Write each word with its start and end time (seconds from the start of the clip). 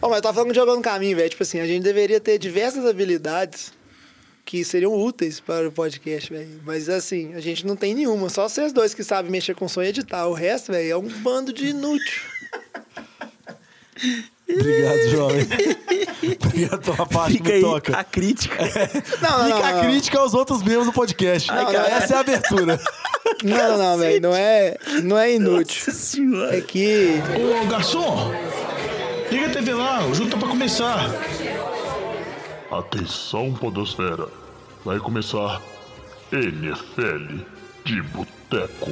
Mas 0.00 0.12
eu 0.12 0.22
tava 0.22 0.34
falando 0.34 0.50
de 0.52 0.56
jogar 0.56 0.74
no 0.74 0.82
caminho, 0.82 1.16
velho. 1.16 1.28
Tipo 1.30 1.42
assim, 1.42 1.60
a 1.60 1.66
gente 1.66 1.82
deveria 1.82 2.20
ter 2.20 2.38
diversas 2.38 2.86
habilidades 2.86 3.72
que 4.44 4.64
seriam 4.64 4.92
úteis 4.94 5.38
para 5.38 5.68
o 5.68 5.72
podcast, 5.72 6.32
velho. 6.32 6.60
Mas 6.64 6.88
assim, 6.88 7.34
a 7.34 7.40
gente 7.40 7.66
não 7.66 7.76
tem 7.76 7.94
nenhuma. 7.94 8.28
Só 8.28 8.48
vocês 8.48 8.72
dois 8.72 8.94
que 8.94 9.04
sabem 9.04 9.30
mexer 9.30 9.54
com 9.54 9.68
som 9.68 9.82
e 9.82 9.88
editar. 9.88 10.26
O 10.26 10.32
resto, 10.32 10.72
velho, 10.72 10.92
é 10.92 10.96
um 10.96 11.08
bando 11.08 11.52
de 11.52 11.68
inútil. 11.68 12.20
Obrigado, 14.48 15.10
jovem. 15.10 15.46
Obrigado 16.46 16.80
pela 16.82 17.06
parte 17.06 17.32
Fica 17.34 17.44
que 17.44 17.50
me 17.50 17.56
aí 17.56 17.60
toca. 17.60 17.96
a 17.96 18.04
crítica. 18.04 18.56
Não, 19.20 19.38
não, 19.38 19.46
Fica 19.46 19.58
não, 19.58 19.64
a 19.64 19.72
não. 19.72 19.80
crítica 19.82 20.18
aos 20.18 20.34
outros 20.34 20.62
membros 20.62 20.86
do 20.86 20.92
podcast. 20.92 21.48
Não, 21.48 21.72
não, 21.72 21.80
Essa 21.84 22.14
é 22.14 22.16
a 22.16 22.20
abertura. 22.20 22.80
Não, 23.44 23.78
não, 23.78 23.98
velho. 23.98 24.20
Não 24.20 24.34
é, 24.34 24.76
não 25.04 25.18
é 25.18 25.34
inútil. 25.34 25.84
Nossa 25.86 25.92
senhora. 25.92 26.56
É 26.56 26.60
que. 26.60 27.14
Ô, 27.62 27.66
garçom! 27.68 28.32
Liga 29.30 29.46
a 29.46 29.50
TV 29.50 29.74
lá, 29.74 30.04
o 30.06 30.14
jogo 30.14 30.30
tá 30.30 30.36
pra 30.36 30.48
começar. 30.48 31.10
Atenção, 32.70 33.52
Podosfera. 33.54 34.28
Vai 34.84 34.98
começar 34.98 35.60
NFL 36.32 37.42
de 37.84 38.02
Boteco. 38.02 38.90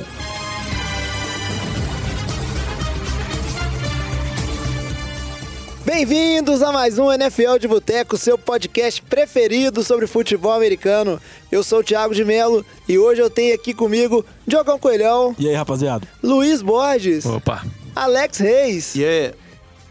Bem-vindos 5.84 6.62
a 6.62 6.70
mais 6.70 6.98
um 6.98 7.10
NFL 7.10 7.56
de 7.58 7.66
Boteco, 7.66 8.16
seu 8.18 8.36
podcast 8.36 9.00
preferido 9.02 9.82
sobre 9.82 10.06
futebol 10.06 10.52
americano. 10.52 11.18
Eu 11.50 11.62
sou 11.64 11.78
o 11.80 11.82
Thiago 11.82 12.14
de 12.14 12.24
Melo 12.24 12.64
e 12.86 12.98
hoje 12.98 13.22
eu 13.22 13.30
tenho 13.30 13.54
aqui 13.54 13.72
comigo 13.72 14.24
Diogão 14.46 14.78
Coelhão, 14.78 15.34
E 15.38 15.48
aí, 15.48 15.54
rapaziada? 15.54 16.06
Luiz 16.22 16.60
Borges, 16.60 17.24
Opa. 17.24 17.64
Alex 17.96 18.38
Reis, 18.38 18.94
E 18.96 19.04
aí? 19.04 19.32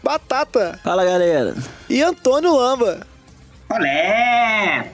Batata 0.02 0.78
Fala, 0.82 1.04
galera. 1.04 1.54
e 1.88 2.02
Antônio 2.02 2.54
Lamba. 2.54 3.06
Olé! 3.70 4.92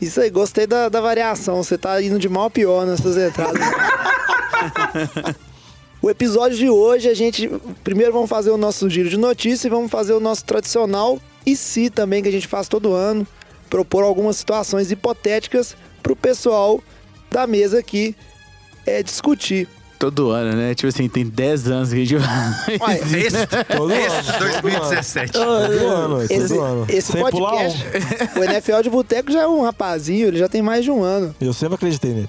Isso 0.00 0.20
aí, 0.20 0.30
gostei 0.30 0.66
da, 0.66 0.88
da 0.88 1.00
variação. 1.00 1.62
Você 1.62 1.78
tá 1.78 2.00
indo 2.02 2.18
de 2.18 2.28
mal 2.28 2.46
a 2.46 2.50
pior 2.50 2.86
nas 2.86 3.00
suas 3.00 3.16
entradas. 3.16 3.60
o 6.00 6.10
episódio 6.10 6.56
de 6.56 6.68
hoje, 6.68 7.08
a 7.08 7.14
gente. 7.14 7.50
Primeiro 7.82 8.12
vamos 8.12 8.28
fazer 8.28 8.50
o 8.50 8.56
nosso 8.56 8.88
giro 8.88 9.08
de 9.08 9.16
notícias 9.16 9.64
e 9.64 9.68
vamos 9.68 9.90
fazer 9.90 10.12
o 10.12 10.20
nosso 10.20 10.44
tradicional 10.44 11.18
e 11.46 11.56
se 11.56 11.90
também, 11.90 12.22
que 12.22 12.28
a 12.28 12.32
gente 12.32 12.46
faz 12.46 12.68
todo 12.68 12.92
ano. 12.92 13.26
Propor 13.68 14.04
algumas 14.04 14.36
situações 14.36 14.90
hipotéticas 14.90 15.76
pro 16.02 16.14
pessoal 16.14 16.82
da 17.30 17.46
mesa 17.46 17.78
aqui 17.78 18.14
é, 18.86 19.02
discutir. 19.02 19.68
Todo 20.04 20.30
ano, 20.30 20.54
né? 20.54 20.74
Tipo 20.74 20.88
assim, 20.88 21.08
tem 21.08 21.24
10 21.24 21.66
anos 21.68 21.88
que 21.88 21.94
a 21.94 22.04
gente 22.04 22.16
Ué, 22.16 23.00
Esse, 23.24 23.46
Todo 23.74 23.92
esse 23.92 24.30
ano. 24.30 24.50
2017. 24.60 25.32
Todo 25.32 25.48
ano, 25.48 26.22
Esse, 26.22 26.48
todo 26.48 26.60
ano. 26.60 26.86
esse 26.90 27.12
Sem 27.12 27.30
pular 27.30 27.50
podcast, 27.52 27.84
um. 28.36 28.40
o 28.40 28.44
NFL 28.44 28.82
de 28.82 28.90
Boteco 28.90 29.32
já 29.32 29.42
é 29.42 29.46
um 29.46 29.62
rapazinho, 29.62 30.28
ele 30.28 30.36
já 30.36 30.46
tem 30.46 30.60
mais 30.60 30.84
de 30.84 30.90
um 30.90 31.02
ano. 31.02 31.34
Eu 31.40 31.54
sempre 31.54 31.76
acreditei 31.76 32.12
nele. 32.12 32.28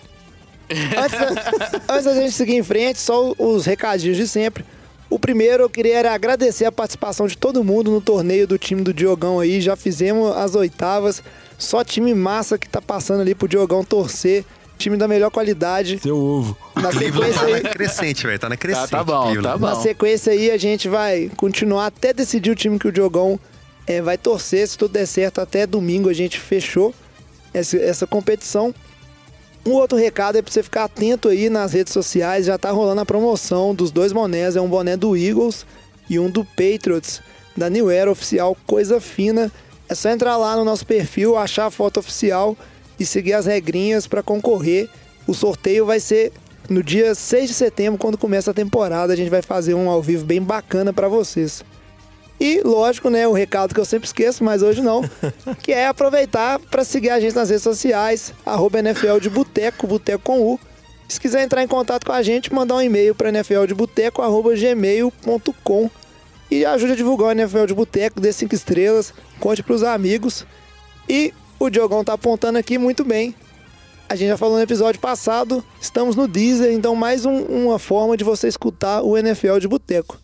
Antes 0.70 1.20
da, 1.20 1.94
antes 1.94 2.06
da 2.06 2.14
gente 2.14 2.32
seguir 2.32 2.56
em 2.56 2.64
frente, 2.64 2.98
só 2.98 3.34
os 3.38 3.66
recadinhos 3.66 4.16
de 4.16 4.26
sempre. 4.26 4.64
O 5.10 5.20
primeiro, 5.20 5.64
eu 5.64 5.70
queria 5.70 5.98
era 5.98 6.14
agradecer 6.14 6.64
a 6.64 6.72
participação 6.72 7.28
de 7.28 7.38
todo 7.38 7.64
mundo 7.64 7.92
no 7.92 8.00
torneio 8.00 8.48
do 8.48 8.58
time 8.58 8.82
do 8.82 8.94
Diogão 8.94 9.40
aí. 9.40 9.60
Já 9.60 9.76
fizemos 9.76 10.36
as 10.36 10.56
oitavas. 10.56 11.22
Só 11.58 11.84
time 11.84 12.14
massa 12.14 12.58
que 12.58 12.68
tá 12.68 12.82
passando 12.82 13.22
ali 13.22 13.36
pro 13.36 13.48
Diogão 13.48 13.84
torcer. 13.84 14.44
Time 14.78 14.98
da 14.98 15.08
melhor 15.08 15.32
qualidade. 15.32 16.00
Seu 16.02 16.18
ovo. 16.18 16.58
Na 16.76 16.90
Cleveland 16.90 17.34
sequência 17.34 17.40
tá 17.40 17.46
aí, 17.46 17.64
na 17.64 17.70
crescente, 17.70 18.28
velho. 18.28 18.40
Tá 18.40 18.50
na 18.50 18.58
crescente. 18.58 18.90
tá 18.90 19.04
bom, 19.04 19.24
Cleveland. 19.24 19.48
tá 19.48 19.58
bom. 19.58 19.68
na 19.68 19.76
sequência 19.76 20.34
aí, 20.34 20.52
a 20.52 20.58
gente 20.58 20.90
vai 20.90 21.32
continuar 21.38 21.88
até 21.88 22.14
decidir 22.14 22.52
o 22.52 22.56
time 22.56 22.78
que 22.78 22.88
o 22.88 22.92
Diogão 22.92 23.40
eh, 23.88 24.02
vai 24.02 24.18
torcer. 24.18 24.68
Se 24.68 24.78
tudo 24.78 24.92
der 24.92 25.06
certo, 25.06 25.40
até 25.40 25.66
domingo 25.66 26.10
a 26.10 26.14
gente 26.14 26.40
fechou 26.40 26.94
essa, 27.54 27.78
essa 27.78 28.06
competição. 28.06 28.74
Um 29.66 29.72
outro 29.72 29.98
recado 29.98 30.38
é 30.38 30.42
pra 30.42 30.52
você 30.52 30.62
ficar 30.62 30.84
atento 30.84 31.30
aí 31.30 31.50
nas 31.50 31.74
redes 31.74 31.92
sociais. 31.92 32.46
Já 32.46 32.58
tá 32.58 32.70
rolando 32.70 33.02
a 33.02 33.06
promoção 33.06 33.74
dos 33.74 33.90
dois 33.90 34.12
bonés. 34.12 34.56
É 34.56 34.62
um 34.62 34.68
boné 34.68 34.96
do 34.96 35.18
Eagles 35.18 35.66
e 36.10 36.20
um 36.20 36.30
do 36.30 36.46
Patriots, 36.46 37.22
da 37.58 37.70
New 37.70 37.90
Era 37.90 38.12
Oficial, 38.12 38.56
coisa 38.68 39.02
fina. 39.02 39.52
É 39.90 39.96
só 39.96 40.10
entrar 40.10 40.38
lá 40.38 40.56
no 40.56 40.66
nosso 40.66 40.86
perfil, 40.86 41.38
achar 41.38 41.66
a 41.66 41.72
foto 41.72 42.00
oficial 42.00 42.56
e 43.00 43.06
seguir 43.06 43.34
as 43.34 43.46
regrinhas 43.46 44.08
para 44.08 44.24
concorrer. 44.24 44.90
O 45.28 45.34
sorteio 45.34 45.86
vai 45.86 46.00
ser 46.00 46.32
no 46.70 46.84
dia 46.84 47.16
6 47.16 47.50
de 47.50 47.54
setembro, 47.54 48.00
quando 48.00 48.18
começa 48.18 48.52
a 48.52 48.54
temporada. 48.54 49.12
A 49.14 49.16
gente 49.16 49.30
vai 49.30 49.42
fazer 49.42 49.74
um 49.74 49.90
ao 49.90 50.02
vivo 50.02 50.26
bem 50.26 50.42
bacana 50.42 50.92
para 50.94 51.08
vocês. 51.08 51.64
E, 52.40 52.62
lógico, 52.62 53.10
né, 53.10 53.28
o 53.28 53.34
recado 53.34 53.74
que 53.74 53.80
eu 53.80 53.86
sempre 53.86 54.06
esqueço, 54.08 54.44
mas 54.44 54.62
hoje 54.62 54.82
não, 54.82 55.02
que 55.64 55.72
é 55.72 55.88
aproveitar 55.88 56.60
para 56.60 56.84
seguir 56.84 57.10
a 57.10 57.20
gente 57.20 57.36
nas 57.36 57.50
redes 57.50 57.64
sociais, 57.64 58.32
arroba 58.46 58.78
NFL 58.80 59.18
de 59.22 59.30
Boteco, 59.30 59.88
Boteco 59.88 60.24
com 60.24 60.42
U. 60.42 60.60
Se 61.08 61.20
quiser 61.20 61.44
entrar 61.44 61.64
em 61.64 61.68
contato 61.68 62.06
com 62.06 62.12
a 62.12 62.22
gente, 62.22 62.54
mandar 62.54 62.76
um 62.76 62.82
e-mail 62.82 63.16
para 63.16 63.32
nfldeboteco.gmail.com 63.32 65.90
e 66.50 66.66
ajude 66.66 66.94
a 66.94 66.96
divulgar 66.96 67.28
o 67.30 67.32
NFL 67.32 67.66
de 67.66 67.74
Boteco, 67.74 68.20
dê 68.20 68.34
cinco 68.34 68.56
estrelas, 68.56 69.14
conte 69.40 69.64
pros 69.64 69.84
amigos. 69.84 70.46
E 71.08 71.34
o 71.60 71.70
Diogão 71.70 72.04
tá 72.04 72.14
apontando 72.14 72.58
aqui 72.58 72.78
muito 72.78 73.04
bem. 73.04 73.34
A 74.08 74.16
gente 74.16 74.28
já 74.28 74.38
falou 74.38 74.58
no 74.58 74.62
episódio 74.62 75.00
passado, 75.00 75.64
estamos 75.82 76.16
no 76.16 76.28
Deezer, 76.28 76.72
então 76.74 76.96
mais 76.96 77.26
um, 77.26 77.44
uma 77.44 77.80
forma 77.80 78.16
de 78.16 78.24
você 78.24 78.48
escutar 78.48 79.02
o 79.02 79.18
NFL 79.18 79.58
de 79.58 79.68
boteco. 79.68 80.20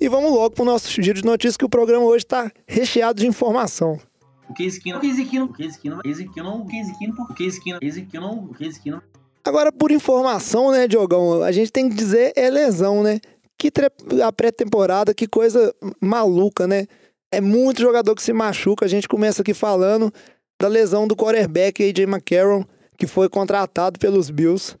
E 0.00 0.08
vamos 0.08 0.32
logo 0.32 0.50
pro 0.50 0.64
nosso 0.64 0.90
giro 1.00 1.20
de 1.20 1.24
notícias 1.24 1.56
que 1.56 1.64
o 1.64 1.68
programa 1.68 2.04
hoje 2.04 2.24
tá 2.24 2.50
recheado 2.66 3.20
de 3.20 3.26
informação. 3.26 4.00
O 4.48 4.54
que 4.54 4.64
é 4.64 4.66
esquina, 4.66 4.96
o 4.96 5.00
que 5.00 5.06
é 5.06 5.10
esquina, 5.10 5.44
o 5.44 5.52
que 5.52 5.62
é 5.62 5.66
esquina, 5.66 5.96
o 5.96 6.02
que 6.02 6.08
esquina, 6.08 6.50
o 6.50 6.66
que 6.66 6.76
esquina, 6.76 7.14
o 7.14 7.34
que 7.34 7.44
esquina, 7.44 7.76
o 7.76 7.80
que 7.80 7.86
esquina, 7.86 8.26
o 8.26 8.54
que 8.54 8.66
esquina. 8.66 9.02
Agora, 9.44 9.70
por 9.70 9.92
informação, 9.92 10.72
né, 10.72 10.88
Diogão, 10.88 11.42
a 11.42 11.52
gente 11.52 11.70
tem 11.70 11.88
que 11.88 11.94
dizer 11.94 12.32
é 12.34 12.50
lesão, 12.50 13.02
né? 13.02 13.20
Que 13.56 13.70
tre... 13.70 13.88
a 14.24 14.32
pré-temporada, 14.32 15.14
que 15.14 15.28
coisa 15.28 15.72
maluca, 16.00 16.66
né? 16.66 16.86
É 17.30 17.40
muito 17.40 17.80
jogador 17.80 18.14
que 18.14 18.22
se 18.22 18.32
machuca, 18.32 18.84
a 18.84 18.88
gente 18.88 19.06
começa 19.06 19.42
aqui 19.42 19.54
falando 19.54 20.12
da 20.60 20.68
lesão 20.68 21.08
do 21.08 21.16
quarterback 21.16 21.82
AJ 21.82 22.00
McCarron, 22.00 22.64
que 22.98 23.06
foi 23.06 23.28
contratado 23.28 23.98
pelos 23.98 24.28
Bills 24.30 24.76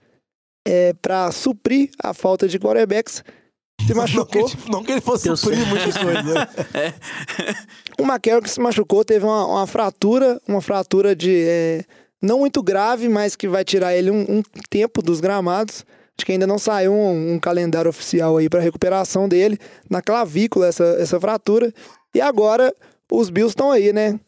é, 0.66 0.92
para 1.00 1.32
suprir 1.32 1.90
a 2.02 2.12
falta 2.12 2.46
de 2.46 2.58
quarterbacks. 2.58 3.24
Se 3.80 3.88
Não 3.94 3.94
que, 3.94 3.94
machucou. 3.94 4.42
ele- 4.42 4.58
não 4.70 4.84
que 4.84 4.92
ele 4.92 5.00
fosse 5.00 5.26
Eu 5.28 5.36
suprir 5.36 5.66
muitas 5.66 5.96
coisas, 5.96 6.24
né? 6.24 6.46
O 7.98 8.02
McCarron 8.02 8.42
que 8.42 8.50
se 8.50 8.60
machucou 8.60 9.04
teve 9.04 9.24
uma, 9.24 9.46
uma 9.46 9.66
fratura, 9.66 10.40
uma 10.46 10.60
fratura 10.60 11.16
de 11.16 11.44
é, 11.46 11.84
não 12.22 12.40
muito 12.40 12.62
grave, 12.62 13.08
mas 13.08 13.34
que 13.36 13.48
vai 13.48 13.64
tirar 13.64 13.94
ele 13.96 14.10
um, 14.10 14.20
um 14.38 14.42
tempo 14.68 15.00
dos 15.02 15.20
gramados. 15.20 15.84
Acho 16.18 16.26
que 16.26 16.32
ainda 16.32 16.46
não 16.46 16.58
saiu 16.58 16.92
um, 16.92 17.34
um 17.34 17.38
calendário 17.38 17.88
oficial 17.88 18.36
aí 18.36 18.48
para 18.50 18.60
recuperação 18.60 19.26
dele 19.28 19.58
na 19.88 20.02
clavícula 20.02 20.66
essa, 20.66 20.84
essa 20.98 21.18
fratura. 21.18 21.72
E 22.14 22.20
agora 22.20 22.74
os 23.10 23.30
Bills 23.30 23.52
estão 23.52 23.70
aí, 23.72 23.92
né? 23.92 24.18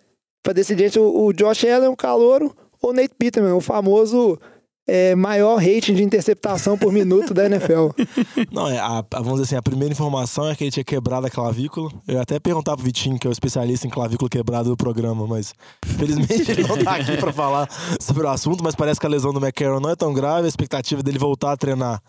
Para 0.43 0.53
decidir 0.53 0.85
entre 0.85 0.99
o, 0.99 1.33
Josh 1.33 1.65
Allen, 1.65 1.89
o 1.89 1.97
calouro, 1.97 2.55
ou 2.81 2.93
Nate 2.93 3.15
Peterman, 3.17 3.53
o 3.53 3.61
famoso 3.61 4.39
é, 4.87 5.15
maior 5.15 5.57
rating 5.57 5.95
de 5.95 6.03
interceptação 6.03 6.77
por 6.77 6.93
minuto 6.93 7.33
da 7.33 7.47
NFL. 7.47 7.91
Não, 8.51 8.69
é, 8.69 8.79
a, 8.79 9.05
vamos 9.13 9.35
dizer 9.35 9.45
assim, 9.45 9.57
a 9.57 9.63
primeira 9.63 9.93
informação 9.93 10.49
é 10.49 10.57
que 10.57 10.65
ele 10.65 10.71
tinha 10.71 10.85
quebrado 10.85 11.27
a 11.27 11.31
clavícula. 11.31 11.91
Eu 12.07 12.15
ia 12.15 12.23
até 12.23 12.41
perguntar 12.41 12.77
pro 12.77 12.85
Vitinho, 12.85 13.19
que 13.19 13.27
é 13.27 13.31
o 13.31 13.33
especialista 13.33 13.87
em 13.87 13.91
clavícula 13.91 14.29
quebrada 14.29 14.69
do 14.69 14.77
programa, 14.77 15.27
mas 15.27 15.55
felizmente 15.85 16.51
ele 16.51 16.67
não 16.67 16.83
tá 16.83 16.97
aqui 16.97 17.17
pra 17.17 17.33
falar 17.33 17.69
sobre 18.01 18.27
o 18.27 18.29
assunto, 18.29 18.63
mas 18.65 18.75
parece 18.75 18.99
que 18.99 19.07
a 19.07 19.09
lesão 19.09 19.33
do 19.33 19.41
McCarron 19.41 19.81
não 19.81 19.91
é 19.91 19.97
tão 19.97 20.13
grave, 20.13 20.47
a 20.47 20.49
expectativa 20.49 21.03
dele 21.03 21.19
voltar 21.19 21.53
a 21.53 21.57
treinar, 21.57 22.03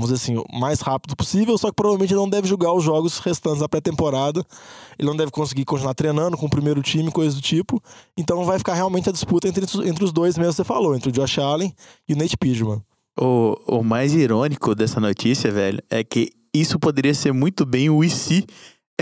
vamos 0.00 0.10
dizer 0.10 0.22
assim, 0.22 0.36
o 0.36 0.58
mais 0.58 0.80
rápido 0.80 1.14
possível, 1.14 1.56
só 1.58 1.68
que 1.68 1.76
provavelmente 1.76 2.12
ele 2.12 2.20
não 2.20 2.28
deve 2.28 2.48
jogar 2.48 2.72
os 2.72 2.82
jogos 2.82 3.18
restantes 3.18 3.60
da 3.60 3.68
pré-temporada. 3.68 4.44
Ele 4.98 5.08
não 5.08 5.16
deve 5.16 5.30
conseguir 5.30 5.64
continuar 5.64 5.94
treinando 5.94 6.36
com 6.36 6.46
o 6.46 6.50
primeiro 6.50 6.82
time, 6.82 7.10
coisa 7.10 7.34
do 7.34 7.42
tipo. 7.42 7.82
Então 8.16 8.44
vai 8.44 8.58
ficar 8.58 8.74
realmente 8.74 9.08
a 9.08 9.12
disputa 9.12 9.48
entre, 9.48 9.64
entre 9.86 10.04
os 10.04 10.12
dois 10.12 10.38
mesmo, 10.38 10.52
você 10.52 10.64
falou, 10.64 10.94
entre 10.94 11.10
o 11.10 11.12
Josh 11.12 11.38
Allen 11.38 11.74
e 12.08 12.14
o 12.14 12.16
Nate 12.16 12.36
Piedman. 12.36 12.82
O, 13.18 13.56
o 13.66 13.82
mais 13.82 14.14
irônico 14.14 14.74
dessa 14.74 14.98
notícia, 14.98 15.50
velho, 15.50 15.82
é 15.90 16.02
que 16.02 16.30
isso 16.54 16.78
poderia 16.78 17.14
ser 17.14 17.32
muito 17.32 17.66
bem 17.66 17.90
o 17.90 18.02
IC 18.02 18.46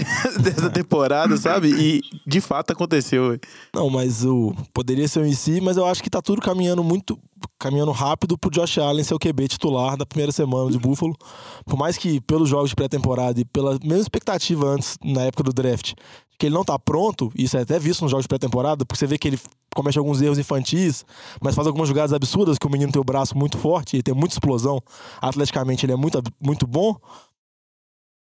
dessa 0.41 0.71
temporada, 0.71 1.37
sabe? 1.37 1.69
E 1.71 2.01
de 2.27 2.41
fato 2.41 2.73
aconteceu. 2.73 3.39
Não, 3.75 3.89
mas 3.91 4.25
o 4.25 4.55
poderia 4.73 5.09
ser 5.09 5.21
um 5.21 5.27
IC, 5.27 5.61
mas 5.61 5.77
eu 5.77 5.87
acho 5.87 6.03
que 6.03 6.11
tá 6.11 6.21
tudo 6.21 6.41
caminhando 6.41 6.83
muito 6.83 7.19
caminhando 7.59 7.93
rápido 7.93 8.37
pro 8.37 8.51
Josh 8.51 8.79
Allen 8.79 9.05
ser 9.05 9.15
o 9.15 9.19
QB 9.19 9.49
titular 9.49 9.97
da 9.97 10.07
primeira 10.07 10.33
semana 10.33 10.71
de 10.71 10.79
Buffalo. 10.79 11.17
Por 11.65 11.79
mais 11.79 11.97
que 11.97 12.21
pelos 12.21 12.49
jogos 12.49 12.71
de 12.71 12.77
pré-temporada 12.77 13.41
e 13.41 13.45
pela 13.45 13.79
mesma 13.83 14.03
expectativa 14.03 14.67
antes 14.67 14.99
na 15.05 15.23
época 15.23 15.45
do 15.45 15.53
draft, 15.53 15.95
que 16.39 16.47
ele 16.47 16.55
não 16.55 16.65
tá 16.65 16.79
pronto, 16.79 17.33
isso 17.37 17.57
é 17.57 17.63
até 17.63 17.79
visto 17.79 18.03
nos 18.03 18.11
jogos 18.11 18.25
de 18.25 18.29
pré-temporada, 18.29 18.85
porque 18.85 18.99
você 18.99 19.07
vê 19.07 19.19
que 19.19 19.27
ele 19.27 19.41
comete 19.75 19.99
alguns 19.99 20.23
erros 20.23 20.39
infantis, 20.39 21.05
mas 21.43 21.55
faz 21.55 21.67
algumas 21.67 21.89
jogadas 21.89 22.13
absurdas 22.13 22.59
que 22.59 22.67
o 22.67 22.71
menino 22.71 22.93
tem 22.93 23.01
o 23.01 23.05
braço 23.05 23.37
muito 23.37 23.59
forte, 23.59 23.97
ele 23.97 24.03
tem 24.03 24.15
muita 24.15 24.35
explosão, 24.35 24.81
atleticamente 25.21 25.85
ele 25.85 25.93
é 25.93 25.97
muito 25.97 26.23
muito 26.41 26.67
bom. 26.67 26.97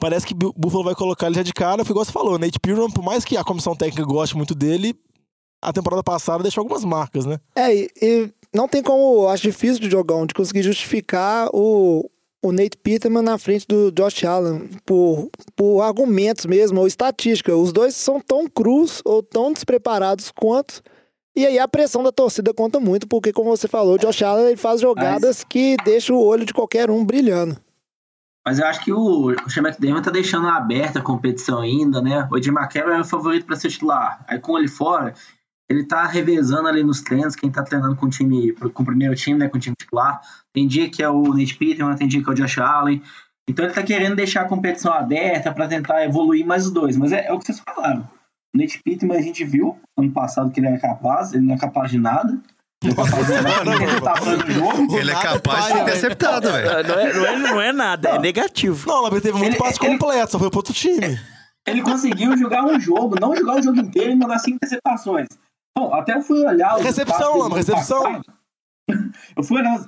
Parece 0.05 0.27
que 0.27 0.35
o 0.35 0.53
Buffalo 0.55 0.85
vai 0.85 0.95
colocar 0.95 1.29
ele 1.29 1.37
já 1.37 1.43
de 1.43 1.55
cara, 1.55 1.79
porque 1.79 1.93
igual 1.93 2.05
você 2.05 2.13
falou, 2.13 2.39
Nate 2.39 2.61
Pearson, 2.61 2.91
por 2.91 3.03
mais 3.03 3.25
que 3.25 3.39
a 3.39 3.43
comissão 3.43 3.75
técnica 3.75 4.05
goste 4.05 4.37
muito 4.37 4.55
dele, 4.55 4.95
a 5.63 5.73
temporada 5.73 6.03
passada 6.03 6.43
deixou 6.43 6.61
algumas 6.61 6.85
marcas, 6.85 7.25
né? 7.25 7.39
É, 7.57 7.75
e, 7.75 7.91
e 8.03 8.31
não 8.53 8.69
tem 8.69 8.83
como, 8.83 9.27
acho 9.29 9.45
difícil 9.45 9.81
de 9.81 9.89
jogão, 9.89 10.27
de 10.27 10.35
conseguir 10.35 10.63
justificar 10.63 11.49
o, 11.55 12.07
o 12.43 12.53
Nate 12.53 12.77
Peterman 12.77 13.23
na 13.23 13.39
frente 13.39 13.67
do 13.67 13.91
Josh 13.93 14.25
Allen 14.25 14.69
por, 14.85 15.31
por 15.57 15.81
argumentos 15.81 16.45
mesmo, 16.45 16.81
ou 16.81 16.87
estatística. 16.87 17.57
Os 17.57 17.73
dois 17.73 17.97
são 17.97 18.21
tão 18.21 18.47
crus 18.47 19.01
ou 19.07 19.23
tão 19.23 19.55
despreparados 19.55 20.31
quanto. 20.31 20.83
E 21.35 21.47
aí 21.47 21.59
a 21.59 21.67
pressão 21.67 22.03
da 22.03 22.13
torcida 22.13 22.53
conta 22.53 22.79
muito, 22.79 23.09
porque 23.09 23.33
como 23.33 23.49
você 23.49 23.67
falou, 23.67 23.95
o 23.95 23.99
Josh 23.99 24.23
Allen 24.23 24.49
ele 24.49 24.57
faz 24.59 24.83
jogadas 24.83 25.43
que 25.43 25.79
deixam 25.83 26.15
o 26.15 26.23
olho 26.23 26.45
de 26.45 26.53
qualquer 26.53 26.91
um 26.91 27.03
brilhando. 27.03 27.64
Mas 28.45 28.59
eu 28.59 28.67
acho 28.67 28.81
que 28.85 28.93
o, 28.93 29.29
o 29.31 29.59
McDermott 29.59 30.05
tá 30.05 30.11
deixando 30.11 30.49
aberta 30.49 30.99
a 30.99 31.03
competição 31.03 31.61
ainda, 31.61 32.03
né? 32.03 32.29
O 32.31 32.41
Jim 32.41 32.51
McCarron 32.51 32.93
é 32.93 33.01
o 33.01 33.05
favorito 33.05 33.47
para 33.47 33.57
ser 33.57 33.71
titular. 33.71 34.23
Aí 34.29 34.39
com 34.39 34.59
ele 34.59 34.69
fora, 34.69 35.15
ele 35.69 35.85
tá 35.85 36.07
revezando 36.07 36.69
ali 36.69 36.83
nos 36.83 37.01
treinos, 37.01 37.35
quem 37.35 37.51
tá 37.51 37.63
treinando 37.63 37.97
com 37.97 38.07
o 38.07 38.11
time, 38.11 38.53
com 38.53 38.83
o 38.83 38.87
primeiro 38.87 39.15
time, 39.15 39.39
né, 39.39 39.49
com 39.49 39.57
o 39.57 39.61
time 39.61 39.75
titular. 39.75 40.21
Tem 40.53 40.67
dia 40.67 40.91
que 40.91 41.03
é 41.03 41.09
o 41.09 41.35
Nate 41.35 41.57
Peterman, 41.57 41.97
tem 41.97 42.07
dia 42.07 42.23
que 42.23 42.29
é 42.29 42.33
o 42.33 42.37
Josh 42.37 42.59
Allen. 42.59 43.03
Então 43.49 43.65
ele 43.65 43.75
tá 43.75 43.83
querendo 43.83 44.17
deixar 44.17 44.43
a 44.43 44.49
competição 44.49 44.93
aberta 44.93 45.53
para 45.53 45.69
tentar 45.69 46.05
evoluir 46.05 46.47
mais 46.47 46.67
os 46.67 46.73
dois. 46.73 46.97
Mas 46.97 47.13
é, 47.13 47.27
é, 47.27 47.33
o 47.33 47.39
que 47.39 47.47
vocês 47.47 47.61
falaram. 47.61 48.07
O 48.55 48.59
Nate 48.59 48.81
Peterman 48.83 49.19
a 49.19 49.23
gente 49.23 49.43
viu 49.45 49.79
ano 49.97 50.13
passado 50.13 50.51
que 50.51 50.61
ele 50.61 50.69
era 50.69 50.79
capaz, 50.79 51.33
ele 51.33 51.45
não 51.45 51.55
é 51.55 51.59
capaz 51.59 51.91
de 51.91 51.99
nada. 51.99 52.39
Ele 52.83 52.93
é 52.93 52.95
capaz 52.97 53.27
de 53.27 53.41
nada, 53.41 54.37
do 54.45 54.53
jogo. 54.53 54.97
Ele 54.99 55.11
é 55.11 55.15
capaz 55.15 55.65
de 55.67 55.73
ser 55.73 55.83
interceptado, 55.83 56.53
velho. 56.53 56.89
Não 56.89 56.95
é, 57.01 57.13
não, 57.15 57.27
é, 57.27 57.39
não 57.39 57.61
é 57.63 57.73
nada, 57.73 58.09
é 58.11 58.19
negativo. 58.19 58.87
Não, 58.89 59.03
mas 59.11 59.23
teve 59.23 59.39
muito 59.39 59.53
Ele- 59.53 59.57
passe 59.59 59.79
ele- 59.83 59.93
completo, 59.93 60.33
só 60.33 60.39
foi 60.39 60.51
pro 60.51 60.59
outro 60.59 60.75
time. 60.75 61.19
Ele 61.67 61.81
conseguiu 61.83 62.37
jogar 62.37 62.63
um 62.65 62.79
jogo, 62.79 63.17
não 63.19 63.35
jogar 63.35 63.57
o 63.57 63.63
jogo 63.63 63.79
inteiro 63.81 64.11
e 64.13 64.17
mandar 64.17 64.39
cinco 64.39 64.57
interceptações. 64.57 65.29
Bom, 65.77 65.95
até 65.95 66.15
eu 66.17 66.23
fui 66.23 66.45
olhar 66.45 66.77
os 66.77 66.83
Recepção, 66.83 67.39
Lama, 67.39 67.57
recepção. 67.57 68.03
passado. 68.03 68.25
Eu 69.37 69.43
fui 69.43 69.59
olhar. 69.59 69.81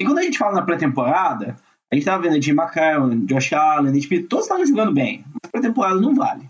E 0.00 0.04
quando 0.06 0.18
a 0.18 0.22
gente 0.22 0.38
fala 0.38 0.54
na 0.54 0.62
pré-temporada, 0.62 1.54
a 1.92 1.94
gente 1.94 2.04
tava 2.04 2.22
vendo 2.22 2.42
Jim 2.42 2.52
McCarron, 2.52 3.26
Josh 3.26 3.52
Allen, 3.52 3.92
Pitt, 3.92 4.22
todos 4.24 4.46
estavam 4.46 4.64
jogando 4.66 4.92
bem. 4.92 5.22
Mas 5.42 5.50
pré-temporada 5.52 6.00
não 6.00 6.14
vale. 6.14 6.48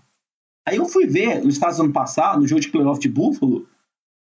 Aí 0.67 0.77
eu 0.77 0.85
fui 0.85 1.05
ver 1.07 1.43
nos 1.43 1.55
Estados 1.55 1.77
Unidos 1.77 1.93
ano 1.97 2.05
passado, 2.05 2.39
no 2.39 2.47
jogo 2.47 2.61
de 2.61 2.69
playoff 2.69 2.99
de 3.01 3.09
Buffalo, 3.09 3.67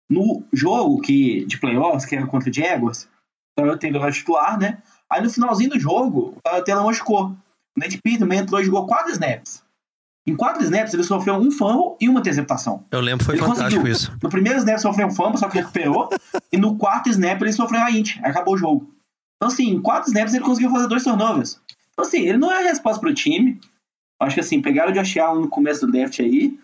no 0.09 0.43
jogo 0.53 1.01
que, 1.01 1.45
de 1.47 1.59
playoffs, 1.59 2.05
que 2.05 2.15
era 2.17 2.27
contra 2.27 2.51
o 2.51 2.53
Jaguars, 2.53 3.05
o 3.05 3.61
Tyrell 3.61 3.79
Taylor 3.79 4.03
era 4.03 4.13
titular, 4.13 4.59
né? 4.59 4.79
Aí 5.11 5.23
no 5.23 5.31
finalzinho 5.31 5.71
do 5.71 5.81
jogo, 5.81 6.35
o 6.37 6.41
Tyrell 6.43 6.65
Taylor 6.65 6.85
machucou. 6.85 7.27
O 7.77 7.81
Nate 7.81 8.01
Pitt 8.03 8.19
também 8.19 8.39
entrou 8.39 8.61
e 8.61 8.65
jogou 8.65 8.87
quatro 8.87 9.13
snaps. 9.13 9.63
Em 10.27 10.35
quatro 10.35 10.63
snaps, 10.65 10.93
ele 10.93 11.05
sofreu 11.05 11.35
um 11.35 11.53
fumble 11.53 11.97
e 12.01 12.09
uma 12.09 12.19
interceptação. 12.19 12.83
Eu 12.91 13.01
lembro, 13.01 13.25
foi 13.25 13.37
Ele 13.37 13.43
fantástico 13.43 13.83
conseguiu. 13.83 13.93
isso. 13.93 14.13
No 14.21 14.29
primeiro 14.29 14.59
snap 14.59 14.79
sofreu 14.79 15.07
um 15.07 15.11
fumble, 15.13 15.39
só 15.39 15.49
que 15.49 15.59
recuperou. 15.59 16.09
e 16.51 16.57
no 16.57 16.77
quarto 16.77 17.09
snap 17.11 17.41
ele 17.41 17.53
sofreu 17.53 17.81
a 17.81 17.91
int. 17.93 18.19
Acabou 18.25 18.55
o 18.55 18.59
jogo. 18.59 18.91
Então, 19.37 19.49
assim, 19.49 19.71
em 19.71 19.81
quatro 19.81 20.09
snaps 20.09 20.35
ele 20.35 20.45
conseguiu 20.45 20.71
fazer 20.71 20.89
dois 20.89 21.05
turnovers. 21.05 21.61
Então, 21.93 22.05
assim, 22.05 22.23
ele 22.23 22.39
não 22.39 22.51
é 22.51 22.59
a 22.65 22.69
resposta 22.69 23.01
pro 23.01 23.15
time. 23.15 23.61
Acho 24.21 24.35
que, 24.35 24.41
assim, 24.41 24.61
pegaram 24.61 24.91
o 24.91 24.95
Josh 24.95 25.17
Allen 25.17 25.43
no 25.43 25.49
começo 25.49 25.87
do 25.87 25.93
draft 25.93 26.19
aí. 26.19 26.59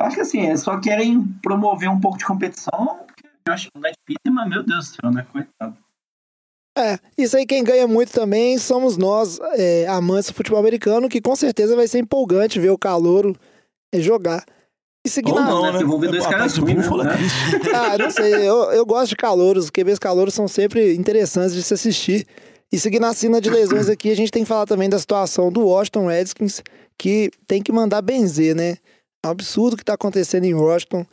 Acho 0.00 0.16
que, 0.16 0.22
assim, 0.22 0.40
eles 0.46 0.60
só 0.62 0.78
querem 0.80 1.22
promover 1.42 1.88
um 1.90 2.00
pouco 2.00 2.18
de 2.18 2.24
competição. 2.24 2.98
porque 3.06 3.24
Eu 3.46 3.52
acho 3.52 3.68
que 3.70 3.78
o 3.78 3.80
Ned 3.80 3.94
Pittman, 4.06 4.48
meu 4.48 4.62
Deus 4.62 4.88
do 4.90 4.94
céu, 5.02 5.10
né? 5.12 5.26
Coitado. 5.30 5.76
É, 6.78 6.98
isso 7.18 7.36
aí 7.36 7.44
quem 7.44 7.62
ganha 7.64 7.86
muito 7.86 8.12
também 8.12 8.56
somos 8.56 8.96
nós, 8.96 9.38
é, 9.54 9.86
amantes 9.88 10.30
do 10.30 10.34
futebol 10.34 10.58
americano, 10.60 11.08
que 11.08 11.20
com 11.20 11.34
certeza 11.36 11.74
vai 11.76 11.86
ser 11.88 11.98
empolgante 11.98 12.60
ver 12.60 12.70
o 12.70 12.78
calouro 12.78 13.36
é, 13.92 14.00
jogar. 14.00 14.44
E 15.04 15.10
seguindo 15.10 15.34
Ou 15.36 15.40
a- 15.42 15.46
não, 15.46 15.62
né? 15.64 15.70
Porque 15.72 15.84
vão 15.84 15.98
ver 15.98 16.10
dois 16.10 16.24
A 16.24 16.30
caras 16.30 16.56
ruins, 16.56 16.76
Buffalo 16.76 17.04
né? 17.04 17.12
é 17.12 17.16
triste. 17.16 17.70
Ah, 17.74 17.98
não 17.98 18.10
sei, 18.10 18.34
eu, 18.48 18.70
eu 18.72 18.86
gosto 18.86 19.08
de 19.10 19.16
calouros, 19.16 19.64
os 19.64 19.70
QBs 19.70 19.98
calouros 19.98 20.32
são 20.32 20.46
sempre 20.46 20.94
interessantes 20.94 21.54
de 21.54 21.62
se 21.62 21.74
assistir. 21.74 22.26
E 22.72 22.78
seguindo 22.78 23.04
a 23.04 23.12
cena 23.12 23.40
de 23.40 23.50
lesões 23.50 23.88
aqui, 23.88 24.10
a 24.10 24.16
gente 24.16 24.30
tem 24.30 24.44
que 24.44 24.48
falar 24.48 24.64
também 24.64 24.88
da 24.88 24.98
situação 24.98 25.50
do 25.50 25.66
Washington 25.66 26.06
Redskins, 26.06 26.62
que 26.96 27.30
tem 27.46 27.60
que 27.60 27.72
mandar 27.72 28.00
benzer, 28.00 28.54
né? 28.54 28.76
Absurdo 29.22 29.76
que 29.76 29.84
tá 29.84 29.94
acontecendo 29.94 30.44
em 30.44 30.54
Washington. 30.54 31.04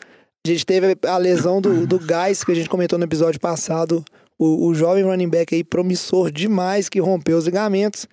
A 0.46 0.50
gente 0.50 0.66
teve 0.66 0.98
a 1.06 1.18
lesão 1.18 1.60
do, 1.62 1.86
do 1.86 2.00
Guys, 2.06 2.44
que 2.44 2.52
a 2.52 2.56
gente 2.56 2.70
comentou 2.70 2.98
no 2.98 3.06
episódio 3.06 3.40
passado, 3.40 4.04
o, 4.40 4.68
o 4.68 4.74
jovem 4.74 5.04
running 5.04 5.30
back 5.30 5.54
aí 5.54 5.64
promissor 5.64 6.32
demais, 6.32 6.88
que 6.90 7.00
rompeu 7.00 7.38
os 7.38 7.46
ligamentos. 7.46 8.08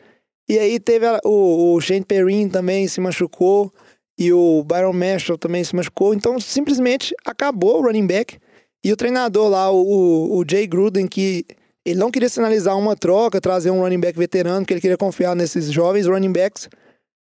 E 0.49 0.59
aí 0.59 0.81
teve 0.81 1.07
a- 1.07 1.21
o, 1.25 1.75
o 1.75 1.81
Shane 1.81 2.05
Perrin 2.05 2.49
também 2.49 2.89
se 2.89 3.01
machucou, 3.01 3.73
e 4.19 4.33
o 4.33 4.63
Byron 4.65 4.93
Marshall 4.93 5.37
também 5.39 5.65
se 5.65 5.75
machucou. 5.75 6.15
Então, 6.15 6.39
simplesmente 6.39 7.15
acabou 7.27 7.79
o 7.81 7.83
running 7.83 8.07
back. 8.07 8.39
E 8.85 8.93
o 8.93 8.97
treinador 8.97 9.49
lá, 9.49 9.71
o, 9.71 9.83
o, 9.83 10.39
o 10.39 10.45
Jay 10.49 10.67
Gruden, 10.67 11.07
que 11.09 11.45
ele 11.85 11.99
não 11.99 12.11
queria 12.11 12.29
sinalizar 12.29 12.77
uma 12.79 12.95
troca, 12.97 13.41
trazer 13.41 13.71
um 13.71 13.81
running 13.81 13.99
back 14.01 14.19
veterano, 14.19 14.61
porque 14.61 14.75
ele 14.75 14.81
queria 14.81 14.97
confiar 14.97 15.35
nesses 15.35 15.71
jovens 15.71 16.07
running 16.07 16.33
backs, 16.33 16.69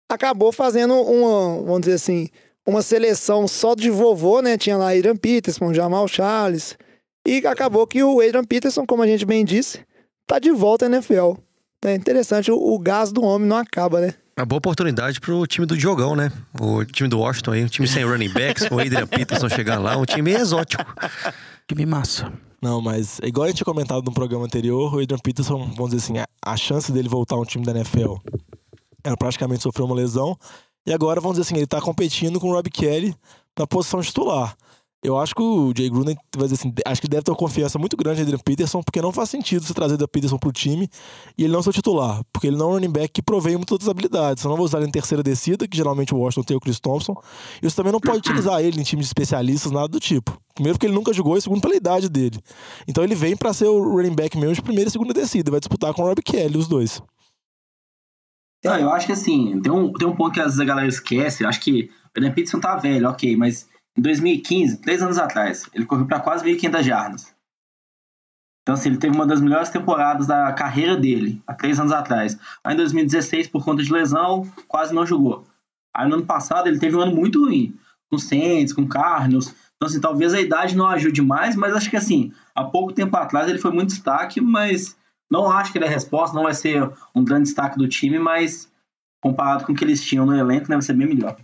acabou 0.09 0.51
fazendo 0.51 0.93
uma, 0.95 1.61
vamos 1.63 1.81
dizer 1.81 1.93
assim, 1.93 2.29
uma 2.69 2.81
seleção 2.81 3.47
só 3.47 3.75
de 3.75 3.89
vovô, 3.89 4.41
né? 4.41 4.57
Tinha 4.57 4.77
lá 4.77 4.91
Adrian 4.91 5.15
Peterson, 5.15 5.73
Jamal 5.73 6.07
Charles. 6.07 6.77
E 7.27 7.45
acabou 7.45 7.85
que 7.85 8.03
o 8.03 8.21
Adrian 8.21 8.43
Peterson, 8.43 8.85
como 8.85 9.03
a 9.03 9.07
gente 9.07 9.25
bem 9.25 9.43
disse, 9.43 9.81
tá 10.25 10.39
de 10.39 10.51
volta 10.51 10.85
à 10.85 10.87
NFL. 10.87 11.33
É 11.83 11.95
interessante, 11.95 12.51
o, 12.51 12.55
o 12.55 12.77
gás 12.77 13.11
do 13.11 13.23
homem 13.23 13.47
não 13.47 13.57
acaba, 13.57 14.01
né? 14.01 14.13
Uma 14.37 14.45
boa 14.45 14.57
oportunidade 14.57 15.19
pro 15.19 15.45
time 15.45 15.65
do 15.65 15.75
Diogão, 15.75 16.15
né? 16.15 16.31
O 16.59 16.85
time 16.85 17.09
do 17.09 17.19
Washington 17.19 17.51
aí, 17.51 17.63
um 17.63 17.67
time 17.67 17.87
sem 17.87 18.05
running 18.05 18.29
backs, 18.29 18.67
com 18.67 18.75
o 18.75 18.79
Adrian 18.79 19.07
Peterson 19.07 19.49
chegando 19.49 19.83
lá, 19.83 19.97
um 19.97 20.05
time 20.05 20.31
exótico. 20.31 20.85
Time 21.67 21.85
massa. 21.85 22.31
Não, 22.61 22.81
mas 22.81 23.19
igual 23.23 23.45
a 23.45 23.47
gente 23.47 23.57
tinha 23.57 23.65
comentado 23.65 24.03
no 24.03 24.13
programa 24.13 24.45
anterior, 24.45 24.93
o 24.93 24.99
Adrian 24.99 25.19
Peterson, 25.19 25.71
vamos 25.75 25.91
dizer 25.91 26.03
assim, 26.03 26.17
a, 26.19 26.25
a 26.45 26.57
chance 26.57 26.91
dele 26.91 27.09
voltar 27.09 27.35
a 27.35 27.39
um 27.39 27.45
time 27.45 27.65
da 27.65 27.71
NFL 27.71 28.15
era 29.03 29.15
praticamente 29.17 29.63
sofrer 29.63 29.83
uma 29.83 29.95
lesão. 29.95 30.37
E 30.89 30.93
agora, 30.93 31.21
vamos 31.21 31.37
dizer 31.37 31.47
assim, 31.47 31.55
ele 31.55 31.67
tá 31.67 31.79
competindo 31.79 32.39
com 32.39 32.49
o 32.49 32.53
Rob 32.53 32.67
Kelly 32.67 33.15
na 33.55 33.67
posição 33.67 34.01
titular. 34.01 34.57
Eu 35.03 35.19
acho 35.19 35.35
que 35.35 35.41
o 35.41 35.71
Jay 35.77 35.87
Gruden, 35.87 36.17
vai 36.35 36.47
dizer 36.47 36.55
assim, 36.55 36.73
acho 36.83 36.99
que 36.99 37.07
deve 37.07 37.21
ter 37.21 37.29
uma 37.29 37.37
confiança 37.37 37.77
muito 37.77 37.95
grande 37.95 38.21
no 38.21 38.23
Adrian 38.23 38.39
Peterson, 38.39 38.81
porque 38.81 38.99
não 38.99 39.11
faz 39.11 39.29
sentido 39.29 39.63
você 39.63 39.71
trazer 39.71 40.01
o 40.01 40.07
Peterson 40.07 40.39
pro 40.39 40.51
time 40.51 40.89
e 41.37 41.43
ele 41.43 41.53
não 41.53 41.61
ser 41.61 41.69
o 41.69 41.73
titular, 41.73 42.21
porque 42.33 42.47
ele 42.47 42.57
não 42.57 42.65
é 42.65 42.69
um 42.69 42.73
running 42.73 42.89
back 42.89 43.13
que 43.13 43.21
provém 43.21 43.55
muitas 43.55 43.73
outras 43.73 43.87
habilidades. 43.87 44.41
Você 44.41 44.47
não 44.47 44.55
vai 44.55 44.65
usar 44.65 44.79
ele 44.79 44.87
em 44.87 44.91
terceira 44.91 45.21
descida, 45.21 45.67
que 45.67 45.77
geralmente 45.77 46.11
o 46.11 46.17
Washington 46.17 46.43
tem 46.43 46.57
o 46.57 46.59
Chris 46.59 46.79
Thompson, 46.79 47.13
e 47.61 47.69
você 47.69 47.75
também 47.75 47.93
não 47.93 47.99
pode 47.99 48.17
utilizar 48.17 48.59
ele 48.59 48.81
em 48.81 48.83
time 48.83 49.03
de 49.03 49.07
especialistas, 49.07 49.71
nada 49.71 49.87
do 49.87 49.99
tipo. 49.99 50.35
Primeiro 50.55 50.75
porque 50.75 50.87
ele 50.87 50.95
nunca 50.95 51.13
jogou 51.13 51.37
e 51.37 51.41
segundo 51.41 51.61
pela 51.61 51.75
idade 51.75 52.09
dele. 52.09 52.39
Então 52.87 53.03
ele 53.03 53.13
vem 53.13 53.37
pra 53.37 53.53
ser 53.53 53.67
o 53.67 53.79
running 53.79 54.15
back 54.15 54.35
mesmo 54.35 54.55
de 54.55 54.61
primeira 54.63 54.89
e 54.89 54.91
segunda 54.91 55.13
descida, 55.13 55.51
vai 55.51 55.59
disputar 55.59 55.93
com 55.93 56.01
o 56.01 56.05
Rob 56.07 56.19
Kelly, 56.23 56.57
os 56.57 56.67
dois. 56.67 56.99
Não, 58.63 58.77
eu 58.77 58.89
acho 58.91 59.05
que 59.05 59.13
assim, 59.13 59.59
tem 59.61 59.71
um, 59.71 59.93
tem 59.93 60.07
um 60.07 60.15
ponto 60.15 60.33
que 60.33 60.39
às 60.39 60.47
vezes 60.47 60.59
a 60.59 60.65
galera 60.65 60.87
esquece. 60.87 61.43
Eu 61.43 61.49
acho 61.49 61.61
que 61.61 61.83
o 61.83 62.17
Adrian 62.17 62.33
Peterson 62.33 62.59
tá 62.59 62.75
velho, 62.75 63.07
ok, 63.07 63.35
mas 63.37 63.69
em 63.97 64.01
2015, 64.01 64.77
três 64.77 65.01
anos 65.01 65.17
atrás, 65.17 65.69
ele 65.73 65.85
correu 65.85 66.05
para 66.05 66.19
quase 66.19 66.43
1.500 66.45 66.83
jardas. 66.83 67.35
Então, 68.61 68.75
assim, 68.75 68.89
ele 68.89 68.97
teve 68.97 69.15
uma 69.15 69.25
das 69.25 69.41
melhores 69.41 69.69
temporadas 69.69 70.27
da 70.27 70.53
carreira 70.53 70.95
dele, 70.95 71.41
há 71.47 71.53
três 71.53 71.79
anos 71.79 71.91
atrás. 71.91 72.37
Aí 72.63 72.73
em 72.73 72.77
2016, 72.77 73.47
por 73.47 73.63
conta 73.63 73.81
de 73.81 73.91
lesão, 73.91 74.47
quase 74.67 74.93
não 74.93 75.05
jogou. 75.05 75.47
Aí 75.95 76.07
no 76.07 76.15
ano 76.15 76.25
passado, 76.25 76.67
ele 76.67 76.79
teve 76.79 76.95
um 76.95 77.01
ano 77.01 77.15
muito 77.15 77.45
ruim, 77.45 77.75
com 78.09 78.17
Saints, 78.17 78.73
com 78.73 78.87
Cardinals. 78.87 79.55
Então, 79.75 79.87
assim, 79.87 79.99
talvez 79.99 80.33
a 80.33 80.41
idade 80.41 80.77
não 80.77 80.85
ajude 80.87 81.21
mais, 81.21 81.55
mas 81.55 81.73
acho 81.73 81.89
que, 81.89 81.97
assim, 81.97 82.31
há 82.53 82.63
pouco 82.63 82.93
tempo 82.93 83.15
atrás 83.17 83.49
ele 83.49 83.57
foi 83.57 83.71
muito 83.71 83.89
destaque, 83.89 84.39
mas 84.39 84.95
não 85.31 85.49
acho 85.51 85.71
que 85.71 85.77
ele 85.77 85.85
é 85.85 85.87
a 85.87 85.91
resposta, 85.91 86.35
não 86.35 86.43
vai 86.43 86.53
ser 86.53 86.89
um 87.15 87.23
grande 87.23 87.43
destaque 87.45 87.77
do 87.77 87.87
time, 87.87 88.17
mas 88.19 88.67
comparado 89.21 89.65
com 89.65 89.73
o 89.73 89.75
que 89.75 89.83
eles 89.83 90.03
tinham 90.03 90.25
no 90.25 90.35
elenco, 90.35 90.67
né, 90.69 90.75
vai 90.75 90.81
ser 90.81 90.93
bem 90.93 91.07
melhor. 91.07 91.35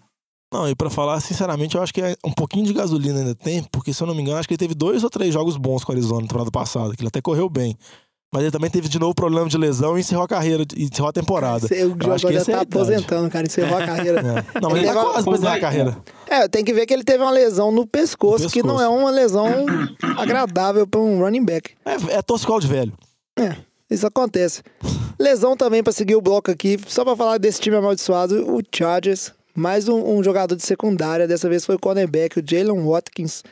Não, 0.54 0.70
e 0.70 0.76
pra 0.76 0.90
falar 0.90 1.20
sinceramente, 1.20 1.76
eu 1.76 1.82
acho 1.84 1.94
que 1.94 2.02
é 2.02 2.16
um 2.24 2.32
pouquinho 2.32 2.66
de 2.66 2.74
gasolina 2.74 3.20
ainda 3.20 3.36
tem, 3.36 3.64
porque 3.64 3.94
se 3.94 4.02
eu 4.02 4.08
não 4.08 4.16
me 4.16 4.22
engano, 4.22 4.38
acho 4.38 4.48
que 4.48 4.54
ele 4.54 4.60
teve 4.60 4.74
dois 4.74 5.04
ou 5.04 5.10
três 5.10 5.34
jogos 5.34 5.58
bons 5.58 5.84
com 5.84 5.92
o 5.92 5.96
Arizona 5.96 6.22
na 6.22 6.28
temporada 6.28 6.52
passada, 6.52 6.96
que 6.96 7.02
ele 7.02 7.10
até 7.10 7.22
correu 7.22 7.50
bem. 7.50 7.78
Mas 8.34 8.44
ele 8.44 8.52
também 8.52 8.70
teve 8.70 8.88
de 8.90 9.00
novo 9.00 9.14
problema 9.14 9.48
de 9.48 9.58
lesão 9.58 9.98
e 9.98 10.02
encerrou 10.02 10.26
a 10.26 10.28
carreira, 10.28 10.64
e 10.76 10.84
encerrou 10.86 11.10
a 11.10 11.14
temporada. 11.14 11.68
O 11.68 11.74
Eu 11.74 11.86
acho 12.14 12.20
jogador 12.22 12.28
que 12.28 12.34
já 12.34 12.42
é 12.42 12.44
tá 12.44 12.52
idade. 12.52 12.68
aposentando, 12.76 13.30
cara, 13.30 13.46
encerrou 13.46 13.78
a 13.78 13.86
carreira. 13.86 14.22
É. 14.56 14.60
Não, 14.62 14.70
mas 14.70 14.80
ele 14.80 14.88
Ele 14.88 14.94
tá 14.94 15.04
quase 15.04 15.30
encerrar 15.30 15.54
a 15.56 15.60
carreira. 15.60 15.98
É, 16.28 16.48
tem 16.48 16.64
que 16.64 16.74
ver 16.74 16.86
que 16.86 16.94
ele 16.94 17.04
teve 17.04 17.24
uma 17.24 17.32
lesão 17.32 17.72
no 17.72 17.86
pescoço, 17.88 18.46
No 18.46 18.50
que 18.50 18.62
não 18.64 18.76
é 18.76 18.80
pescoço. 18.86 19.00
uma 19.00 19.10
lesão 19.12 19.66
agradável 20.18 20.86
para 20.88 21.00
um 21.00 21.20
running 21.20 21.46
back. 21.46 21.72
É, 21.86 21.94
é 21.94 22.60
de 22.60 22.68
velho. 22.68 22.94
É, 23.38 23.56
isso 23.90 24.08
acontece. 24.08 24.62
Lesão 25.20 25.56
também 25.56 25.84
para 25.84 25.94
seguir 25.94 26.16
o 26.16 26.22
bloco 26.22 26.52
aqui, 26.52 26.78
só 26.88 27.04
para 27.04 27.16
falar 27.16 27.38
desse 27.38 27.62
time 27.62 27.76
amaldiçoado, 27.76 28.56
o 28.56 28.62
Chargers, 28.74 29.32
mais 29.56 29.88
um, 29.88 30.18
um 30.18 30.24
jogador 30.24 30.56
de 30.56 30.64
secundária, 30.64 31.28
dessa 31.28 31.48
vez 31.48 31.66
foi 31.66 31.76
o 31.76 31.80
cornerback, 31.80 32.40
o 32.40 32.44
Jalen 32.46 32.84
Watkins, 32.86 33.44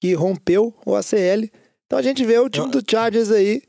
que 0.00 0.14
rompeu 0.14 0.74
o 0.84 0.96
ACL. 0.96 1.48
Então 1.86 1.98
a 1.98 2.02
gente 2.02 2.24
vê 2.24 2.38
o 2.38 2.48
time 2.48 2.68
do 2.70 2.82
Chargers 2.88 3.30
aí 3.30 3.62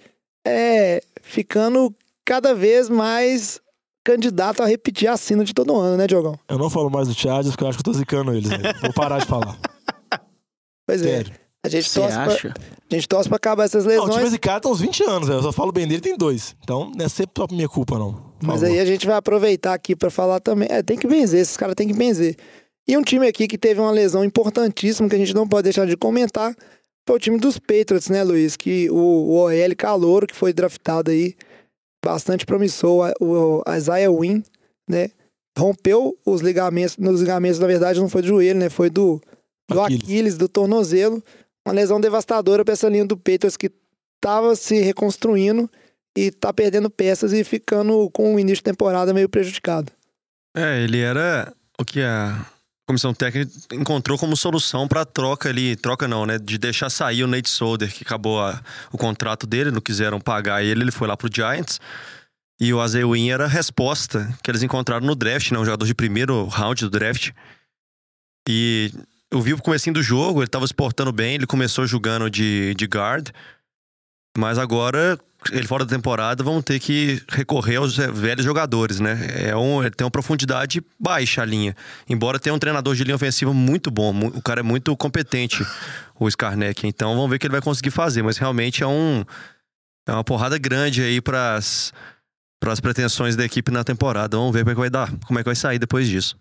é, 0.46 1.02
ficando 1.22 1.94
cada 2.26 2.56
vez 2.56 2.90
mais 2.90 3.62
candidato 4.04 4.62
a 4.64 4.66
repetir 4.66 5.08
a 5.08 5.16
sina 5.16 5.46
de 5.46 5.54
todo 5.54 5.76
ano, 5.78 5.98
né, 5.98 6.08
Diogão? 6.08 6.38
Eu 6.50 6.58
não 6.58 6.70
falo 6.70 6.90
mais 6.90 7.08
do 7.08 7.14
Chargers 7.14 7.52
porque 7.52 7.64
eu 7.64 7.68
acho 7.68 7.78
que 7.78 7.82
eu 7.88 7.94
tô 7.94 7.98
zicando 7.98 8.34
eles. 8.34 8.50
velho. 8.50 8.64
Vou 8.82 8.94
parar 8.94 9.20
de 9.20 9.26
falar. 9.26 9.58
Pois 10.86 11.02
é. 11.02 11.24
A 11.66 11.70
gente, 11.70 11.90
Você 11.90 12.00
torce 12.02 12.14
pra, 12.16 12.24
acha? 12.26 12.54
a 12.92 12.94
gente 12.96 13.08
torce 13.08 13.30
pra 13.30 13.38
acabar 13.38 13.64
essas 13.64 13.86
Não, 13.86 13.92
o 13.94 13.96
lesões. 13.96 14.16
time 14.18 14.30
zicado 14.30 14.62
tem 14.64 14.72
uns 14.72 14.82
20 14.82 15.04
anos, 15.04 15.28
velho. 15.30 15.40
Eu 15.40 15.44
só 15.44 15.52
falo 15.54 15.72
bem 15.72 15.88
dele 15.88 16.02
tem 16.02 16.18
dois. 16.18 16.56
Então 16.62 16.92
não 16.94 17.06
é 17.06 17.10
sempre 17.10 17.34
só 17.38 17.48
minha 17.50 17.70
culpa, 17.70 17.98
não. 17.98 18.14
Por 18.14 18.48
Mas 18.48 18.60
favor. 18.60 18.74
aí 18.74 18.80
a 18.80 18.86
gente 18.86 19.08
vai 19.08 19.16
aproveitar 19.16 19.74
aqui 19.74 19.96
pra 19.96 20.10
falar 20.10 20.40
também. 20.42 20.68
É, 20.70 20.84
tem 20.84 20.98
que 20.98 21.08
benzer, 21.08 21.40
esses 21.40 21.56
caras 21.56 21.76
têm 21.76 21.88
que 21.88 21.94
benzer. 21.94 22.36
E 22.86 22.98
um 22.98 23.02
time 23.02 23.26
aqui 23.26 23.48
que 23.48 23.58
teve 23.58 23.80
uma 23.80 23.92
lesão 23.92 24.26
importantíssima 24.26 25.08
que 25.08 25.16
a 25.16 25.18
gente 25.18 25.34
não 25.34 25.48
pode 25.48 25.64
deixar 25.64 25.88
de 25.88 25.96
comentar 25.96 26.54
foi 27.08 27.16
o 27.16 27.20
time 27.20 27.38
dos 27.38 27.58
Patriots, 27.58 28.10
né, 28.10 28.24
Luiz? 28.24 28.58
Que 28.58 28.90
o, 28.90 28.96
o 28.96 29.36
OL 29.36 29.76
Calouro, 29.78 30.28
que 30.28 30.36
foi 30.36 30.52
draftado 30.52 31.12
aí, 31.12 31.34
bastante 32.04 32.46
promissor, 32.46 33.14
o, 33.22 33.62
o 33.66 33.74
Isaiah 33.76 34.12
Wynn, 34.12 34.42
né? 34.90 35.10
Rompeu 35.58 36.18
os 36.26 36.42
ligamentos, 36.42 36.98
nos 36.98 37.22
ligamentos, 37.22 37.60
na 37.60 37.68
verdade, 37.68 38.00
não 38.02 38.10
foi 38.10 38.22
do 38.22 38.28
joelho, 38.28 38.60
né? 38.60 38.70
Foi 38.70 38.90
do, 38.90 39.22
do 39.70 39.82
Aquiles. 39.82 40.04
Aquiles, 40.04 40.38
do 40.38 40.50
tornozelo. 40.50 41.24
Uma 41.66 41.74
lesão 41.74 42.00
devastadora 42.00 42.64
pra 42.66 42.74
essa 42.74 42.90
linha 42.90 43.06
do 43.06 43.16
Patriots 43.18 43.58
que 43.58 43.72
tava 44.22 44.56
se 44.56 44.82
reconstruindo 44.82 45.70
e 46.18 46.30
tá 46.32 46.54
perdendo 46.54 46.90
peças 46.90 47.34
e 47.34 47.44
ficando 47.44 48.10
com 48.12 48.36
o 48.36 48.40
início 48.40 48.58
de 48.58 48.64
temporada 48.64 49.14
meio 49.14 49.30
prejudicado. 49.30 49.92
É, 50.56 50.84
ele 50.84 51.00
era 51.00 51.54
o 51.80 51.86
que 51.86 52.02
a 52.02 52.46
comissão 52.88 53.14
técnica 53.14 53.50
encontrou 53.72 54.18
como 54.18 54.36
solução 54.38 54.88
pra 54.88 55.06
troca 55.06 55.50
ali, 55.50 55.76
troca 55.76 56.08
não, 56.08 56.26
né, 56.26 56.38
de 56.38 56.58
deixar 56.58 56.90
sair 56.90 57.24
o 57.24 57.28
Nate 57.28 57.50
Solder, 57.50 57.92
que 57.92 58.04
acabou 58.04 58.40
a- 58.42 58.62
o 58.92 58.98
contrato 58.98 59.48
dele, 59.48 59.72
não 59.72 59.82
quiseram 59.82 60.20
pagar 60.20 60.64
ele, 60.64 60.84
ele 60.84 60.92
foi 60.92 61.08
lá 61.08 61.16
pro 61.18 61.30
Giants. 61.34 61.80
E 62.62 62.72
o 62.74 62.80
Azewin 62.80 63.32
era 63.32 63.46
a 63.46 63.48
resposta 63.48 64.32
que 64.44 64.52
eles 64.52 64.62
encontraram 64.62 65.06
no 65.06 65.16
draft, 65.16 65.50
né, 65.52 65.58
um 65.58 65.66
jogador 65.66 65.86
de 65.86 65.96
primeiro 65.96 66.46
round 66.46 66.84
do 66.84 66.90
draft. 66.90 67.32
E 68.48 68.92
eu 69.34 69.42
vi 69.42 69.52
o 69.52 69.58
comecinho 69.58 69.96
do 69.96 70.04
jogo, 70.04 70.42
ele 70.42 70.48
tava 70.48 70.68
se 70.68 70.74
portando 70.74 71.12
bem, 71.12 71.34
ele 71.34 71.48
começou 71.48 71.88
jogando 71.88 72.30
de, 72.30 72.76
de 72.76 72.86
guard, 72.86 73.30
mas 74.38 74.60
agora 74.60 75.18
ele 75.52 75.66
fora 75.66 75.84
da 75.84 75.96
temporada, 75.96 76.44
vão 76.44 76.62
ter 76.62 76.80
que 76.80 77.22
recorrer 77.28 77.78
aos 77.78 77.98
velhos 77.98 78.46
jogadores, 78.46 79.00
né? 79.00 79.28
É 79.50 79.56
um, 79.56 79.82
tem 79.90 80.06
uma 80.06 80.12
profundidade 80.12 80.82
baixa 81.00 81.42
a 81.42 81.46
linha. 81.46 81.76
Embora 82.08 82.40
tenha 82.40 82.54
um 82.54 82.60
treinador 82.60 82.96
de 82.96 83.04
linha 83.04 83.16
ofensiva 83.16 83.52
muito 83.54 83.90
bom, 83.90 84.14
o 84.28 84.42
cara 84.42 84.60
é 84.60 84.64
muito 84.64 84.96
competente, 84.96 85.66
o 86.18 86.28
Skarnek. 86.28 86.88
Então 86.88 87.16
vamos 87.16 87.30
ver 87.30 87.36
o 87.38 87.40
que 87.40 87.48
ele 87.48 87.52
vai 87.52 87.62
conseguir 87.62 87.92
fazer. 87.92 88.22
Mas 88.22 88.38
realmente 88.38 88.84
é 88.84 88.88
um 88.88 89.26
é 90.08 90.12
uma 90.14 90.24
porrada 90.24 90.58
grande 90.58 91.02
aí 91.02 91.20
para 91.20 91.56
as 91.56 91.92
pretensões 92.82 93.36
da 93.36 93.44
equipe 93.44 93.72
na 93.72 93.84
temporada. 93.84 94.38
Vamos 94.38 94.54
ver 94.54 94.60
como 94.60 94.72
é 94.72 94.76
que 94.76 94.80
vai 94.80 94.90
dar, 94.90 95.12
como 95.26 95.40
é 95.40 95.44
que 95.44 95.50
vai 95.50 95.56
sair 95.56 95.80
depois 95.80 96.08
disso. 96.08 96.38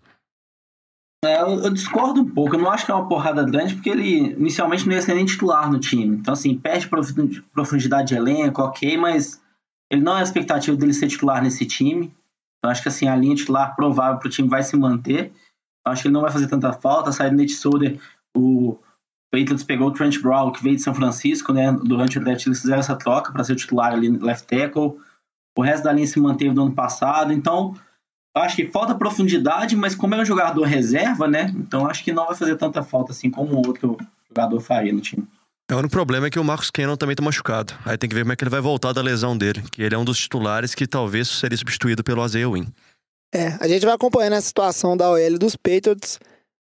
É, 1.23 1.41
eu, 1.41 1.61
eu 1.61 1.73
discordo 1.73 2.21
um 2.21 2.29
pouco. 2.29 2.55
Eu 2.55 2.59
não 2.59 2.71
acho 2.71 2.85
que 2.85 2.91
é 2.91 2.95
uma 2.95 3.07
porrada 3.07 3.43
grande, 3.43 3.75
porque 3.75 3.89
ele 3.89 4.31
inicialmente 4.33 4.85
não 4.85 4.93
ia 4.93 5.01
ser 5.01 5.15
nem 5.15 5.25
titular 5.25 5.71
no 5.71 5.79
time. 5.79 6.17
Então, 6.17 6.33
assim, 6.33 6.57
perde 6.57 6.87
profu- 6.87 7.43
profundidade 7.53 8.09
de 8.09 8.15
elenco, 8.15 8.61
ok, 8.61 8.97
mas 8.97 9.41
ele 9.91 10.01
não 10.01 10.17
é 10.17 10.19
a 10.19 10.23
expectativa 10.23 10.75
dele 10.75 10.93
ser 10.93 11.07
titular 11.07 11.41
nesse 11.41 11.65
time. 11.65 12.13
Então, 12.57 12.71
acho 12.71 12.81
que 12.81 12.89
assim, 12.89 13.07
a 13.07 13.15
linha 13.15 13.35
titular 13.35 13.75
provável 13.75 14.19
para 14.19 14.27
o 14.27 14.31
time 14.31 14.47
vai 14.47 14.63
se 14.63 14.75
manter. 14.75 15.31
Então, 15.79 15.93
acho 15.93 16.01
que 16.01 16.07
ele 16.07 16.13
não 16.13 16.21
vai 16.21 16.31
fazer 16.31 16.47
tanta 16.47 16.73
falta. 16.73 17.11
Sai 17.11 17.29
do 17.29 17.37
Nate 17.37 17.53
Solder, 17.53 17.99
o 18.35 18.77
Patriots 19.31 19.63
pegou 19.63 19.87
o 19.87 19.91
Trent 19.91 20.21
Brown, 20.21 20.51
que 20.51 20.63
veio 20.63 20.75
de 20.75 20.81
São 20.81 20.93
Francisco, 20.93 21.51
né? 21.51 21.71
Durante 21.71 22.17
o 22.17 22.23
draft 22.23 22.45
eles 22.45 22.61
fizeram 22.61 22.79
essa 22.79 22.95
troca 22.95 23.31
para 23.31 23.43
ser 23.43 23.55
titular 23.55 23.93
ali 23.93 24.09
left 24.09 24.47
tackle. 24.47 24.97
O 25.57 25.61
resto 25.61 25.83
da 25.83 25.93
linha 25.93 26.07
se 26.07 26.19
manteve 26.19 26.53
do 26.53 26.63
ano 26.63 26.71
passado. 26.71 27.33
Então, 27.33 27.75
acho 28.41 28.55
que 28.55 28.67
falta 28.67 28.95
profundidade, 28.95 29.75
mas 29.75 29.93
como 29.93 30.15
é 30.15 30.21
um 30.21 30.25
jogador 30.25 30.63
reserva, 30.63 31.27
né? 31.27 31.53
Então 31.55 31.87
acho 31.87 32.03
que 32.03 32.11
não 32.11 32.25
vai 32.25 32.35
fazer 32.35 32.55
tanta 32.55 32.81
falta 32.81 33.11
assim 33.11 33.29
como 33.29 33.55
outro 33.57 33.97
jogador 34.29 34.59
faria 34.59 34.93
no 34.93 35.01
time. 35.01 35.27
O 35.71 35.75
único 35.75 35.91
problema 35.91 36.27
é 36.27 36.29
que 36.29 36.39
o 36.39 36.43
Marcos 36.43 36.69
Cannon 36.69 36.97
também 36.97 37.15
tá 37.15 37.23
machucado. 37.23 37.73
Aí 37.85 37.97
tem 37.97 38.09
que 38.09 38.15
ver 38.15 38.21
como 38.21 38.33
é 38.33 38.35
que 38.35 38.43
ele 38.43 38.49
vai 38.51 38.61
voltar 38.61 38.93
da 38.93 39.01
lesão 39.01 39.37
dele. 39.37 39.63
Que 39.71 39.81
ele 39.81 39.95
é 39.95 39.97
um 39.97 40.05
dos 40.05 40.19
titulares 40.19 40.75
que 40.75 40.85
talvez 40.85 41.27
seria 41.27 41.57
substituído 41.57 42.03
pelo 42.03 42.21
Azea 42.21 42.49
Win. 42.49 42.67
É, 43.33 43.57
a 43.59 43.67
gente 43.67 43.85
vai 43.85 43.95
acompanhando 43.95 44.33
a 44.33 44.41
situação 44.41 44.95
da 44.95 45.09
OL 45.09 45.39
dos 45.39 45.55
Patriots. 45.55 46.19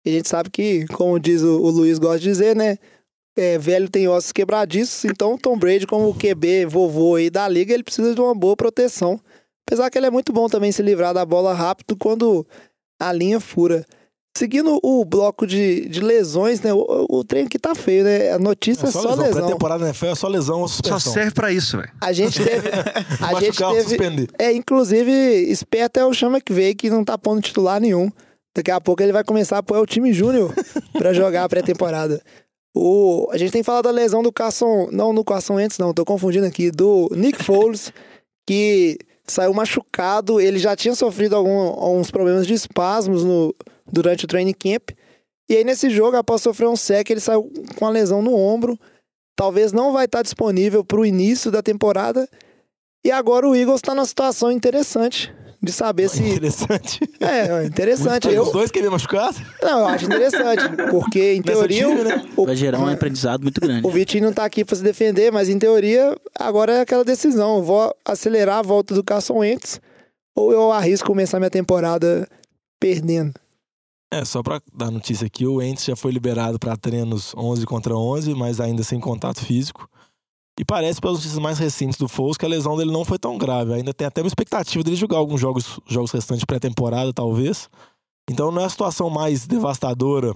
E 0.04 0.10
a 0.10 0.12
gente 0.12 0.28
sabe 0.28 0.50
que, 0.50 0.86
como 0.88 1.18
diz 1.18 1.42
o, 1.42 1.60
o 1.60 1.70
Luiz 1.70 1.98
gosta 1.98 2.18
de 2.18 2.24
dizer, 2.24 2.54
né? 2.54 2.76
É, 3.36 3.56
velho 3.58 3.88
tem 3.88 4.06
ossos 4.08 4.30
quebradiços, 4.30 5.06
então 5.06 5.34
o 5.34 5.38
Tom 5.38 5.56
Brady, 5.56 5.86
como 5.86 6.10
o 6.10 6.14
QB 6.14 6.66
vovô 6.66 7.16
aí 7.16 7.30
da 7.30 7.48
liga, 7.48 7.72
ele 7.72 7.82
precisa 7.82 8.14
de 8.14 8.20
uma 8.20 8.34
boa 8.34 8.54
proteção. 8.54 9.18
Apesar 9.66 9.90
que 9.90 9.98
ele 9.98 10.06
é 10.06 10.10
muito 10.10 10.32
bom 10.32 10.48
também 10.48 10.72
se 10.72 10.82
livrar 10.82 11.14
da 11.14 11.24
bola 11.24 11.54
rápido 11.54 11.96
quando 11.96 12.46
a 13.00 13.12
linha 13.12 13.40
fura. 13.40 13.84
Seguindo 14.36 14.80
o 14.82 15.04
bloco 15.04 15.46
de, 15.46 15.86
de 15.88 16.00
lesões, 16.00 16.62
né? 16.62 16.72
O, 16.72 17.06
o 17.08 17.22
trem 17.22 17.44
aqui 17.44 17.58
tá 17.58 17.74
feio, 17.74 18.02
né? 18.04 18.32
A 18.32 18.38
notícia 18.38 18.86
é 18.86 18.90
só, 18.90 19.14
lesão. 19.14 19.30
Pré-temporada 19.30 19.80
na 19.80 19.90
NFL 19.90 20.06
é 20.06 20.14
só 20.14 20.26
lesão 20.26 20.60
ou 20.62 20.68
Só 20.68 20.76
suspensão. 20.76 21.12
serve 21.12 21.32
pra 21.32 21.52
isso, 21.52 21.76
velho. 21.76 21.92
A 22.00 22.12
gente 22.14 22.40
teve. 22.42 22.68
A 23.20 23.40
gente 23.40 23.58
teve. 23.58 23.82
suspender. 23.82 24.28
É, 24.38 24.50
inclusive, 24.52 25.12
esperto 25.12 26.00
é 26.00 26.06
o 26.06 26.14
Chama 26.14 26.40
que 26.40 26.52
veio 26.52 26.74
que 26.74 26.88
não 26.88 27.04
tá 27.04 27.18
pondo 27.18 27.42
titular 27.42 27.78
nenhum. 27.78 28.10
Daqui 28.56 28.70
a 28.70 28.80
pouco 28.80 29.02
ele 29.02 29.12
vai 29.12 29.22
começar 29.22 29.56
a 29.56 29.58
apoiar 29.58 29.82
o 29.82 29.86
time 29.86 30.12
júnior 30.14 30.54
pra 30.96 31.12
jogar 31.12 31.44
a 31.44 31.48
pré-temporada. 31.48 32.22
O, 32.74 33.28
a 33.30 33.36
gente 33.36 33.52
tem 33.52 33.62
falado 33.62 33.84
da 33.84 33.90
lesão 33.90 34.22
do 34.22 34.32
Carson. 34.32 34.88
Não, 34.90 35.12
no 35.12 35.22
Carson 35.22 35.54
Wentz, 35.54 35.76
não, 35.76 35.92
tô 35.92 36.06
confundindo 36.06 36.46
aqui. 36.46 36.70
Do 36.70 37.10
Nick 37.14 37.42
Foles, 37.44 37.92
que 38.48 38.96
saiu 39.26 39.52
machucado. 39.54 40.40
Ele 40.40 40.58
já 40.58 40.74
tinha 40.76 40.94
sofrido 40.94 41.36
algum, 41.36 41.58
alguns 41.58 42.10
problemas 42.10 42.46
de 42.46 42.54
espasmos 42.54 43.24
no, 43.24 43.54
durante 43.90 44.24
o 44.24 44.28
training 44.28 44.54
camp. 44.54 44.90
E 45.48 45.56
aí, 45.56 45.64
nesse 45.64 45.90
jogo, 45.90 46.16
após 46.16 46.42
sofrer 46.42 46.68
um 46.68 46.76
sec, 46.76 47.10
ele 47.10 47.20
saiu 47.20 47.50
com 47.76 47.86
a 47.86 47.90
lesão 47.90 48.22
no 48.22 48.34
ombro. 48.34 48.78
Talvez 49.36 49.72
não 49.72 49.92
vai 49.92 50.04
estar 50.04 50.22
disponível 50.22 50.84
para 50.84 51.00
o 51.00 51.06
início 51.06 51.50
da 51.50 51.62
temporada. 51.62 52.28
E 53.04 53.10
agora 53.10 53.48
o 53.48 53.54
Eagles 53.54 53.76
está 53.76 53.94
numa 53.94 54.06
situação 54.06 54.50
interessante 54.50 55.32
de 55.62 55.70
saber 55.72 56.08
se. 56.08 56.22
Interessante. 56.22 57.00
É, 57.20 57.64
interessante. 57.64 58.26
Os 58.28 58.34
Eu, 58.34 58.50
dois 58.52 58.70
queriam 58.70 58.90
machucar? 58.90 59.32
não, 59.62 59.80
eu 59.80 59.86
acho 59.86 60.04
interessante, 60.06 60.62
porque 60.90 61.34
em 61.34 61.38
Nessa 61.38 61.52
teoria 61.52 61.86
time, 61.88 62.00
o, 62.00 62.04
né? 62.04 62.28
o, 62.36 62.46
Vai 62.46 62.56
gerar 62.56 62.80
um 62.80 62.86
aprendizado 62.88 63.42
muito 63.42 63.60
grande. 63.60 63.86
o 63.86 63.90
Vitinho 63.90 64.24
não 64.24 64.32
tá 64.32 64.44
aqui 64.44 64.64
para 64.64 64.74
se 64.76 64.82
defender, 64.82 65.30
mas 65.30 65.48
em 65.48 65.58
teoria 65.58 66.16
agora 66.38 66.72
é 66.72 66.80
aquela 66.80 67.04
decisão. 67.04 67.58
Eu 67.58 67.62
vou 67.62 67.94
acelerar 68.04 68.58
a 68.58 68.62
volta 68.62 68.94
do 68.94 69.04
Carson 69.04 69.38
Wentz 69.38 69.80
ou 70.34 70.50
eu 70.50 70.72
arrisco 70.72 71.06
começar 71.06 71.38
minha 71.38 71.50
temporada 71.50 72.26
perdendo. 72.80 73.32
É, 74.12 74.24
só 74.26 74.42
pra 74.42 74.60
dar 74.74 74.90
notícia 74.90 75.26
aqui, 75.26 75.46
o 75.46 75.62
Ents 75.62 75.84
já 75.84 75.96
foi 75.96 76.10
liberado 76.12 76.58
pra 76.58 76.76
treinos 76.76 77.32
11 77.34 77.64
contra 77.64 77.96
11, 77.96 78.34
mas 78.34 78.60
ainda 78.60 78.82
sem 78.82 79.00
contato 79.00 79.42
físico. 79.44 79.88
E 80.62 80.64
parece, 80.64 81.00
pelas 81.00 81.16
notícias 81.16 81.40
mais 81.40 81.58
recentes 81.58 81.98
do 81.98 82.06
Foles, 82.06 82.36
que 82.36 82.46
a 82.46 82.48
lesão 82.48 82.76
dele 82.76 82.92
não 82.92 83.04
foi 83.04 83.18
tão 83.18 83.36
grave. 83.36 83.74
Ainda 83.74 83.92
tem 83.92 84.06
até 84.06 84.22
uma 84.22 84.28
expectativa 84.28 84.84
dele 84.84 84.94
jogar 84.94 85.18
alguns 85.18 85.40
jogos, 85.40 85.80
jogos 85.88 86.12
restantes 86.12 86.44
pré-temporada, 86.44 87.12
talvez. 87.12 87.68
Então 88.30 88.52
não 88.52 88.62
é 88.62 88.66
a 88.66 88.68
situação 88.68 89.10
mais 89.10 89.44
devastadora 89.44 90.32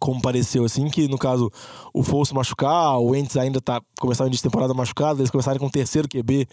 como 0.00 0.22
pareceu, 0.22 0.64
assim, 0.64 0.88
que 0.88 1.08
no 1.08 1.18
caso 1.18 1.52
o 1.92 2.02
Foles 2.02 2.32
machucar, 2.32 2.98
o 2.98 3.14
Ents 3.14 3.36
ainda 3.36 3.60
tá 3.60 3.82
começando 4.00 4.28
início 4.28 4.44
de 4.44 4.50
temporada 4.50 4.72
machucado, 4.72 5.20
eles 5.20 5.30
começarem 5.30 5.60
com 5.60 5.66
o 5.66 5.70
terceiro 5.70 6.08
QB, 6.08 6.48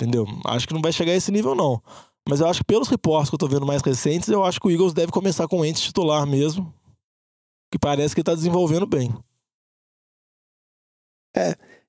entendeu? 0.00 0.26
Acho 0.44 0.68
que 0.68 0.74
não 0.74 0.80
vai 0.80 0.92
chegar 0.92 1.10
a 1.10 1.16
esse 1.16 1.32
nível, 1.32 1.56
não. 1.56 1.82
Mas 2.28 2.38
eu 2.38 2.46
acho 2.46 2.60
que 2.60 2.66
pelos 2.66 2.86
reportes 2.86 3.30
que 3.30 3.34
eu 3.34 3.38
tô 3.38 3.48
vendo 3.48 3.66
mais 3.66 3.82
recentes, 3.82 4.28
eu 4.28 4.44
acho 4.44 4.60
que 4.60 4.68
o 4.68 4.70
Eagles 4.70 4.94
deve 4.94 5.10
começar 5.10 5.48
com 5.48 5.58
o 5.58 5.64
Ents 5.64 5.82
titular 5.82 6.24
mesmo. 6.24 6.72
Que 7.72 7.80
parece 7.80 8.14
que 8.14 8.20
ele 8.20 8.26
tá 8.26 8.34
desenvolvendo 8.34 8.86
bem. 8.86 9.12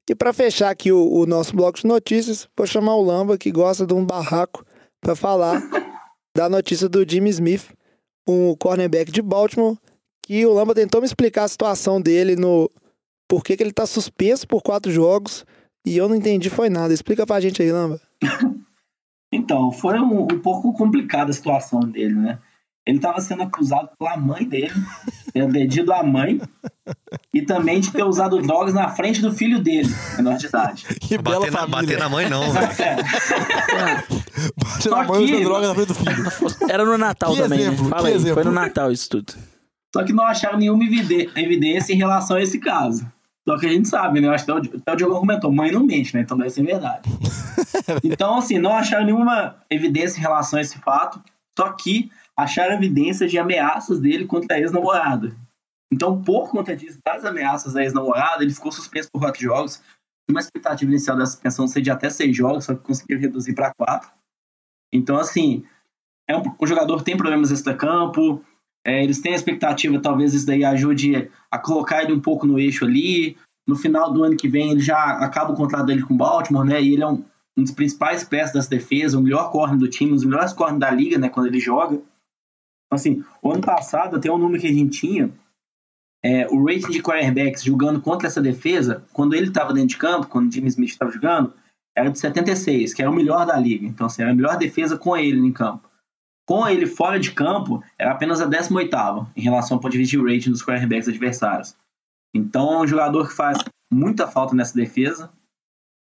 E 0.09 0.15
para 0.15 0.31
fechar 0.31 0.69
aqui 0.69 0.91
o, 0.91 1.11
o 1.11 1.25
nosso 1.25 1.55
bloco 1.55 1.79
de 1.79 1.85
notícias, 1.85 2.47
vou 2.55 2.65
chamar 2.65 2.95
o 2.95 3.01
Lamba, 3.01 3.37
que 3.37 3.51
gosta 3.51 3.85
de 3.85 3.93
um 3.93 4.05
barraco, 4.05 4.65
para 5.01 5.15
falar 5.15 5.61
da 6.35 6.49
notícia 6.49 6.87
do 6.87 7.09
Jimmy 7.09 7.29
Smith, 7.29 7.73
um 8.27 8.55
cornerback 8.55 9.11
de 9.11 9.21
Baltimore, 9.21 9.77
que 10.23 10.45
o 10.45 10.53
Lamba 10.53 10.73
tentou 10.73 11.01
me 11.01 11.07
explicar 11.07 11.43
a 11.43 11.47
situação 11.47 12.01
dele 12.01 12.35
no 12.35 12.71
por 13.29 13.43
que, 13.43 13.57
que 13.57 13.63
ele 13.63 13.73
tá 13.73 13.85
suspenso 13.85 14.47
por 14.47 14.61
quatro 14.61 14.91
jogos 14.91 15.45
e 15.85 15.97
eu 15.97 16.07
não 16.07 16.15
entendi 16.15 16.49
foi 16.49 16.69
nada. 16.69 16.93
Explica 16.93 17.25
pra 17.25 17.39
gente 17.39 17.61
aí, 17.61 17.71
Lamba. 17.71 17.99
Então, 19.29 19.73
foi 19.73 19.99
um, 19.99 20.23
um 20.23 20.39
pouco 20.39 20.71
complicada 20.71 21.31
a 21.31 21.33
situação 21.33 21.81
dele, 21.81 22.15
né? 22.15 22.39
Ele 22.87 22.97
estava 22.97 23.19
sendo 23.19 23.43
acusado 23.43 23.89
pela 23.99 24.15
mãe 24.15 24.45
dele, 24.45 24.73
ter 25.33 25.41
agredido 25.41 25.91
a 25.91 26.01
mãe 26.01 26.39
e 27.33 27.41
também 27.41 27.81
de 27.81 27.91
ter 27.91 28.03
usado 28.03 28.41
drogas 28.41 28.73
na 28.73 28.87
frente 28.87 29.21
do 29.21 29.33
filho 29.33 29.59
dele, 29.59 29.93
menor 30.15 30.37
de 30.37 30.45
idade. 30.45 30.85
Que 31.01 31.17
bela 31.17 31.41
Bater 31.41 31.51
na, 31.51 31.67
bater 31.67 31.99
na 31.99 32.07
mãe, 32.07 32.29
não, 32.29 32.43
velho. 32.49 32.73
Bate 34.55 34.89
na 34.89 35.03
mãe 35.03 35.21
e 35.21 35.25
Aqui, 35.25 35.35
usa 35.35 35.43
droga 35.43 35.67
na 35.67 35.75
frente 35.75 35.87
do 35.87 35.95
filho. 35.95 36.23
Era 36.71 36.85
no 36.85 36.97
Natal 36.97 37.33
Que 37.35 37.41
também, 37.41 37.59
exemplo, 37.59 37.83
né? 37.83 37.89
Fala 37.89 38.07
aí, 38.07 38.13
exemplo. 38.13 38.33
foi 38.35 38.43
no 38.45 38.51
Natal 38.53 38.89
isso 38.89 39.09
tudo. 39.09 39.33
Só 39.93 40.03
que 40.05 40.13
não 40.13 40.25
acharam 40.25 40.57
nenhuma 40.57 40.85
evidência 41.35 41.91
em 41.91 41.97
relação 41.97 42.37
a 42.37 42.41
esse 42.41 42.57
caso. 42.57 43.05
Só 43.45 43.57
que 43.57 43.65
a 43.65 43.69
gente 43.69 43.89
sabe, 43.89 44.21
né? 44.21 44.27
Eu 44.27 44.31
acho 44.31 44.45
que 44.45 44.51
até 44.51 44.61
o, 44.61 44.77
até 44.77 44.93
o 44.93 44.95
Diogo 44.95 45.19
comentou, 45.19 45.51
mãe 45.51 45.71
não 45.71 45.83
mente, 45.83 46.13
né? 46.13 46.21
Então 46.21 46.37
deve 46.37 46.51
ser 46.51 46.63
verdade. 46.63 47.09
então, 48.01 48.37
assim, 48.37 48.57
não 48.57 48.71
acharam 48.71 49.05
nenhuma 49.05 49.55
evidência 49.69 50.19
em 50.19 50.21
relação 50.21 50.59
a 50.59 50.61
esse 50.61 50.77
fato, 50.79 51.21
só 51.57 51.73
que 51.73 52.09
acharam 52.37 52.75
evidências 52.75 53.31
de 53.31 53.39
ameaças 53.39 53.99
dele 53.99 54.25
contra 54.25 54.55
a 54.55 54.59
ex-namorada. 54.59 55.35
Então, 55.91 56.21
por 56.21 56.49
conta 56.51 56.75
disso, 56.75 56.99
das 57.03 57.25
ameaças 57.25 57.73
da 57.73 57.81
ex-namorada, 57.81 58.43
ele 58.43 58.53
ficou 58.53 58.71
suspenso 58.71 59.09
por 59.11 59.19
quatro 59.19 59.41
jogos. 59.41 59.81
Uma 60.29 60.41
expectativa 60.41 60.91
inicial 60.91 61.17
da 61.17 61.25
suspensão 61.25 61.67
seria 61.67 61.83
de 61.83 61.91
até 61.91 62.09
seis 62.09 62.35
jogos, 62.35 62.65
só 62.65 62.75
que 62.75 62.81
conseguiu 62.81 63.19
reduzir 63.19 63.55
para 63.55 63.73
quatro. 63.73 64.09
Então, 64.93 65.17
assim, 65.17 65.65
é 66.27 66.37
um, 66.37 66.43
o 66.59 66.67
jogador 66.67 67.01
tem 67.01 67.17
problemas 67.17 67.51
extra-campo, 67.51 68.43
é, 68.85 69.03
eles 69.03 69.19
têm 69.19 69.33
a 69.33 69.35
expectativa, 69.35 69.99
talvez 69.99 70.33
isso 70.33 70.45
daí 70.45 70.63
ajude 70.63 71.29
a 71.49 71.57
colocar 71.57 72.03
ele 72.03 72.13
um 72.13 72.21
pouco 72.21 72.45
no 72.45 72.59
eixo 72.59 72.85
ali. 72.85 73.37
No 73.65 73.75
final 73.75 74.13
do 74.13 74.23
ano 74.23 74.37
que 74.37 74.47
vem, 74.47 74.71
ele 74.71 74.79
já 74.79 74.97
acaba 74.97 75.51
o 75.53 75.55
contrato 75.55 75.87
dele 75.87 76.03
com 76.03 76.13
o 76.13 76.17
Baltimore, 76.17 76.65
né? 76.65 76.81
E 76.81 76.93
ele 76.93 77.03
é 77.03 77.07
um, 77.07 77.23
um 77.57 77.63
dos 77.63 77.71
principais 77.71 78.23
peças 78.23 78.53
dessa 78.53 78.69
defesa, 78.69 79.17
o 79.17 79.21
melhor 79.21 79.51
corner 79.51 79.77
do 79.77 79.89
time, 79.89 80.11
um 80.11 80.15
dos 80.15 80.23
melhores 80.23 80.53
corners 80.53 80.79
da 80.79 80.91
liga, 80.91 81.17
né? 81.17 81.27
Quando 81.27 81.47
ele 81.47 81.59
joga. 81.59 81.99
Então, 82.87 82.95
assim, 82.95 83.23
o 83.41 83.51
ano 83.51 83.61
passado, 83.61 84.15
até 84.15 84.31
o 84.31 84.37
número 84.37 84.61
que 84.61 84.67
a 84.67 84.73
gente 84.73 84.99
tinha, 84.99 85.29
é, 86.23 86.47
o 86.47 86.65
rating 86.65 86.91
de 86.91 87.01
quarterbacks 87.01 87.63
jogando 87.63 88.01
contra 88.01 88.27
essa 88.27 88.41
defesa, 88.41 89.03
quando 89.13 89.35
ele 89.35 89.47
estava 89.47 89.73
dentro 89.73 89.89
de 89.89 89.97
campo, 89.97 90.27
quando 90.27 90.49
o 90.49 90.51
Jimmy 90.51 90.69
Smith 90.69 90.89
estava 90.89 91.11
jogando, 91.11 91.53
era 91.95 92.09
de 92.09 92.19
76, 92.19 92.93
que 92.93 93.01
era 93.01 93.11
o 93.11 93.13
melhor 93.13 93.45
da 93.45 93.57
liga. 93.57 93.85
Então, 93.85 94.07
assim, 94.07 94.21
era 94.21 94.31
a 94.31 94.35
melhor 94.35 94.57
defesa 94.57 94.97
com 94.97 95.17
ele 95.17 95.39
em 95.39 95.51
campo. 95.51 95.89
Com 96.47 96.67
ele 96.67 96.85
fora 96.85 97.19
de 97.19 97.31
campo, 97.31 97.83
era 97.97 98.11
apenas 98.11 98.39
a 98.39 98.45
18 98.45 98.95
em 99.35 99.41
relação 99.41 99.75
ao 99.75 99.81
ponto 99.81 99.91
de 99.91 99.97
vista 99.97 100.15
de 100.15 100.23
rating 100.23 100.51
dos 100.51 100.63
quarterbacks 100.63 101.09
adversários. 101.09 101.75
Então, 102.33 102.73
é 102.73 102.79
um 102.79 102.87
jogador 102.87 103.27
que 103.27 103.35
faz 103.35 103.57
muita 103.91 104.27
falta 104.27 104.55
nessa 104.55 104.75
defesa. 104.75 105.29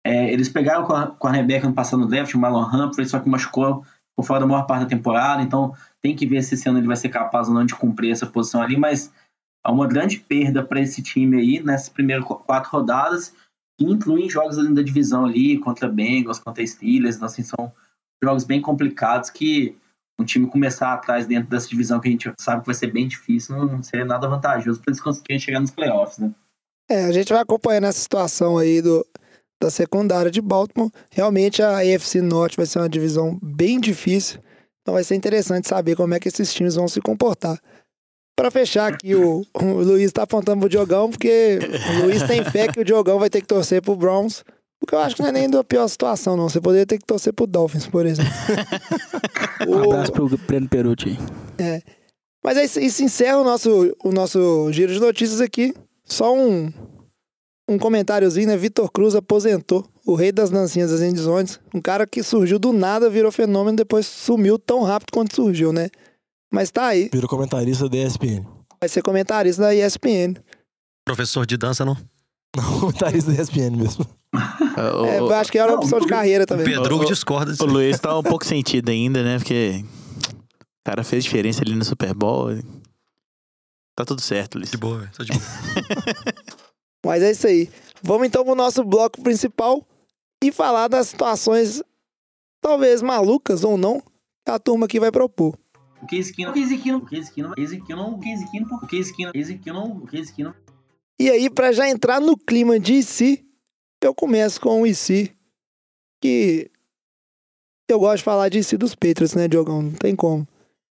É, 0.05 0.33
eles 0.33 0.49
pegaram 0.49 0.85
o 0.85 1.17
cornerback 1.17 1.65
ano 1.65 1.75
passado 1.75 2.00
no 2.00 2.09
draft, 2.09 2.35
o 2.35 2.39
Marlon 2.39 2.65
Humphrey, 2.65 3.07
só 3.07 3.19
que 3.19 3.29
machucou 3.29 3.85
por 4.17 4.25
fora 4.25 4.40
da 4.40 4.47
maior 4.47 4.67
parte 4.67 4.83
da 4.83 4.88
temporada. 4.88 5.43
Então, 5.43 5.75
tem 6.00 6.14
que 6.14 6.26
ver 6.26 6.43
se 6.43 6.55
esse 6.55 6.69
ano 6.69 6.79
ele 6.79 6.87
vai 6.87 6.97
ser 6.97 7.09
capaz 7.09 7.49
ou 7.49 7.55
não 7.55 7.64
de 7.64 7.75
cumprir 7.75 8.12
essa 8.12 8.26
posição 8.26 8.62
ali. 8.62 8.76
Mas 8.76 9.12
é 9.64 9.71
uma 9.71 9.87
grande 9.87 10.19
perda 10.19 10.62
para 10.62 10.81
esse 10.81 11.02
time 11.02 11.38
aí 11.38 11.62
nessas 11.62 11.88
primeiras 11.88 12.25
quatro 12.25 12.71
rodadas, 12.71 13.35
que 13.79 13.85
incluem 13.85 14.29
jogos 14.29 14.59
ali 14.59 14.75
da 14.75 14.83
divisão 14.83 15.25
ali, 15.25 15.59
contra 15.59 15.88
Bengals, 15.88 16.38
contra 16.38 16.67
Steelers. 16.67 17.17
Então, 17.17 17.26
assim, 17.26 17.43
são 17.43 17.73
jogos 18.23 18.45
bem 18.45 18.61
complicados 18.61 19.31
que 19.31 19.76
um 20.21 20.25
time 20.25 20.47
começar 20.47 20.93
atrás 20.93 21.26
dentro 21.26 21.49
dessa 21.49 21.69
divisão 21.69 21.99
que 21.99 22.09
a 22.09 22.11
gente 22.11 22.31
sabe 22.38 22.61
que 22.61 22.67
vai 22.67 22.75
ser 22.75 22.88
bem 22.88 23.09
difícil, 23.09 23.57
não 23.57 23.83
seria 23.83 24.05
nada 24.05 24.29
vantajoso 24.29 24.79
para 24.81 24.90
eles 24.90 25.00
conseguirem 25.00 25.40
chegar 25.40 25.61
nos 25.61 25.71
playoffs, 25.71 26.19
né? 26.19 26.31
É, 26.90 27.05
a 27.05 27.12
gente 27.12 27.33
vai 27.33 27.40
acompanhando 27.40 27.85
essa 27.85 28.00
situação 28.00 28.59
aí 28.59 28.83
do, 28.83 29.07
da 29.61 29.71
secundária 29.71 30.31
de 30.31 30.40
Baltimore. 30.40 30.90
Realmente 31.11 31.62
a 31.62 31.79
AFC 31.79 32.21
Norte 32.21 32.57
vai 32.57 32.67
ser 32.67 32.79
uma 32.79 32.88
divisão 32.88 33.38
bem 33.43 33.79
difícil. 33.79 34.40
Então 34.81 34.95
vai 34.95 35.05
ser 35.05 35.14
interessante 35.14 35.69
saber 35.69 35.95
como 35.95 36.14
é 36.14 36.21
que 36.21 36.29
esses 36.29 36.52
times 36.52 36.75
vão 36.75 36.88
se 36.88 37.00
comportar. 37.00 37.59
Para 38.37 38.50
fechar 38.50 38.90
aqui, 38.90 39.14
o, 39.14 39.45
o 39.55 39.64
Luiz 39.83 40.07
está 40.07 40.23
apontando 40.23 40.61
pro 40.61 40.69
Diogão, 40.69 41.11
porque 41.11 41.59
o 41.99 42.07
Luiz 42.07 42.23
tem 42.23 42.43
fé 42.43 42.69
que 42.69 42.81
o 42.81 42.85
Diogão 42.85 43.19
vai 43.19 43.29
ter 43.29 43.43
que 43.43 43.47
torcer 43.47 43.83
pro 43.83 43.95
Browns. 43.95 44.43
Porque 44.81 44.95
eu 44.95 44.99
acho 44.99 45.14
que 45.14 45.21
não 45.21 45.29
é 45.29 45.33
nem 45.33 45.50
da 45.50 45.62
pior 45.62 45.87
situação, 45.87 46.38
não. 46.38 46.49
Você 46.49 46.59
poderia 46.59 46.87
ter 46.87 46.97
que 46.97 47.05
torcer 47.05 47.35
pro 47.35 47.47
Dolphins, 47.47 47.87
por 47.87 48.07
exemplo. 48.07 48.33
Um 49.69 49.85
abraço 49.93 50.11
pro 50.11 50.26
Breno 50.38 50.69
Perucci. 50.71 51.19
É. 51.59 51.83
Mas 52.43 52.57
aí, 52.57 52.64
isso 52.64 53.02
encerra 53.02 53.37
o 53.37 53.45
nosso, 53.45 53.95
o 54.02 54.11
nosso 54.11 54.73
giro 54.73 54.90
de 54.90 54.99
notícias 54.99 55.43
aqui. 55.43 55.75
Só 56.02 56.35
um, 56.35 56.73
um 57.71 57.79
comentáriozinho, 57.79 58.49
né? 58.49 58.57
Vitor 58.57 58.91
Cruz 58.91 59.15
aposentou. 59.15 59.87
O 60.07 60.15
rei 60.15 60.33
das 60.33 60.50
dancinhas 60.50 60.91
das 60.91 61.00
endzões. 61.03 61.61
Um 61.75 61.81
cara 61.81 62.07
que 62.07 62.23
surgiu 62.23 62.59
do 62.59 62.73
nada, 62.73 63.09
virou 63.09 63.31
fenômeno, 63.31 63.77
depois 63.77 64.07
sumiu 64.07 64.59
tão 64.59 64.83
rápido 64.83 65.11
quanto 65.12 65.35
surgiu, 65.37 65.73
né? 65.73 65.89
Mas 66.53 66.71
tá 66.71 66.87
aí. 66.87 67.09
Virou 67.12 67.29
comentarista 67.29 67.89
da 67.89 67.97
ESPN. 67.97 68.45
Vai 68.81 68.89
ser 68.89 69.03
comentarista 69.03 69.62
da 69.62 69.75
ESPN. 69.75 70.35
Professor 71.07 71.47
de 71.47 71.56
dança, 71.56 71.85
não? 71.85 71.97
Não, 72.56 72.65
comentarista 72.80 73.33
da 73.33 73.41
ESPN 73.43 73.76
mesmo. 73.76 74.04
O, 74.35 75.04
É, 75.06 75.19
eu 75.21 75.33
acho 75.35 75.52
que 75.52 75.59
era 75.59 75.71
uma 75.73 75.78
opção 75.80 76.00
de 76.00 76.06
carreira 76.06 76.45
também. 76.47 76.65
Pedro 76.65 76.99
o- 76.99 77.04
discorda 77.04 77.52
disso. 77.52 77.63
o 77.65 77.67
Luiz 77.67 77.99
tá 78.00 78.19
um 78.19 78.23
pouco 78.23 78.45
sentido 78.45 78.89
ainda, 78.91 79.23
né? 79.23 79.39
Porque 79.39 79.85
o 80.28 80.85
cara 80.85 81.04
fez 81.04 81.23
diferença 81.25 81.63
ali 81.63 81.75
no 81.75 81.85
Super 81.85 82.15
Bowl. 82.15 82.49
Tá 83.97 84.04
tudo 84.04 84.21
certo, 84.21 84.56
Luiz. 84.56 84.71
De 84.71 84.76
boa, 84.78 84.99
velho. 84.99 85.11
Tô 85.17 85.23
de 85.25 85.33
boa. 85.33 85.43
Mas 87.04 87.23
é 87.23 87.30
isso 87.30 87.47
aí. 87.47 87.71
Vamos 88.02 88.26
então 88.26 88.45
pro 88.45 88.54
nosso 88.54 88.84
bloco 88.84 89.21
principal 89.23 89.86
e 90.43 90.50
falar 90.50 90.89
das 90.89 91.08
situações, 91.08 91.82
talvez 92.60 93.02
malucas 93.02 93.65
ou 93.65 93.76
não, 93.76 94.00
que 94.00 94.50
a 94.50 94.58
turma 94.58 94.86
aqui 94.86 94.99
vai 94.99 95.10
propor. 95.10 95.58
O 96.02 96.06
Case 96.06 96.32
Keenum, 96.32 96.50
o 96.50 96.54
Case 96.54 96.78
Keenum, 96.78 96.99
o 96.99 97.06
Case 97.06 97.32
Keenum, 97.32 97.50
o 97.50 97.54
Case 97.54 97.80
Keenum, 97.80 98.15
o 98.15 98.21
Case 98.21 98.47
Keenum, 98.50 98.67
o 98.75 98.86
Case 98.86 99.13
Keenum, 99.13 99.30
o 99.30 99.32
Case 99.32 99.58
Keenum, 99.58 99.97
o 99.99 100.06
Case 100.06 100.32
Keenum. 100.32 100.54
E 101.19 101.30
aí, 101.30 101.50
pra 101.50 101.73
já 101.73 101.89
entrar 101.89 102.21
no 102.21 102.36
clima 102.36 102.80
de 102.80 102.95
IC, 102.95 103.45
eu 104.02 104.15
começo 104.15 104.58
com 104.58 104.80
o 104.80 104.86
IC, 104.86 105.30
que 106.23 106.71
eu 107.86 107.99
gosto 107.99 108.19
de 108.19 108.23
falar 108.23 108.49
de 108.49 108.60
IC 108.60 108.78
dos 108.78 108.95
Patriots, 108.95 109.34
né, 109.34 109.47
Diogão? 109.47 109.82
Não 109.82 109.93
tem 109.93 110.17
como. 110.17 110.49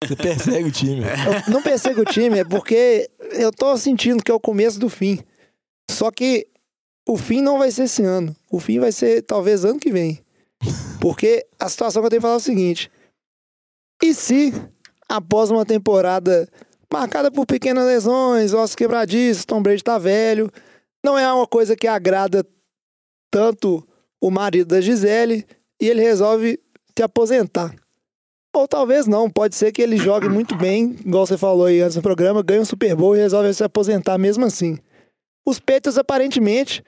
Você 0.05 0.15
persegue 0.15 0.69
o 0.69 0.73
time. 0.73 1.01
Eu 1.01 1.53
não 1.53 1.63
percebo 1.63 2.03
o 2.03 2.05
time, 2.05 2.39
é 2.39 2.45
porque 2.45 3.11
eu 3.33 3.51
tô 3.51 3.77
sentindo 3.77 4.23
que 4.23 4.31
é 4.31 4.35
o 4.35 4.41
começo 4.41 4.79
do 4.79 4.89
fim. 4.89 5.19
Só 5.91 6.11
que 6.11 6.47
o 7.07 7.17
fim 7.17 7.41
não 7.41 7.59
vai 7.59 7.71
ser 7.71 7.85
esse 7.85 8.03
ano. 8.03 8.35
O 8.51 8.61
fim 8.61 8.79
vai 8.79 8.93
ser 8.93 9.23
talvez 9.23 9.65
ano 9.65 9.79
que 9.79 9.93
vem. 9.93 10.21
Porque 11.01 11.45
a 11.59 11.69
situação 11.69 12.03
que 12.03 12.07
eu 12.07 12.11
tenho 12.11 12.21
que 12.21 12.23
falar 12.23 12.35
é 12.35 12.37
o 12.37 12.41
seguinte: 12.41 12.91
e 14.03 14.15
se, 14.15 14.53
após 15.09 15.51
uma 15.51 15.65
temporada 15.65 16.49
marcada 16.93 17.31
por 17.31 17.47
pequenas 17.47 17.87
lesões, 17.87 18.53
ossos 18.53 18.77
quebradiços, 18.77 19.45
Tom 19.45 19.63
Brady 19.63 19.83
tá 19.83 19.99
velho, 19.99 20.51
não 21.05 21.19
é 21.19 21.33
uma 21.33 21.47
coisa 21.47 21.75
que 21.75 21.87
agrada 21.87 22.47
tanto 23.31 23.87
o 24.21 24.31
marido 24.31 24.69
da 24.69 24.81
Gisele 24.81 25.47
e 25.81 25.89
ele 25.89 26.03
resolve 26.03 26.61
se 26.97 27.03
aposentar. 27.03 27.75
Ou 28.55 28.69
talvez 28.69 29.07
não, 29.07 29.31
pode 29.31 29.57
ser 29.57 29.73
que 29.73 29.81
ele 29.81 29.97
jogue 29.97 30.29
muito 30.29 30.55
bem, 30.55 30.95
igual 31.05 31.27
você 31.27 31.39
falou 31.39 31.65
aí 31.65 31.81
antes 31.81 31.97
do 31.97 32.03
programa, 32.03 32.43
ganha 32.43 32.61
um 32.61 32.67
Super 32.67 32.95
Bowl 32.95 33.17
e 33.17 33.21
resolve 33.21 33.53
se 33.55 33.65
aposentar 33.65 34.19
mesmo 34.19 34.45
assim. 34.45 34.79
Os 35.47 35.59
Patriots 35.59 35.99
aparentemente 35.99 36.83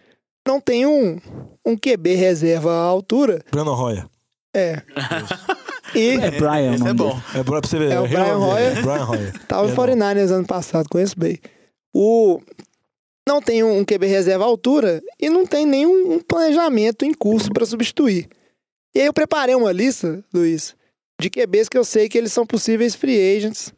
não 0.46 0.60
tem 0.60 0.86
um, 0.86 1.18
um 1.66 1.76
QB 1.76 2.14
reserva 2.14 2.70
à 2.72 2.82
altura. 2.84 3.42
Brandon 3.50 3.74
Roya. 3.74 4.08
É. 4.54 4.82
E 5.94 6.16
É 6.16 6.30
Brian, 6.32 6.74
Esse 6.74 6.88
é 6.88 6.92
bom. 6.92 7.16
É 7.36 7.44
pra 7.44 7.60
você 7.60 7.78
ver. 7.78 7.92
É 7.92 8.00
o 8.00 8.08
Brian 8.08 8.24
renovei. 8.24 8.48
Hoyer. 8.66 8.82
Brian 8.82 9.32
tava 9.46 9.68
no 9.68 9.74
Perdão. 9.76 9.96
49ers 9.96 10.30
ano 10.32 10.44
passado, 10.46 10.88
conheço 10.90 11.16
bem. 11.16 11.38
O 11.94 12.40
não 13.28 13.40
tem 13.40 13.62
um 13.62 13.84
QB 13.84 14.06
reserva 14.06 14.42
à 14.44 14.46
altura 14.48 15.00
e 15.20 15.30
não 15.30 15.46
tem 15.46 15.64
nenhum 15.64 16.14
um 16.14 16.20
planejamento 16.20 17.04
em 17.04 17.14
curso 17.14 17.48
para 17.52 17.64
substituir. 17.64 18.28
E 18.94 19.00
aí 19.00 19.06
eu 19.06 19.12
preparei 19.12 19.54
uma 19.54 19.70
lista, 19.70 20.24
Luiz, 20.34 20.74
de 21.20 21.30
QBs 21.30 21.68
que 21.68 21.78
eu 21.78 21.84
sei 21.84 22.08
que 22.08 22.18
eles 22.18 22.32
são 22.32 22.44
possíveis 22.44 22.96
free 22.96 23.36
agents 23.36 23.72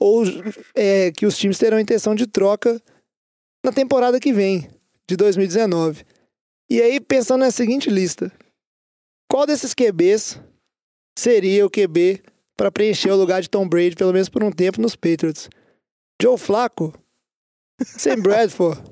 ou 0.00 0.24
é, 0.74 1.12
que 1.12 1.26
os 1.26 1.36
times 1.36 1.58
terão 1.58 1.78
intenção 1.78 2.14
de 2.14 2.26
troca 2.26 2.80
na 3.64 3.72
temporada 3.72 4.20
que 4.20 4.32
vem, 4.32 4.68
de 5.08 5.16
2019. 5.16 6.04
E 6.68 6.80
aí, 6.80 7.00
pensando 7.00 7.40
na 7.40 7.50
seguinte 7.50 7.90
lista: 7.90 8.32
qual 9.30 9.46
desses 9.46 9.74
QBs 9.74 10.40
seria 11.18 11.66
o 11.66 11.70
QB 11.70 12.22
para 12.56 12.70
preencher 12.70 13.10
o 13.10 13.16
lugar 13.16 13.42
de 13.42 13.50
Tom 13.50 13.68
Brady, 13.68 13.96
pelo 13.96 14.12
menos 14.12 14.28
por 14.28 14.42
um 14.44 14.52
tempo, 14.52 14.80
nos 14.80 14.94
Patriots? 14.96 15.48
Joe 16.20 16.36
Flacco, 16.36 16.92
Sam 17.82 18.20
Bradford, 18.22 18.82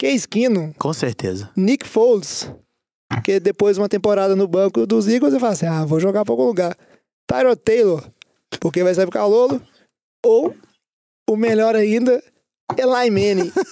Case 0.00 0.26
Keenum, 0.28 0.72
Com 0.74 0.92
certeza. 0.92 1.50
Nick 1.56 1.86
Foles, 1.86 2.50
que 3.24 3.40
depois 3.40 3.76
de 3.76 3.82
uma 3.82 3.88
temporada 3.88 4.36
no 4.36 4.46
banco 4.46 4.86
dos 4.86 5.08
Eagles, 5.08 5.34
eu 5.34 5.40
falo 5.40 5.52
assim, 5.52 5.66
ah, 5.66 5.84
vou 5.84 6.00
jogar 6.00 6.24
para 6.24 6.32
algum 6.32 6.44
lugar. 6.44 6.76
Tyrod 7.26 7.60
Taylor, 7.60 8.04
porque 8.60 8.84
vai 8.84 8.94
sair 8.94 9.06
pro 9.06 9.12
calolo, 9.12 9.60
ou, 10.24 10.54
o 11.28 11.36
melhor 11.36 11.74
ainda, 11.74 12.22
Eli 12.76 13.10
Manning. 13.10 13.52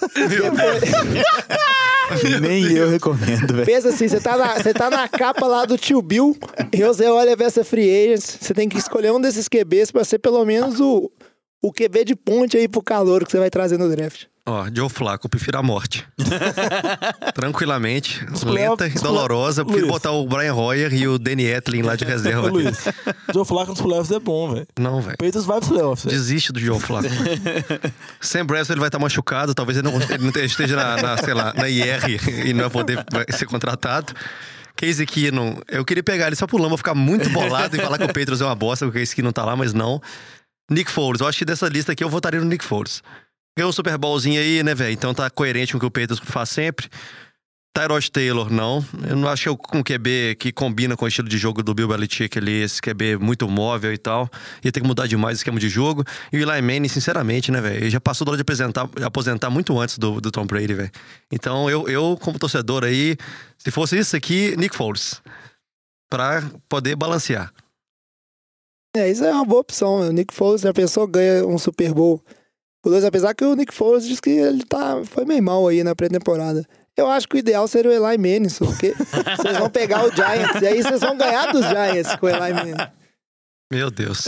Nem 2.41 2.73
eu 2.73 2.91
recomendo, 2.91 3.55
velho. 3.55 3.67
Pensa 3.67 3.89
assim, 3.89 4.07
você 4.07 4.21
tá, 4.21 4.37
na, 4.37 4.55
você 4.55 4.75
tá 4.75 4.91
na 4.91 5.09
capa 5.09 5.47
lá 5.47 5.65
do 5.65 5.79
tio 5.79 6.03
Bill 6.03 6.37
e 6.73 6.83
você 6.83 7.07
olha 7.07 7.37
pra 7.37 7.47
essa 7.47 7.65
free 7.65 7.89
agents, 7.89 8.39
você 8.41 8.53
tem 8.53 8.69
que 8.69 8.77
escolher 8.79 9.13
um 9.13 9.21
desses 9.21 9.49
QBs 9.49 9.91
pra 9.91 10.05
ser 10.05 10.19
pelo 10.19 10.45
menos 10.45 10.79
o, 10.81 11.11
o 11.63 11.73
QB 11.73 12.05
de 12.05 12.17
ponte 12.17 12.57
aí 12.57 12.67
pro 12.69 12.83
calor 12.83 13.25
que 13.25 13.31
você 13.31 13.39
vai 13.39 13.49
trazer 13.49 13.79
no 13.79 13.89
draft. 13.89 14.25
Ó, 14.45 14.67
Joe 14.75 14.89
Flaco, 14.89 15.27
eu 15.27 15.31
prefiro 15.31 15.57
a 15.57 15.63
morte. 15.63 16.05
Tranquilamente, 17.33 18.27
lenta 18.45 18.89
e 18.89 18.95
dolorosa. 18.95 19.65
Prefiro 19.65 19.87
Luiz. 19.87 19.93
botar 19.93 20.11
o 20.11 20.27
Brian 20.27 20.55
Hoyer 20.55 20.93
e 20.93 21.07
o 21.07 21.17
Danny 21.17 21.45
Etlin 21.45 21.83
lá 21.83 21.95
de 21.95 22.03
reserva. 22.05 22.51
Luiz, 22.51 22.85
Joe 23.33 23.45
Flacco 23.45 23.71
nos 23.71 23.81
playoffs 23.81 24.11
é 24.11 24.19
bom, 24.19 24.53
velho. 24.53 24.67
Não, 24.81 25.01
velho. 25.01 25.17
Peitos 25.17 25.45
vai 25.45 25.59
pros 25.59 25.69
playoffs. 25.71 26.07
Desiste 26.13 26.53
do 26.53 26.59
Joe 26.59 26.81
Flacco. 26.81 27.09
Sam 28.21 28.45
Bradford 28.45 28.73
ele 28.73 28.81
vai 28.81 28.89
estar 28.89 28.99
machucado, 28.99 29.55
talvez 29.55 29.79
ele 29.79 29.89
não, 29.89 29.95
ele 30.03 30.19
não 30.25 30.45
esteja 30.45 30.75
na, 30.75 31.01
na, 31.01 31.17
sei 31.19 31.35
lá, 31.35 31.55
na 31.55 31.69
IR 31.69 32.47
e 32.47 32.53
não 32.53 32.69
vai 32.69 32.71
poder 32.71 33.05
ser 33.31 33.47
contratado. 33.47 34.13
Casey 34.75 35.07
Keenum, 35.07 35.57
eu 35.69 35.85
queria 35.85 36.03
pegar 36.03 36.27
ele 36.27 36.35
só 36.35 36.49
pro 36.49 36.59
Lama 36.59 36.77
ficar 36.77 36.95
muito 36.95 37.31
bolado 37.31 37.77
e 37.77 37.79
falar 37.79 37.99
que 37.99 38.05
o 38.05 38.09
Patriots 38.09 38.41
é 38.41 38.45
uma 38.45 38.55
bosta, 38.57 38.85
porque 38.87 38.99
o 38.99 39.01
Casey 39.03 39.15
Keenum 39.15 39.31
tá 39.31 39.45
lá, 39.45 39.55
mas 39.55 39.73
não. 39.73 40.03
Nick 40.73 40.91
Foles, 40.91 41.21
eu 41.21 41.27
acho 41.27 41.39
que 41.39 41.45
dessa 41.45 41.69
lista 41.69 41.93
aqui 41.93 42.03
eu 42.03 42.09
votaria 42.09 42.41
no 42.41 42.47
Nick 42.47 42.65
Foles. 42.65 43.03
Ganhou 43.57 43.69
um 43.69 43.73
Super 43.73 43.99
Bowlzinho 43.99 44.41
aí, 44.41 44.63
né, 44.63 44.75
velho? 44.75 44.93
Então 44.93 45.13
tá 45.13 45.29
coerente 45.29 45.73
com 45.73 45.79
o 45.79 45.81
que 45.81 45.87
o 45.87 45.91
Patriots 45.91 46.21
faz 46.25 46.49
sempre. 46.49 46.89
Tyrod 47.75 48.11
Taylor, 48.11 48.53
não. 48.53 48.85
Eu 49.09 49.17
não 49.17 49.29
acho 49.29 49.45
que 49.45 49.49
é 49.49 49.79
um 49.79 49.83
QB 49.83 50.37
que 50.39 50.53
combina 50.53 50.95
com 50.95 51.07
o 51.07 51.09
estilo 51.09 51.27
de 51.27 51.39
jogo 51.39 51.63
do 51.63 51.73
Bill 51.73 51.89
Belichick 51.89 52.39
ali, 52.39 52.63
esse 52.63 52.83
QB 52.83 53.17
muito 53.17 53.49
móvel 53.49 53.95
e 53.95 53.99
tal. 53.99 54.29
Ia 54.63 54.71
ter 54.71 54.81
que 54.81 54.87
mudar 54.87 55.07
demais 55.07 55.39
o 55.39 55.41
esquema 55.41 55.59
de 55.59 55.71
jogo. 55.71 56.05
E 56.31 56.37
o 56.37 56.41
Eli 56.41 56.61
Manning, 56.61 56.89
sinceramente, 56.89 57.51
né, 57.51 57.63
velho? 57.63 57.77
Ele 57.77 57.91
já 57.91 58.01
passou 58.01 58.27
da 58.27 58.33
hora 58.33 58.37
de 58.37 58.43
apresentar, 58.43 58.89
aposentar 59.03 59.49
muito 59.49 59.79
antes 59.81 59.97
do, 59.97 60.21
do 60.21 60.31
Tom 60.31 60.47
Brady, 60.47 60.75
velho. 60.75 60.91
Então 61.31 61.71
eu, 61.71 61.89
eu, 61.89 62.19
como 62.21 62.39
torcedor 62.39 62.85
aí, 62.85 63.17
se 63.57 63.71
fosse 63.71 63.99
isso 63.99 64.15
aqui, 64.17 64.55
Nick 64.59 64.77
Foles. 64.77 65.23
Pra 66.11 66.43
poder 66.69 66.95
balancear. 66.95 67.51
É, 68.95 69.11
isso 69.11 69.25
é 69.25 69.33
uma 69.33 69.45
boa 69.45 69.61
opção. 69.63 70.01
O 70.01 70.13
Nick 70.13 70.35
Foles 70.35 70.61
já 70.61 70.73
pensou 70.73 71.07
ganha 71.07 71.47
um 71.47 71.57
Super 71.59 71.93
Bowl. 71.95 72.23
Apesar 73.07 73.33
que 73.35 73.45
o 73.45 73.55
Nick 73.55 73.73
Foles 73.73 74.07
diz 74.07 74.21
que 74.21 74.31
ele 74.31 74.65
tá, 74.65 75.03
foi 75.05 75.25
meio 75.25 75.43
mal 75.43 75.67
aí 75.69 75.83
na 75.85 75.95
pré-temporada. 75.95 76.67
Eu 76.97 77.07
acho 77.09 77.27
que 77.29 77.37
o 77.37 77.39
ideal 77.39 77.67
seria 77.67 77.91
o 77.91 77.95
Eli 77.95 78.19
Manning, 78.19 78.55
porque 78.59 78.93
vocês 79.41 79.57
vão 79.57 79.71
pegar 79.71 80.05
o 80.05 80.11
Giants 80.15 80.61
e 80.61 80.67
aí 80.67 80.83
vocês 80.83 81.01
vão 81.01 81.17
ganhar 81.17 81.51
dos 81.53 81.65
Giants 81.67 82.17
com 82.17 82.27
o 82.27 82.29
Eli 82.29 82.53
Manning. 82.53 82.91
Meu 83.73 83.91
Deus. 83.91 84.27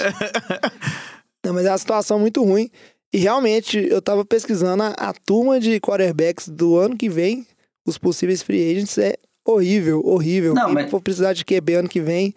Não, 1.44 1.53
mas 1.53 1.66
é 1.66 1.70
uma 1.70 1.79
situação 1.79 2.18
muito 2.18 2.42
ruim. 2.42 2.70
E 3.12 3.18
realmente, 3.18 3.79
eu 3.79 4.00
tava 4.00 4.24
pesquisando 4.24 4.83
a, 4.83 4.88
a 4.96 5.12
turma 5.12 5.61
de 5.61 5.79
quarterbacks 5.79 6.48
do 6.48 6.77
ano 6.79 6.96
que 6.96 7.09
vem, 7.09 7.46
os 7.87 7.98
possíveis 7.98 8.42
free 8.42 8.70
agents, 8.72 8.96
é 8.98 9.14
horrível, 9.46 10.00
horrível. 10.05 10.55
Não, 10.55 10.66
Quem 10.66 10.74
mas- 10.74 10.90
for 10.90 11.03
precisar 11.03 11.33
de 11.35 11.44
QB 11.44 11.74
ano 11.74 11.88
que 11.88 12.00
vem, 12.00 12.35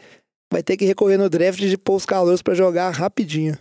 vai 0.51 0.63
ter 0.63 0.77
que 0.77 0.85
recorrer 0.85 1.17
no 1.17 1.29
draft 1.29 1.59
de 1.59 1.77
pôr 1.77 1.95
os 1.95 2.05
calouros 2.05 2.41
pra 2.41 2.53
jogar 2.53 2.89
rapidinho. 2.91 3.57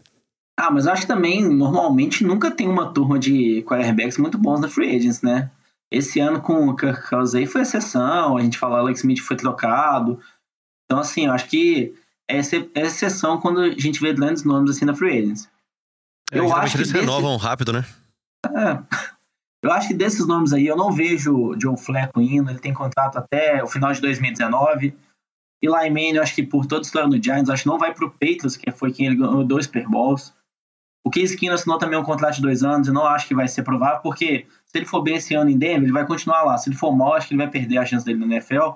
Ah, 0.58 0.70
mas 0.70 0.86
eu 0.86 0.92
acho 0.92 1.02
que 1.02 1.08
também, 1.08 1.44
normalmente, 1.44 2.24
nunca 2.24 2.50
tem 2.50 2.66
uma 2.68 2.92
turma 2.92 3.18
de 3.18 3.62
quarterbacks 3.64 4.16
muito 4.16 4.38
bons 4.38 4.60
na 4.60 4.68
Free 4.68 4.96
Agents, 4.96 5.20
né? 5.22 5.50
Esse 5.90 6.18
ano 6.18 6.40
com 6.40 6.66
o 6.68 6.74
Kirk 6.74 7.08
Cousins 7.08 7.34
aí 7.34 7.46
foi 7.46 7.60
exceção, 7.60 8.36
a 8.36 8.40
gente 8.42 8.58
falou 8.58 8.78
Alex 8.78 9.00
Smith 9.00 9.20
foi 9.20 9.36
trocado. 9.36 10.18
Então, 10.84 10.98
assim, 11.00 11.26
eu 11.26 11.32
acho 11.32 11.46
que 11.48 11.94
é 12.28 12.38
é 12.38 12.80
exceção 12.86 13.40
quando 13.40 13.60
a 13.60 13.70
gente 13.70 14.00
vê 14.00 14.12
grandes 14.12 14.42
nomes 14.44 14.70
assim 14.70 14.84
na 14.84 14.94
Free 14.94 15.18
Agents. 15.18 15.48
Eu 16.32 16.44
Geralmente 16.44 16.64
acho 16.64 16.72
que 16.72 16.78
eles 16.78 16.92
desse- 16.92 17.04
renovam 17.04 17.36
rápido, 17.36 17.72
né? 17.72 17.84
É. 18.46 18.78
Eu 19.64 19.72
acho 19.72 19.88
que 19.88 19.94
desses 19.94 20.24
nomes 20.28 20.52
aí, 20.52 20.66
eu 20.68 20.76
não 20.76 20.92
vejo 20.92 21.34
o 21.34 21.60
Joe 21.60 21.76
Flacco 21.76 22.20
indo. 22.20 22.48
Ele 22.50 22.58
tem 22.60 22.72
contrato 22.72 23.16
até 23.18 23.64
o 23.64 23.66
final 23.66 23.92
de 23.92 24.00
2019. 24.00 24.94
Eli 25.62 25.90
Manning, 25.90 26.16
eu 26.16 26.22
acho 26.22 26.34
que 26.34 26.42
por 26.42 26.66
toda 26.66 26.82
a 26.82 26.86
história 26.86 27.08
no 27.08 27.22
Giants, 27.22 27.48
acho 27.48 27.62
que 27.62 27.68
não 27.68 27.78
vai 27.78 27.94
pro 27.94 28.10
Patriots, 28.10 28.56
que 28.56 28.70
foi 28.70 28.92
quem 28.92 29.06
ele 29.06 29.16
ganhou 29.16 29.44
dois 29.44 29.64
Super 29.66 29.88
Bowls. 29.88 30.32
O 31.04 31.10
Case 31.10 31.36
Keenum 31.36 31.54
assinou 31.54 31.78
também 31.78 31.98
um 31.98 32.04
contrato 32.04 32.36
de 32.36 32.42
dois 32.42 32.62
anos. 32.62 32.88
Eu 32.88 32.94
não 32.94 33.06
acho 33.06 33.28
que 33.28 33.34
vai 33.34 33.46
ser 33.46 33.62
provável, 33.62 34.00
porque 34.02 34.46
se 34.64 34.76
ele 34.76 34.84
for 34.84 35.02
bem 35.02 35.16
esse 35.16 35.34
ano 35.34 35.48
em 35.48 35.56
Denver, 35.56 35.84
ele 35.84 35.92
vai 35.92 36.06
continuar 36.06 36.42
lá. 36.42 36.58
Se 36.58 36.68
ele 36.68 36.76
for 36.76 36.94
mal, 36.94 37.14
acho 37.14 37.28
que 37.28 37.34
ele 37.34 37.42
vai 37.42 37.50
perder 37.50 37.78
a 37.78 37.86
chance 37.86 38.04
dele 38.04 38.18
no 38.18 38.26
NFL. 38.26 38.72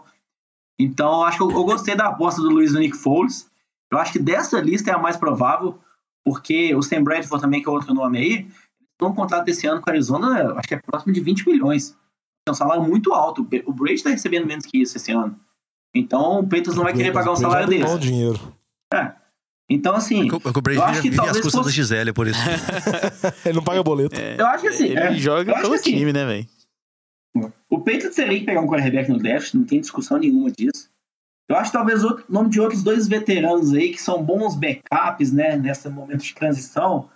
Então, 0.78 1.24
acho 1.24 1.36
que 1.38 1.42
eu, 1.42 1.50
eu 1.50 1.64
gostei 1.64 1.94
da 1.94 2.06
aposta 2.06 2.40
do 2.40 2.48
Luiz 2.48 2.72
Nick 2.72 2.96
Foles. 2.96 3.50
Eu 3.90 3.98
acho 3.98 4.12
que 4.12 4.18
dessa 4.18 4.60
lista 4.60 4.90
é 4.90 4.94
a 4.94 4.98
mais 4.98 5.16
provável, 5.16 5.78
porque 6.24 6.74
o 6.74 6.82
Sam 6.82 7.02
Bradford 7.02 7.42
também, 7.42 7.62
que 7.62 7.68
é 7.68 7.72
outro 7.72 7.92
nome 7.92 8.18
aí, 8.18 8.48
um 9.02 9.14
contrato 9.14 9.44
desse 9.44 9.66
ano 9.66 9.80
com 9.80 9.90
a 9.90 9.92
Arizona, 9.92 10.54
acho 10.54 10.68
que 10.68 10.74
é 10.74 10.78
próximo 10.78 11.12
de 11.12 11.20
20 11.20 11.48
milhões. 11.48 11.96
É 12.46 12.50
um 12.50 12.54
salário 12.54 12.82
muito 12.82 13.12
alto. 13.12 13.46
O 13.66 13.72
Brady 13.72 13.94
está 13.94 14.10
recebendo 14.10 14.46
menos 14.46 14.66
que 14.66 14.80
isso 14.80 14.96
esse 14.96 15.10
ano. 15.10 15.36
Então 15.94 16.40
o 16.40 16.42
Patriots 16.44 16.76
não 16.76 16.84
vai 16.84 16.92
querer 16.92 17.12
pagar 17.12 17.32
um 17.32 17.36
salário 17.36 17.68
desse. 17.68 17.98
de 17.98 18.06
dinheiro. 18.08 18.40
Então, 19.72 19.94
assim, 19.94 20.26
É 20.26 20.28
que 20.28 20.34
o- 20.34 20.48
é 20.48 20.52
que 20.52 20.58
o 20.58 20.62
Brady 20.62 20.78
eu 20.80 20.84
acho 20.84 21.02
que 21.02 21.10
talvez 21.14 21.36
custas 21.40 21.52
fosse- 21.52 21.68
da 21.68 21.70
Gisele, 21.74 22.12
por 22.12 22.26
isso. 22.26 22.40
Ele 23.46 23.54
não 23.54 23.62
paga 23.62 23.82
boleto. 23.84 24.20
eu 24.20 24.46
acho 24.46 24.62
que 24.62 24.68
assim. 24.68 24.86
Ele 24.86 24.98
é, 24.98 25.08
eu 25.10 25.14
joga 25.18 25.54
pelo 25.60 25.74
assim, 25.74 25.92
time, 25.96 26.12
né, 26.12 26.24
velho? 26.26 26.48
O 27.68 27.78
Patriots 27.78 28.16
teria 28.16 28.40
que 28.40 28.44
pegar 28.46 28.60
um 28.60 28.66
quarterback 28.66 29.08
no 29.08 29.18
draft, 29.18 29.54
não 29.54 29.64
tem 29.64 29.80
discussão 29.80 30.18
nenhuma 30.18 30.50
disso. 30.50 30.88
Eu 31.48 31.54
acho 31.56 31.70
que 31.70 31.76
talvez 31.76 32.02
o 32.04 32.20
nome 32.28 32.50
de 32.50 32.60
outros 32.60 32.82
dois 32.82 33.06
veteranos 33.06 33.72
aí 33.72 33.92
que 33.92 34.02
são 34.02 34.22
bons 34.24 34.56
backups, 34.56 35.30
né, 35.32 35.56
nesse 35.56 35.88
momento 35.88 36.22
de 36.24 36.34
transição, 36.34 37.08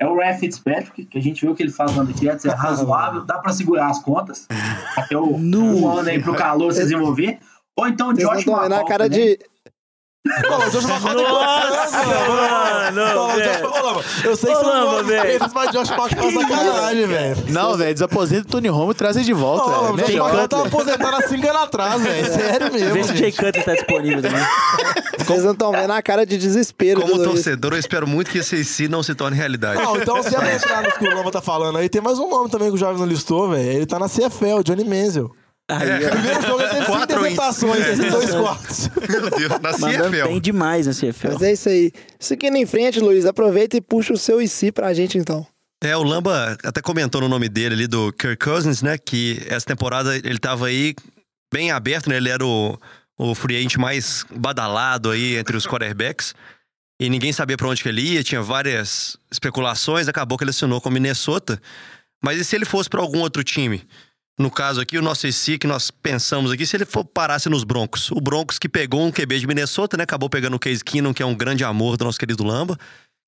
é 0.00 0.06
o 0.06 0.14
Ryan 0.16 0.38
Fitzpatrick, 0.38 1.06
que 1.06 1.18
a 1.18 1.20
gente 1.20 1.40
viu 1.44 1.54
que 1.56 1.62
ele 1.64 1.72
faz 1.72 1.94
lá 1.96 2.04
no 2.04 2.16
Jets, 2.16 2.44
é 2.44 2.50
razoável, 2.54 3.22
dá 3.24 3.38
pra 3.38 3.52
segurar 3.52 3.88
as 3.90 4.00
contas 4.00 4.46
até 4.96 5.16
o 5.16 5.34
ano 5.88 6.08
aí 6.08 6.22
pro 6.22 6.34
calor 6.36 6.72
se 6.72 6.80
desenvolver. 6.82 7.40
Ou 7.80 7.88
então 7.88 8.08
o 8.08 8.14
Josh 8.14 8.46
McCown 8.46 8.84
cara 8.86 9.04
também. 9.10 9.36
de. 9.36 9.38
Pô, 10.46 10.54
o 10.56 10.70
Josh 10.70 10.84
McCown 10.84 11.14
tem 11.16 11.24
quantos 11.24 11.94
anos, 11.94 12.94
velho? 12.94 13.14
Pô, 13.14 13.24
o 13.24 13.40
Josh- 13.40 13.62
Ô, 13.62 13.82
Lama, 13.86 14.02
Eu 14.24 14.36
sei 14.36 14.50
que 14.52 14.56
Ô, 14.56 14.60
você 14.60 14.66
não 14.66 14.72
Lama, 14.74 14.84
gosta 14.90 15.02
velho. 15.04 15.22
deles, 15.22 15.52
mas 15.54 15.70
Josh 15.70 15.90
é 15.90 16.32
sacanagem, 16.42 17.06
velho. 17.06 17.36
Não, 17.48 17.76
velho, 17.76 17.94
desaposenta 17.94 18.42
o 18.42 18.50
Tony 18.50 18.68
Romo 18.68 18.92
e 18.92 18.94
traz 18.94 19.16
ele 19.16 19.24
de 19.24 19.32
volta. 19.32 19.64
Ô, 19.64 19.70
velho. 19.70 19.94
o 19.94 19.96
Josh 19.96 20.08
Melhor. 20.08 20.28
McCown 20.28 20.48
tá 20.48 20.62
aposentado 20.66 21.16
há 21.16 21.22
5 21.28 21.48
anos 21.48 21.62
atrás, 21.62 22.02
velho. 22.02 22.26
Sério 22.32 22.72
mesmo. 22.72 22.92
Vê 22.92 23.04
se 23.04 23.12
o 23.12 23.16
Jay 23.16 23.30
gente. 23.30 23.36
Cutler 23.42 23.64
tá 23.64 23.72
disponível 23.74 24.20
também. 24.22 24.42
Vocês 25.18 25.44
não 25.44 25.52
estão 25.52 25.70
vendo 25.72 25.92
a 25.92 26.02
cara 26.02 26.26
de 26.26 26.36
desespero 26.36 27.00
Como 27.00 27.12
do 27.14 27.18
Luiz. 27.20 27.30
torcedor, 27.30 27.72
eu 27.72 27.78
espero 27.78 28.06
muito 28.06 28.30
que 28.30 28.38
esse 28.38 28.56
IC 28.56 28.88
não 28.88 29.02
se 29.02 29.14
torne 29.14 29.36
realidade. 29.36 29.80
Não, 29.80 29.96
então 29.96 30.22
se 30.22 30.34
entrar 30.34 30.82
no 30.82 30.90
que 30.92 31.08
o 31.08 31.14
Lama 31.16 31.30
tá 31.30 31.40
falando 31.40 31.78
aí, 31.78 31.88
tem 31.88 32.02
mais 32.02 32.18
um 32.18 32.28
nome 32.28 32.50
também 32.50 32.68
que 32.68 32.74
o 32.74 32.78
Jovem 32.78 32.98
não 32.98 33.06
listou, 33.06 33.48
velho. 33.50 33.70
Ele 33.70 33.86
tá 33.86 33.98
na 33.98 34.08
CFL, 34.08 34.62
Johnny 34.64 34.84
Manziel. 34.84 35.30
Aí, 35.78 36.06
ó. 36.06 36.10
Primeiro 36.10 36.42
jogo 36.42 36.60
ele 36.62 36.70
teve 36.70 36.84
5 36.86 36.92
Quatro 36.92 37.16
interceptações, 37.18 37.86
esses 37.86 38.10
dois 38.12 38.30
quartos. 38.30 38.90
Meu 39.08 39.30
Deus, 39.30 39.60
na 39.60 39.78
Mandando 39.78 40.10
bem 40.10 40.22
CFL. 40.22 40.40
demais 40.40 40.86
na 40.86 40.92
CFL. 40.92 41.32
Mas 41.32 41.42
é 41.42 41.52
isso 41.52 41.68
aí. 41.68 41.92
Seguindo 42.18 42.56
em 42.56 42.66
frente, 42.66 43.00
Luiz, 43.00 43.24
aproveita 43.26 43.76
e 43.76 43.80
puxa 43.80 44.12
o 44.12 44.18
seu 44.18 44.40
IC 44.40 44.72
pra 44.72 44.92
gente 44.94 45.18
então. 45.18 45.46
É, 45.82 45.96
o 45.96 46.02
Lamba 46.02 46.58
até 46.62 46.82
comentou 46.82 47.22
no 47.22 47.28
nome 47.28 47.48
dele 47.48 47.74
ali 47.74 47.86
do 47.86 48.12
Kirk 48.12 48.44
Cousins, 48.44 48.82
né? 48.82 48.98
Que 48.98 49.42
essa 49.48 49.64
temporada 49.64 50.14
ele 50.16 50.38
tava 50.38 50.66
aí 50.66 50.94
bem 51.52 51.70
aberto, 51.70 52.10
né? 52.10 52.16
Ele 52.18 52.28
era 52.28 52.44
o, 52.44 52.78
o 53.18 53.34
free 53.34 53.56
agent 53.56 53.76
mais 53.76 54.26
badalado 54.34 55.10
aí 55.10 55.36
entre 55.36 55.56
os 55.56 55.66
quarterbacks. 55.66 56.34
E 57.00 57.08
ninguém 57.08 57.32
sabia 57.32 57.56
pra 57.56 57.66
onde 57.66 57.82
que 57.82 57.88
ele 57.88 58.02
ia, 58.02 58.22
tinha 58.22 58.42
várias 58.42 59.16
especulações, 59.32 60.06
acabou 60.06 60.36
que 60.36 60.44
ele 60.44 60.50
assinou 60.50 60.82
com 60.82 60.90
o 60.90 60.92
Minnesota. 60.92 61.58
Mas 62.22 62.38
e 62.38 62.44
se 62.44 62.54
ele 62.54 62.66
fosse 62.66 62.90
pra 62.90 63.00
algum 63.00 63.20
outro 63.20 63.42
time? 63.42 63.82
No 64.40 64.50
caso 64.50 64.80
aqui, 64.80 64.96
o 64.96 65.02
nosso 65.02 65.26
IC 65.26 65.58
que 65.58 65.66
nós 65.66 65.90
pensamos 65.90 66.50
aqui, 66.50 66.66
se 66.66 66.74
ele 66.74 66.86
for 66.86 67.04
parasse 67.04 67.48
nos 67.50 67.62
Broncos. 67.62 68.10
O 68.10 68.20
Broncos 68.22 68.58
que 68.58 68.70
pegou 68.70 69.04
um 69.04 69.12
QB 69.12 69.38
de 69.38 69.46
Minnesota, 69.46 69.98
né? 69.98 70.04
Acabou 70.04 70.30
pegando 70.30 70.56
o 70.56 70.58
Case 70.58 70.82
Keenum, 70.82 71.12
que 71.12 71.22
é 71.22 71.26
um 71.26 71.34
grande 71.34 71.62
amor 71.62 71.98
do 71.98 72.04
nosso 72.06 72.18
querido 72.18 72.42
Lamba 72.42 72.78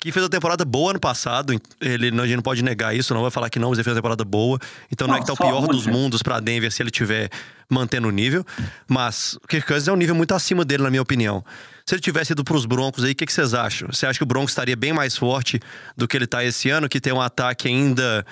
que 0.00 0.10
fez 0.10 0.24
uma 0.24 0.28
temporada 0.30 0.64
boa 0.64 0.90
ano 0.90 0.98
passado. 0.98 1.54
Ele, 1.80 2.10
não- 2.10 2.24
a 2.24 2.26
gente 2.26 2.34
não 2.36 2.42
pode 2.42 2.60
negar 2.64 2.92
isso, 2.92 3.14
não 3.14 3.22
vai 3.22 3.30
falar 3.30 3.48
que 3.48 3.60
não, 3.60 3.68
mas 3.68 3.78
ele 3.78 3.84
fez 3.84 3.94
uma 3.94 4.00
temporada 4.00 4.24
boa. 4.24 4.58
Então 4.90 5.06
não, 5.06 5.14
é 5.14 5.18
Não, 5.18 5.22
que 5.24 5.26
tá 5.28 5.32
o 5.32 5.36
pior 5.36 5.60
muito, 5.60 5.76
dos 5.76 5.86
mundos 5.86 6.22
pra 6.24 6.40
Denver 6.40 6.72
se 6.72 6.82
ele 6.82 6.90
tiver 6.90 7.30
mantendo 7.70 8.08
o 8.08 8.10
nível. 8.10 8.44
Mas 8.88 9.34
o 9.34 9.46
Kirk 9.46 9.64
Cousins 9.64 9.86
é 9.86 9.92
um 9.92 9.96
nível 9.96 10.16
muito 10.16 10.34
acima 10.34 10.64
dele, 10.64 10.82
na 10.82 10.90
minha 10.90 11.02
opinião. 11.02 11.44
Se 11.86 11.94
ele 11.94 12.02
tivesse 12.02 12.32
ido 12.32 12.42
pros 12.42 12.66
Broncos 12.66 13.04
aí, 13.04 13.12
o 13.12 13.14
que, 13.14 13.24
que 13.26 13.32
vocês 13.32 13.54
acham? 13.54 13.92
Você 13.92 14.04
acha 14.04 14.18
que 14.18 14.24
o 14.24 14.26
Broncos 14.26 14.50
estaria 14.50 14.74
bem 14.74 14.92
mais 14.92 15.16
forte 15.16 15.60
do 15.96 16.08
que 16.08 16.16
ele 16.16 16.26
tá 16.26 16.42
esse 16.42 16.68
ano, 16.68 16.88
que 16.88 17.00
tem 17.00 17.12
um 17.12 17.20
ataque 17.20 17.68
ainda, 17.68 18.26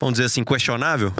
vamos 0.00 0.14
dizer 0.14 0.24
assim, 0.24 0.42
questionável? 0.42 1.12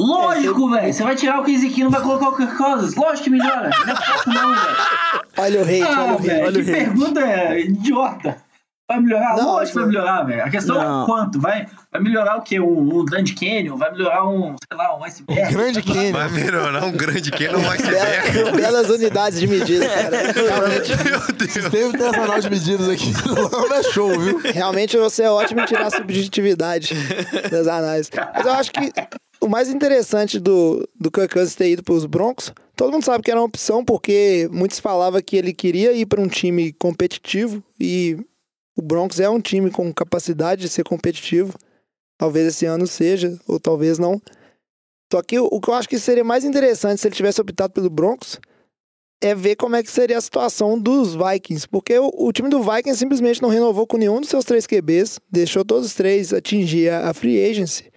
Lógico, 0.00 0.70
velho. 0.70 0.92
Você 0.94 1.02
vai 1.02 1.16
tirar 1.16 1.40
o 1.40 1.42
Casey 1.42 1.70
Keenum, 1.70 1.90
vai 1.90 2.00
colocar 2.00 2.28
o 2.28 2.36
Kirk 2.36 2.56
Cousins. 2.56 2.94
Lógico 2.94 3.24
que 3.24 3.30
melhora. 3.30 3.70
Não 3.86 3.92
é 3.92 3.96
fácil 3.96 4.32
não, 4.32 4.50
velho. 4.54 4.76
Olha 5.38 5.58
o 5.60 5.62
hate, 5.62 5.82
Ah, 5.82 6.02
olha 6.02 6.12
o 6.12 6.14
hate. 6.14 6.22
velho, 6.26 6.44
olha 6.46 6.60
o 6.60 6.64
que 6.64 6.70
hate. 6.70 6.80
pergunta 6.84 7.20
é 7.20 7.60
idiota. 7.60 8.36
Vai 8.90 9.00
melhorar? 9.00 9.36
Não, 9.36 9.44
Lógico 9.52 9.66
que 9.68 9.74
vai 9.74 9.82
não. 9.84 9.88
melhorar, 9.90 10.22
velho. 10.22 10.44
A 10.44 10.48
questão 10.50 10.76
Não. 10.78 11.02
é 11.02 11.06
quanto. 11.06 11.38
Vai, 11.38 11.66
vai 11.92 12.00
melhorar 12.00 12.36
o 12.38 12.40
quê? 12.42 12.58
Um, 12.58 13.00
um 13.00 13.04
Grand 13.04 13.24
Canyon? 13.38 13.76
Vai 13.76 13.90
melhorar 13.92 14.26
um, 14.26 14.56
sei 14.66 14.78
lá, 14.78 14.96
um 14.96 15.04
iceberg? 15.04 15.52
Grande 15.52 15.82
Kenny. 15.82 16.12
Vai 16.12 16.28
melhorar 16.30 16.84
um 16.86 16.92
grande 16.92 17.30
que 17.30 17.48
não 17.48 17.60
vai 17.60 17.76
ser 17.78 17.90
Bela- 18.32 18.52
belas 18.56 18.88
unidades 18.88 19.40
de 19.40 19.46
medida, 19.46 19.86
cara. 19.86 20.32
Realmente, 20.32 20.96
Meu 21.04 21.20
Deus. 21.36 21.52
Sistema 21.52 21.88
internacional 21.88 22.40
de 22.40 22.48
medidas 22.50 22.88
aqui 22.88 23.12
do 23.24 23.34
Lama 23.34 23.76
é 23.76 23.82
show, 23.82 24.18
viu? 24.18 24.38
realmente 24.54 24.96
você 24.96 25.24
é 25.24 25.30
ótimo 25.30 25.60
em 25.60 25.64
tirar 25.66 25.88
a 25.88 25.90
subjetividade 25.90 26.94
das 27.50 27.66
análises. 27.66 28.10
Mas 28.34 28.46
eu 28.46 28.52
acho 28.54 28.70
que 28.72 28.90
o 29.40 29.48
mais 29.48 29.68
interessante 29.68 30.38
do, 30.38 30.86
do 30.98 31.10
Kirk 31.10 31.32
Cousins 31.32 31.54
ter 31.54 31.70
ido 31.70 31.82
para 31.82 31.94
os 31.94 32.06
Broncos, 32.06 32.52
todo 32.74 32.92
mundo 32.92 33.04
sabe 33.04 33.22
que 33.22 33.30
era 33.30 33.40
uma 33.40 33.46
opção, 33.46 33.84
porque 33.84 34.48
muitos 34.50 34.78
falavam 34.78 35.20
que 35.22 35.36
ele 35.36 35.52
queria 35.52 35.92
ir 35.92 36.06
para 36.06 36.20
um 36.20 36.28
time 36.28 36.72
competitivo 36.72 37.62
e 37.78 38.16
O 38.76 38.82
Broncos 38.82 39.20
é 39.20 39.28
um 39.28 39.40
time 39.40 39.70
com 39.70 39.92
capacidade 39.92 40.62
de 40.62 40.68
ser 40.68 40.84
competitivo. 40.84 41.54
Talvez 42.16 42.46
esse 42.48 42.66
ano 42.66 42.86
seja, 42.86 43.38
ou 43.46 43.60
talvez 43.60 43.98
não. 43.98 44.20
Só 45.12 45.22
que 45.22 45.38
o, 45.38 45.60
que 45.60 45.70
eu 45.70 45.74
acho 45.74 45.88
que 45.88 45.98
seria 45.98 46.24
mais 46.24 46.44
interessante 46.44 47.00
se 47.00 47.08
ele 47.08 47.14
tivesse 47.14 47.40
optado 47.40 47.72
pelo 47.72 47.88
Broncos 47.88 48.38
é 49.20 49.34
ver 49.34 49.56
como 49.56 49.74
é 49.74 49.82
que 49.82 49.90
seria 49.90 50.18
a 50.18 50.20
situação 50.20 50.78
dos 50.78 51.14
Vikings. 51.14 51.66
Porque 51.66 51.98
o, 51.98 52.10
o 52.14 52.32
time 52.32 52.48
do 52.48 52.62
Vikings 52.62 52.98
simplesmente 52.98 53.42
não 53.42 53.48
renovou 53.48 53.86
com 53.86 53.96
nenhum 53.96 54.20
dos 54.20 54.30
seus 54.30 54.44
três 54.44 54.66
QBs, 54.66 55.18
deixou 55.30 55.64
todos 55.64 55.86
os 55.86 55.94
três 55.94 56.32
atingir 56.32 56.90
a, 56.90 57.08
a 57.08 57.14
free 57.14 57.42
agency. 57.42 57.90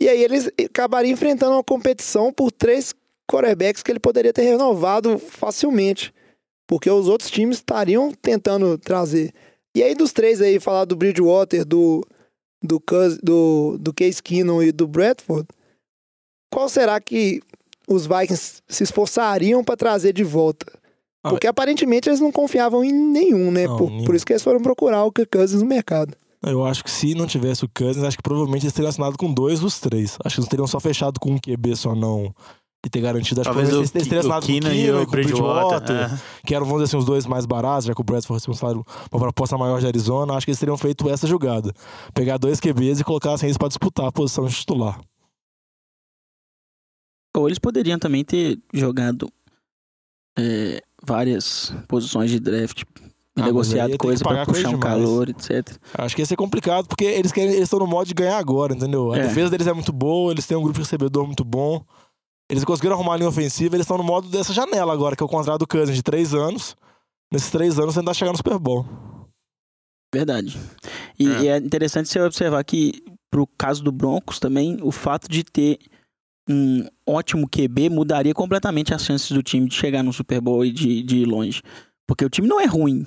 E 0.00 0.08
aí 0.08 0.24
eles 0.24 0.50
acabariam 0.64 1.12
enfrentando 1.12 1.52
uma 1.52 1.64
competição 1.64 2.32
por 2.32 2.50
três 2.50 2.94
quarterbacks 3.30 3.82
que 3.82 3.92
ele 3.92 4.00
poderia 4.00 4.32
ter 4.32 4.42
renovado 4.42 5.18
facilmente. 5.18 6.12
Porque 6.66 6.90
os 6.90 7.06
outros 7.08 7.30
times 7.30 7.58
estariam 7.58 8.12
tentando 8.12 8.78
trazer. 8.78 9.32
E 9.76 9.82
aí 9.82 9.94
dos 9.94 10.12
três 10.12 10.40
aí, 10.40 10.58
falar 10.58 10.84
do 10.84 10.96
Bridgewater, 10.96 11.64
do, 11.64 12.04
do, 12.62 12.82
do, 13.22 13.76
do 13.78 13.92
Case 13.92 14.22
Keenum 14.22 14.62
e 14.62 14.72
do 14.72 14.88
Bradford, 14.88 15.46
qual 16.50 16.68
será 16.68 17.00
que 17.00 17.40
os 17.86 18.06
Vikings 18.06 18.62
se 18.68 18.82
esforçariam 18.82 19.62
para 19.62 19.76
trazer 19.76 20.12
de 20.12 20.24
volta? 20.24 20.66
Ah, 21.22 21.30
Porque 21.30 21.46
aparentemente 21.46 22.08
eles 22.08 22.20
não 22.20 22.32
confiavam 22.32 22.82
em 22.82 22.92
nenhum, 22.92 23.50
né? 23.50 23.66
Não, 23.66 23.76
por, 23.76 23.90
nenhum. 23.90 24.04
por 24.04 24.14
isso 24.14 24.24
que 24.24 24.32
eles 24.32 24.42
foram 24.42 24.60
procurar 24.60 25.04
o 25.04 25.12
Kirk 25.12 25.36
Cousins 25.36 25.60
no 25.60 25.68
mercado. 25.68 26.16
Eu 26.42 26.64
acho 26.64 26.82
que 26.82 26.90
se 26.90 27.14
não 27.14 27.26
tivesse 27.26 27.64
o 27.64 27.68
Cousins, 27.68 28.02
acho 28.02 28.16
que 28.16 28.22
provavelmente 28.22 28.64
eles 28.64 28.72
teriam 28.72 28.88
assinado 28.88 29.16
com 29.18 29.32
dois 29.32 29.60
dos 29.60 29.78
três. 29.78 30.16
Acho 30.24 30.36
que 30.36 30.40
eles 30.40 30.48
teriam 30.48 30.66
só 30.66 30.80
fechado 30.80 31.20
com 31.20 31.32
um 31.32 31.38
QB 31.38 31.76
só 31.76 31.94
não 31.94 32.34
e 32.84 32.88
ter 32.88 33.00
garantido. 33.00 33.42
Acho 33.42 33.50
que 33.50 33.54
Talvez 33.54 33.68
o, 33.68 33.72
provavelmente 33.72 33.96
eles 33.96 34.08
teriam 34.08 34.16
o 34.16 34.32
assinado 34.32 34.46
com 34.46 34.52
Keenan 34.52 34.74
e 34.74 34.90
o 34.90 35.04
com 35.04 35.10
Bridgewater. 35.10 35.92
é. 35.92 36.20
que 36.46 36.54
eram, 36.54 36.64
vamos 36.64 36.82
dizer 36.82 36.90
assim, 36.90 36.98
os 36.98 37.04
dois 37.04 37.26
mais 37.26 37.44
baratos, 37.44 37.84
já 37.84 37.94
que 37.94 38.00
o 38.00 38.04
Bradford 38.04 38.38
recebeu 38.38 38.54
um 38.54 38.56
salário, 38.56 38.86
uma 39.12 39.20
proposta 39.20 39.58
maior 39.58 39.80
de 39.80 39.86
Arizona, 39.86 40.34
acho 40.34 40.46
que 40.46 40.50
eles 40.50 40.58
teriam 40.58 40.78
feito 40.78 41.08
essa 41.10 41.26
jogada. 41.26 41.74
Pegar 42.14 42.38
dois 42.38 42.58
QBs 42.58 43.00
e 43.00 43.04
colocassem 43.04 43.46
eles 43.46 43.58
para 43.58 43.68
disputar 43.68 44.06
a 44.06 44.12
posição 44.12 44.46
de 44.46 44.54
titular. 44.54 44.98
Ou 47.36 47.48
eles 47.48 47.58
poderiam 47.58 47.98
também 47.98 48.24
ter 48.24 48.58
jogado 48.72 49.30
é, 50.38 50.82
várias 51.02 51.72
posições 51.86 52.30
de 52.30 52.40
draft, 52.40 52.82
Ah, 53.38 53.44
negociado 53.46 53.96
coisa 53.96 54.24
coisa 54.24 54.44
puxar 54.44 54.68
um 54.68 54.72
demais. 54.78 54.80
calor, 54.82 55.28
etc. 55.28 55.76
Acho 55.94 56.16
que 56.16 56.22
ia 56.22 56.26
ser 56.26 56.36
complicado, 56.36 56.86
porque 56.88 57.04
eles 57.04 57.30
querem, 57.32 57.50
eles 57.50 57.62
estão 57.64 57.78
no 57.78 57.86
modo 57.86 58.06
de 58.08 58.14
ganhar 58.14 58.36
agora, 58.38 58.74
entendeu? 58.74 59.12
A 59.12 59.18
É. 59.18 59.22
defesa 59.28 59.48
deles 59.50 59.66
é 59.66 59.72
muito 59.72 59.92
boa, 59.92 60.32
eles 60.32 60.46
têm 60.46 60.56
um 60.56 60.62
grupo 60.62 60.78
de 60.78 60.84
recebedor 60.84 61.24
muito 61.26 61.44
bom. 61.44 61.82
Eles 62.50 62.64
conseguiram 62.64 62.96
arrumar 62.96 63.14
a 63.14 63.16
linha 63.18 63.28
ofensiva, 63.28 63.76
eles 63.76 63.84
estão 63.84 63.96
no 63.96 64.02
modo 64.02 64.28
dessa 64.28 64.52
janela 64.52 64.92
agora, 64.92 65.14
que 65.14 65.22
é 65.22 65.26
o 65.26 65.28
contrato 65.28 65.60
do 65.60 65.66
Cousins 65.68 65.94
de 65.96 66.02
três 66.02 66.34
anos. 66.34 66.74
Nesses 67.32 67.50
três 67.50 67.78
anos 67.78 67.94
tentar 67.94 68.12
chegar 68.14 68.32
no 68.32 68.36
Super 68.36 68.58
Bowl. 68.58 68.84
Verdade. 70.12 70.58
E 71.18 71.28
É. 71.28 71.42
e 71.42 71.48
é 71.48 71.56
interessante 71.58 72.08
você 72.08 72.20
observar 72.20 72.64
que, 72.64 73.02
pro 73.30 73.46
caso 73.46 73.82
do 73.84 73.92
Broncos 73.92 74.40
também, 74.40 74.78
o 74.82 74.90
fato 74.90 75.28
de 75.28 75.44
ter 75.44 75.78
um 76.48 76.84
ótimo 77.06 77.48
QB 77.48 77.88
mudaria 77.90 78.34
completamente 78.34 78.92
as 78.92 79.04
chances 79.04 79.30
do 79.30 79.40
time 79.42 79.68
de 79.68 79.74
chegar 79.76 80.02
no 80.02 80.12
Super 80.12 80.40
Bowl 80.40 80.64
e 80.64 80.72
de, 80.72 81.02
de 81.04 81.18
ir 81.18 81.26
longe. 81.26 81.62
Porque 82.10 82.24
o 82.24 82.28
time 82.28 82.48
não 82.48 82.60
é 82.60 82.66
ruim. 82.66 83.06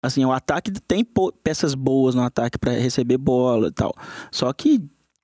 Assim, 0.00 0.24
o 0.24 0.30
ataque 0.30 0.70
tem 0.70 1.04
peças 1.42 1.74
boas 1.74 2.14
no 2.14 2.22
ataque 2.22 2.56
para 2.56 2.70
receber 2.70 3.18
bola 3.18 3.66
e 3.66 3.72
tal. 3.72 3.92
Só 4.30 4.52
que 4.52 4.80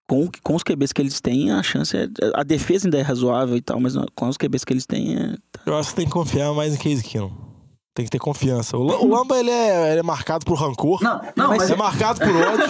com, 0.09 0.29
com 0.43 0.57
os 0.57 0.65
QBs 0.65 0.93
que 0.93 1.01
eles 1.01 1.21
têm, 1.21 1.53
a 1.53 1.63
chance 1.63 1.97
é. 1.97 2.09
A 2.35 2.43
defesa 2.43 2.89
ainda 2.89 2.99
é 2.99 3.03
razoável 3.03 3.57
e 3.57 3.61
tal, 3.61 3.79
mas 3.79 3.95
com 4.17 4.29
os 4.29 4.37
QBs 4.37 4.65
que 4.65 4.73
eles 4.73 4.85
têm, 4.85 5.15
é, 5.17 5.37
Eu 5.65 5.77
acho 5.77 5.91
que 5.91 5.95
tem 5.95 6.07
que 6.07 6.11
confiar 6.13 6.53
mais 6.55 6.75
em 6.75 6.77
Case 6.77 7.05
Keenum. 7.05 7.31
Tem 7.95 8.05
que 8.05 8.11
ter 8.11 8.19
confiança. 8.19 8.77
O, 8.77 8.81
o 8.85 9.07
Lamba, 9.09 9.39
ele 9.39 9.51
é, 9.51 9.91
ele 9.93 10.01
é 10.01 10.03
marcado 10.03 10.45
por 10.45 10.55
rancor. 10.59 11.01
Não, 11.01 11.21
não, 11.37 11.49
Mas 11.57 11.71
é 11.71 11.77
marcado 11.77 12.19
por 12.19 12.35
ódio. 12.35 12.67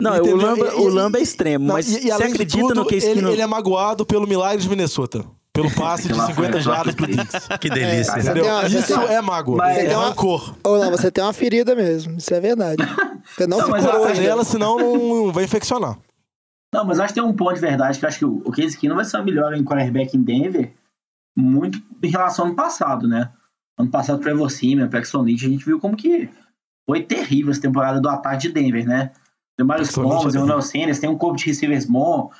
Não, 0.00 0.12
o 0.12 0.16
Entendeu? 0.16 0.36
Lamba, 0.38 0.66
E- 0.68 0.74
o 0.80 0.88
Lamba 0.88 1.18
é 1.18 1.22
extremo, 1.22 1.66
Não, 1.66 1.74
mas 1.74 1.86
e, 1.92 2.06
e 2.06 2.10
você 2.10 2.22
acredita 2.24 2.62
tudo, 2.62 2.74
no 2.76 2.86
Case 2.86 3.04
ele, 3.04 3.14
Keenum? 3.16 3.30
ele 3.32 3.42
é 3.42 3.46
magoado 3.46 4.06
pelo 4.06 4.26
milagre 4.26 4.62
de 4.62 4.68
Minnesota. 4.70 5.22
Pelo 5.54 5.70
passe 5.74 6.04
de 6.08 6.12
Aquela 6.12 6.26
50 6.28 6.52
foi- 6.52 6.60
jardas 6.60 6.94
pro 6.94 7.06
Dix. 7.06 7.48
Que 7.60 7.68
delícia. 7.68 8.32
Tem 8.32 8.42
uma- 8.42 8.66
Isso 8.66 8.86
tem 8.86 8.96
uma- 8.96 9.12
é 9.12 9.20
mágoa. 9.20 9.56
mas- 9.56 9.78
é 9.78 9.86
tem 9.86 9.96
uma- 9.96 10.06
rancor. 10.08 10.54
Ou 10.64 10.78
não, 10.78 10.90
você 10.90 11.10
tem 11.10 11.22
uma 11.22 11.32
ferida 11.32 11.74
mesmo. 11.74 12.16
Isso 12.16 12.32
é 12.34 12.40
verdade. 12.40 12.82
Você 13.36 13.46
não, 13.46 13.58
Não, 13.58 13.64
se 13.66 13.70
mas 13.70 13.84
curou 13.84 14.04
ainda. 14.06 14.20
Nela, 14.20 14.44
senão 14.44 14.76
não 14.78 15.32
vai 15.32 15.44
infeccionar. 15.44 15.98
não, 16.74 16.84
mas 16.86 16.98
eu 16.98 17.04
acho 17.04 17.14
que 17.14 17.20
tem 17.20 17.28
um 17.28 17.34
ponto 17.36 17.54
de 17.54 17.60
verdade 17.60 17.98
que 17.98 18.04
eu 18.04 18.08
acho 18.08 18.18
que 18.18 18.24
o 18.24 18.42
o 18.44 18.50
Case 18.50 18.76
Keenum 18.78 18.96
vai 18.96 19.04
ser 19.04 19.16
uma 19.18 19.24
melhor 19.24 19.54
em 19.54 19.62
quarterback 19.64 20.16
em 20.16 20.22
Denver 20.22 20.72
muito 21.36 21.80
em 22.02 22.08
relação 22.10 22.44
ao 22.44 22.48
ano 22.48 22.56
passado, 22.56 23.06
né? 23.06 23.30
Ano 23.78 23.90
passado, 23.90 24.16
o 24.16 24.20
Trevor 24.22 24.50
Simeon, 24.50 24.88
Paxton 24.88 25.22
Lynch, 25.22 25.46
a 25.46 25.48
gente 25.48 25.64
viu 25.64 25.78
como 25.80 25.96
que 25.96 26.28
foi 26.86 27.02
terrível 27.02 27.50
essa 27.52 27.60
temporada 27.60 28.00
do 28.00 28.08
ataque 28.08 28.48
de 28.48 28.52
Denver, 28.52 28.86
né? 28.86 29.10
Tem 29.56 29.66
vários 29.66 29.90
Thomas, 29.92 30.34
é 30.34 30.38
Emmanuel 30.38 30.62
Sanders, 30.62 30.98
tem 30.98 31.08
um 31.10 31.16
corpo 31.18 31.36
de 31.36 31.44
receivers 31.46 31.84
bom. 31.86 32.30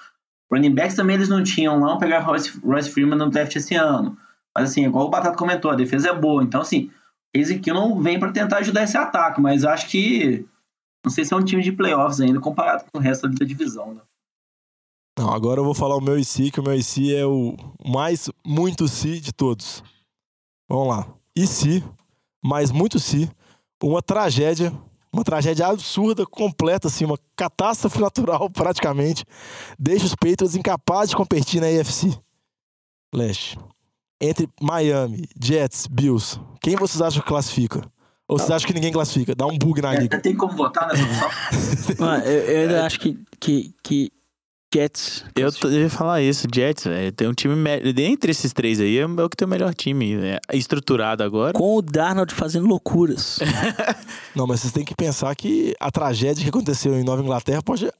Running 0.53 0.75
backs 0.75 0.95
também 0.95 1.17
eles 1.17 1.29
não 1.29 1.43
tinham, 1.43 1.81
não 1.81 1.99
pegaram 1.99 2.27
Royce, 2.27 2.61
Royce 2.61 2.91
Freeman 2.91 3.19
no 3.19 3.31
draft 3.31 3.57
esse 3.57 3.75
ano. 3.75 4.17
Mas 4.55 4.71
assim, 4.71 4.85
igual 4.85 5.07
o 5.07 5.11
Batata 5.11 5.37
comentou, 5.37 5.71
a 5.71 5.77
defesa 5.77 6.11
é 6.11 6.15
boa. 6.15 6.43
Então, 6.43 6.61
assim, 6.61 6.91
esse 7.33 7.55
aqui 7.55 7.73
não 7.73 8.01
vem 8.01 8.19
pra 8.19 8.31
tentar 8.31 8.59
ajudar 8.59 8.83
esse 8.83 8.97
ataque, 8.97 9.41
mas 9.41 9.65
acho 9.65 9.89
que 9.89 10.47
não 11.05 11.11
sei 11.11 11.25
se 11.25 11.33
é 11.33 11.37
um 11.37 11.45
time 11.45 11.63
de 11.63 11.73
playoffs 11.73 12.21
ainda 12.21 12.39
comparado 12.39 12.85
com 12.93 12.99
o 12.99 13.01
resto 13.01 13.29
da 13.29 13.45
divisão, 13.47 13.95
né? 13.95 14.01
Não, 15.19 15.31
agora 15.31 15.61
eu 15.61 15.65
vou 15.65 15.75
falar 15.75 15.97
o 15.97 16.01
meu 16.01 16.19
IC, 16.19 16.51
que 16.51 16.61
o 16.61 16.63
meu 16.63 16.75
IC 16.75 17.15
é 17.15 17.27
o 17.27 17.57
mais 17.85 18.31
muito 18.45 18.87
si 18.89 19.21
de 19.21 19.33
todos. 19.33 19.83
Vamos 20.69 20.89
lá. 20.89 21.15
IC, 21.37 21.83
mais 22.43 22.71
muito 22.71 22.99
si, 22.99 23.31
uma 23.83 24.03
tragédia, 24.03 24.73
uma 25.13 25.23
tragédia 25.25 25.67
absurda, 25.67 26.25
completa, 26.25 26.89
assim, 26.89 27.05
uma 27.05 27.19
catástrofe 27.37 28.01
natural, 28.01 28.49
praticamente, 28.55 29.25
deixa 29.79 30.07
os 30.07 30.15
Patriots 30.15 30.57
incapazes 30.57 31.11
de 31.11 31.17
competir 31.17 31.61
na 31.61 31.67
AFC. 31.67 32.17
Leste. 33.15 33.59
Entre 34.21 34.49
Miami, 34.61 35.29
Jets, 35.41 35.87
Bills, 35.87 36.41
quem 36.61 36.77
vocês 36.77 37.03
acham 37.03 37.21
que 37.23 37.29
classifica? 37.29 37.83
Ou 38.29 38.39
vocês 38.39 38.51
acham 38.51 38.67
que 38.69 38.73
ninguém 38.73 38.93
classifica? 38.93 39.35
Dá 39.35 39.47
um 39.47 39.59
bug 39.59 39.83
na 39.83 39.95
É, 39.95 39.99
liga. 39.99 40.19
tem 40.21 40.35
como 40.35 40.57
votar 40.57 40.89
nessa 40.89 41.03
opção? 41.27 42.09
Ah, 42.09 42.19
eu, 42.21 42.41
eu 42.45 42.61
ainda 42.63 42.87
acho 42.87 43.01
que, 43.01 43.19
que, 43.39 43.75
que 43.83 44.13
Jets. 44.75 45.25
Eu, 45.37 45.53
tô- 45.53 45.69
eu 45.69 45.83
ia 45.83 45.91
falar 45.91 46.23
isso, 46.23 46.47
Jets, 46.53 46.85
velho. 46.85 47.13
Tem 47.13 47.29
um 47.29 47.35
time. 47.35 47.55
me- 47.55 47.93
Dentre 47.93 48.31
esses 48.31 48.53
três 48.53 48.81
aí, 48.81 48.99
é 48.99 49.05
o 49.07 49.29
que 49.29 49.37
tem 49.37 49.47
o 49.47 49.49
melhor 49.51 49.75
time. 49.75 50.17
né? 50.17 50.39
Estruturado 50.53 51.23
agora. 51.23 51.53
Com 51.53 51.77
o 51.77 51.83
Darnold 51.83 52.33
fazendo 52.35 52.67
loucuras. 52.67 53.39
Não, 54.35 54.47
mas 54.47 54.61
vocês 54.61 54.73
têm 54.73 54.85
que 54.85 54.95
pensar 54.95 55.35
que 55.37 55.75
a 55.79 55.91
tragédia 55.91 56.43
que 56.43 56.49
aconteceu 56.49 56.95
em 56.95 57.05
Nova 57.05 57.23
Inglaterra 57.23 57.63
pode 57.63 57.91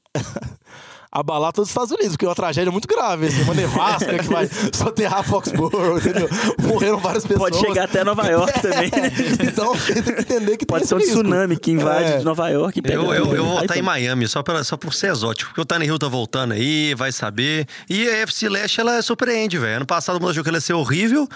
abalar 1.13 1.53
todos 1.53 1.67
os 1.67 1.71
Estados 1.71 1.91
Unidos, 1.91 2.13
porque 2.13 2.25
é 2.25 2.29
uma 2.29 2.33
tragédia 2.35 2.71
muito 2.71 2.87
grave, 2.87 3.27
assim, 3.27 3.43
uma 3.43 3.53
nevasca 3.53 4.17
que 4.17 4.27
vai 4.27 4.49
soterrar 4.73 5.23
Foxborough, 5.23 5.99
entendeu? 5.99 6.27
Morreram 6.63 6.97
várias 6.97 7.23
pessoas. 7.25 7.51
Pode 7.51 7.65
chegar 7.67 7.83
até 7.83 8.03
Nova 8.03 8.25
York 8.27 8.53
também. 8.61 8.89
né? 8.89 9.11
Então, 9.47 9.73
tem 9.77 10.01
que 10.01 10.09
entender 10.21 10.57
que 10.57 10.65
Pode 10.65 10.81
tem 10.81 10.87
ser 10.87 10.95
um 10.95 10.97
risco. 10.97 11.13
tsunami 11.21 11.57
que 11.57 11.71
invade 11.71 12.13
É. 12.13 12.17
de 12.17 12.25
Nova 12.25 12.49
York 12.49 12.81
pega. 12.81 12.95
Eu, 12.95 13.13
eu, 13.13 13.35
eu 13.35 13.45
vou 13.45 13.59
votar 13.59 13.77
em. 13.77 13.81
Miami, 13.83 14.27
só, 14.27 14.41
pra, 14.41 14.63
só 14.63 14.75
por 14.75 14.93
ser 14.93 15.11
exótico. 15.11 15.51
Porque 15.53 15.61
o 15.61 15.65
Tiny 15.65 15.85
Hill 15.85 15.99
tá 15.99 16.07
voltando 16.07 16.53
aí, 16.53 16.95
vai 16.95 17.11
saber. 17.11 17.67
E 17.89 18.07
a 18.07 18.17
FC 18.23 18.49
Leste, 18.49 18.79
ela 18.81 19.01
surpreende, 19.01 19.57
velho. 19.59 19.75
Ano 19.77 19.85
passado 19.85 20.17
achou 20.27 20.41
que 20.41 20.49
ela 20.49 20.57
ia 20.57 20.61
ser 20.61 20.73
horrível. 20.73 21.27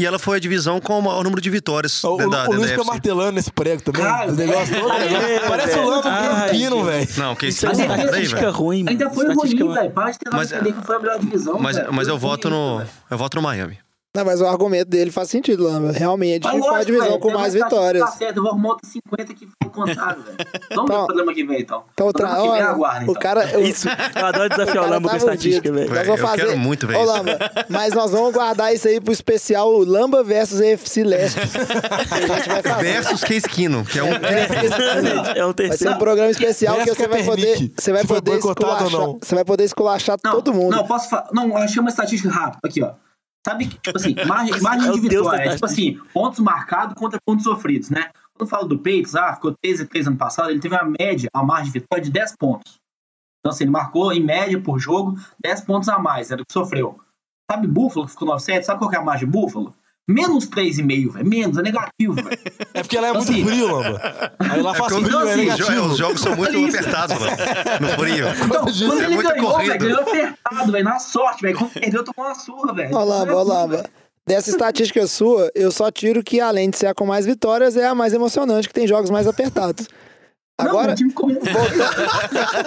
E 0.00 0.06
ela 0.06 0.18
foi 0.18 0.36
a 0.36 0.40
divisão 0.40 0.80
com 0.80 0.98
o 0.98 1.02
maior 1.02 1.24
número 1.24 1.40
de 1.40 1.50
vitórias 1.50 2.04
O, 2.04 2.14
o, 2.14 2.16
da, 2.18 2.24
o 2.24 2.28
dentro 2.44 2.52
Luiz 2.58 2.70
fica 2.70 2.84
martelando 2.84 3.32
nesse 3.32 3.50
prego 3.50 3.82
também. 3.82 4.00
Cara, 4.02 4.30
os 4.30 4.36
negócios 4.36 4.78
todos. 4.78 4.96
é, 4.96 5.08
né? 5.10 5.40
Parece 5.48 5.78
o 5.78 5.92
Ai, 5.92 6.02
Campino, 6.50 6.84
velho. 6.84 7.08
Não, 7.16 7.34
que 7.34 7.46
Isso 7.48 7.66
é 7.66 7.72
estatística 7.72 8.40
velho. 8.40 8.52
ruim. 8.52 8.84
Ainda 8.88 9.10
foi 9.10 9.24
ruim, 9.26 9.34
Estatística- 9.34 9.72
velho. 9.74 9.90
Para 9.90 10.10
de 10.12 10.18
ter 10.20 10.30
Mas- 10.32 10.52
que 10.52 10.86
foi 10.86 10.96
a 10.96 10.98
melhor 11.00 11.18
divisão. 11.18 11.58
Mas, 11.58 11.76
velho. 11.76 11.92
mas 11.92 12.06
eu 12.08 12.16
voto 12.16 12.48
no. 12.48 12.78
velho. 12.78 12.90
Eu 13.10 13.18
voto 13.18 13.34
no 13.36 13.42
Miami. 13.42 13.78
Não, 14.18 14.24
mas 14.24 14.40
o 14.40 14.46
argumento 14.46 14.88
dele 14.90 15.10
faz 15.10 15.30
sentido, 15.30 15.64
Lamba. 15.64 15.92
Realmente 15.92 16.42
Mas 16.44 16.64
foi 16.66 16.74
a 16.76 16.82
divisão 16.84 17.06
velho, 17.08 17.18
com 17.20 17.30
mais 17.30 17.54
estatística 17.54 17.68
vitórias. 17.80 18.04
Tá 18.10 18.16
certo, 18.16 18.36
eu 18.38 18.42
vou 18.42 18.50
arrumar 18.52 18.68
outros 18.70 18.90
50 18.92 19.34
que 19.34 19.46
foi 19.46 19.54
o 19.66 19.70
contrário, 19.70 20.22
velho. 20.22 20.36
Vamos 20.38 20.88
ver 20.88 20.94
Então- 20.94 21.02
o 21.02 21.06
programa 21.06 21.34
que 21.34 21.44
vem, 21.44 21.60
então. 21.60 21.84
Então, 21.92 22.08
O 22.08 22.12
tra... 22.12 22.28
que 22.28 22.34
vem 22.50 22.60
aguarda, 22.62 23.00
o 23.00 23.02
então. 23.10 23.14
cara. 23.14 23.58
o- 23.58 23.60
Isso. 23.60 23.88
Eu 23.88 24.26
adoro 24.26 24.48
desafiar 24.50 24.76
o, 24.76 24.80
cara 24.80 24.94
Lamba 24.96 25.08
tá 25.08 25.10
com 25.12 25.16
estatística, 25.18 25.56
fudido. 25.68 25.74
velho. 25.74 25.88
Nós 25.88 25.94
Velho, 25.98 26.06
vamos 26.06 26.20
eu 26.20 26.26
fazer. 26.26 26.46
quero 26.46 26.58
muito 26.58 26.86
ver 26.86 26.96
Ô. 26.96 27.04
Lamba, 27.04 27.38
mas 27.68 27.94
nós 27.94 28.10
vamos 28.10 28.32
guardar 28.32 28.74
isso 28.74 28.88
aí 28.88 29.00
pro 29.00 29.12
especial 29.12 29.70
Lamba 29.78 30.22
versus 30.24 30.60
AFC 30.60 31.04
Leste. 31.04 31.38
Que. 31.40 32.82
Versus 32.82 33.22
Case 33.24 33.48
Keenum, 33.48 33.84
que 33.84 33.98
é 33.98 34.02
um. 34.02 34.08
É 34.08 34.16
um 34.16 34.18
Vai 34.20 35.46
ser 35.48 35.54
terceiro. 35.54 35.94
um 35.94 35.98
programa 35.98 36.30
especial 36.30 36.76
que 36.78 36.94
você 36.94 37.06
vai 37.06 37.22
poder. 37.22 37.70
Você 37.78 37.92
vai 37.92 38.04
poder 38.04 38.36
esculachar. 38.38 38.90
não. 38.90 39.18
Você 39.22 39.34
vai 39.34 39.44
poder 39.44 39.64
esculachar 39.64 40.18
todo 40.18 40.52
mundo. 40.52 40.74
Não, 40.76 40.84
posso 40.86 41.08
falar. 41.08 41.28
Não, 41.32 41.48
eu 41.48 41.56
achei 41.58 41.80
uma 41.80 41.90
estatística 41.90 42.30
rápida. 42.30 42.58
Aqui, 42.64 42.82
ó. 42.82 42.90
Sabe 43.48 43.66
que, 43.66 43.78
tipo 43.78 43.96
assim, 43.96 44.14
margem, 44.26 44.60
margem 44.60 44.90
É 44.90 45.00
vitória. 45.00 45.42
É 45.44 45.54
tipo 45.54 45.64
assim, 45.64 45.98
pontos 46.12 46.38
marcados 46.38 46.94
contra 46.94 47.18
pontos 47.24 47.44
sofridos, 47.44 47.88
né? 47.88 48.10
Quando 48.34 48.42
eu 48.42 48.46
falo 48.46 48.68
do 48.68 48.78
Peitos, 48.78 49.16
ah, 49.16 49.34
ficou 49.34 49.54
13 49.62 49.84
e 49.84 49.86
3 49.86 50.08
ano 50.08 50.16
passado, 50.18 50.50
ele 50.50 50.60
teve 50.60 50.74
uma 50.74 50.94
média, 51.00 51.30
a 51.32 51.42
margem 51.42 51.72
de 51.72 51.78
vitória 51.78 52.04
de 52.04 52.10
10 52.10 52.36
pontos. 52.36 52.78
Então, 53.40 53.50
assim, 53.50 53.64
ele 53.64 53.70
marcou, 53.70 54.12
em 54.12 54.22
média, 54.22 54.60
por 54.60 54.78
jogo, 54.78 55.18
10 55.42 55.62
pontos 55.62 55.88
a 55.88 55.98
mais, 55.98 56.30
era 56.30 56.42
o 56.42 56.44
que 56.44 56.52
sofreu. 56.52 57.00
Sabe 57.50 57.66
Buffalo, 57.66 58.04
que 58.04 58.12
ficou 58.12 58.28
9-7? 58.28 58.62
Sabe 58.62 58.78
qual 58.78 58.90
que 58.90 58.96
é 58.96 58.98
a 58.98 59.02
margem 59.02 59.26
de 59.26 59.32
Buffalo? 59.32 59.74
Menos 60.08 60.48
3,5, 60.48 61.12
velho. 61.12 61.26
Menos, 61.28 61.58
é 61.58 61.62
negativo, 61.62 62.14
velho. 62.14 62.28
É 62.74 62.82
porque 62.82 62.98
lá 62.98 63.08
é 63.08 63.12
muito 63.12 63.30
Assim. 63.32 63.44
frio, 63.44 63.76
Lamba. 63.76 64.32
Aí 64.38 64.62
lá 64.62 64.72
faz 64.74 64.92
Porque 64.92 65.04
frio, 65.06 65.18
os- 65.18 65.26
é 65.28 65.32
assim, 65.32 65.40
negativo. 65.44 65.86
os 65.86 65.98
jogos 65.98 66.20
são 66.20 66.36
muito 66.36 66.56
Olha 66.56 66.68
apertados, 66.68 67.18
mano. 67.18 67.36
No 67.80 67.88
frio. 67.90 68.26
Então, 68.28 68.64
quando 68.64 69.00
É 69.00 69.04
ele 69.04 69.22
ganhou, 69.22 69.58
velho, 69.58 69.78
ganhou 69.78 70.00
apertado, 70.00 70.72
velho, 70.72 70.84
na 70.84 70.98
sorte, 70.98 71.42
velho. 71.42 71.58
Quando 71.58 71.72
perdeu, 71.72 72.04
tomou 72.04 72.26
uma 72.30 72.34
surra, 72.34 72.72
velho. 72.74 72.94
Ó, 72.96 73.04
Lamba, 73.04 73.34
ó, 73.36 73.42
Lamba. 73.42 73.84
Dessa 74.26 74.50
estatística 74.50 75.06
sua, 75.06 75.50
eu 75.54 75.70
só 75.70 75.90
tiro 75.90 76.22
que, 76.22 76.40
além 76.40 76.70
de 76.70 76.76
ser 76.78 76.86
a 76.86 76.94
com 76.94 77.04
mais 77.06 77.24
vitórias, 77.26 77.76
é 77.76 77.86
a 77.86 77.94
mais 77.94 78.12
emocionante, 78.12 78.68
que 78.68 78.74
tem 78.74 78.86
jogos 78.86 79.10
mais 79.10 79.26
apertados. 79.26 79.88
Não, 80.60 80.68
Agora, 80.68 80.92
o 80.92 80.94
time 80.94 81.10
ficou 81.10 81.28
muito- 81.28 81.44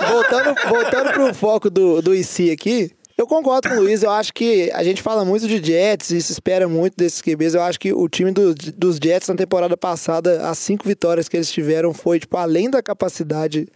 voltando, 0.10 0.56
voltando 0.70 1.12
pro 1.14 1.34
foco 1.34 1.70
do, 1.70 2.02
do 2.02 2.16
IC 2.16 2.52
aqui, 2.52 2.92
eu 3.22 3.28
concordo 3.28 3.70
com 3.70 3.76
o 3.76 3.80
Luiz. 3.82 4.04
Eu 4.04 4.10
acho 4.12 4.34
que 4.34 4.72
a 4.74 4.84
gente 4.84 5.02
fala 5.02 5.24
muito 5.24 5.48
de 5.48 5.64
Jets 5.64 6.10
e 6.12 6.22
se 6.22 6.32
espera 6.32 6.68
muito 6.68 6.96
desses 6.98 7.22
QBs. 7.22 7.54
Eu 7.54 7.62
acho 7.62 7.80
que 7.80 7.94
o 7.94 8.10
time 8.10 8.32
do- 8.32 8.54
dos 8.54 8.98
Jets 9.02 9.28
na 9.30 9.36
temporada 9.36 9.78
passada, 9.78 10.48
as 10.50 10.58
cinco 10.58 10.88
vitórias 10.88 11.30
que 11.30 11.38
eles 11.38 11.52
tiveram 11.52 11.94
foi, 11.94 12.20
tipo, 12.20 12.36
além 12.38 12.70
da 12.70 12.82
capacidade 12.82 13.68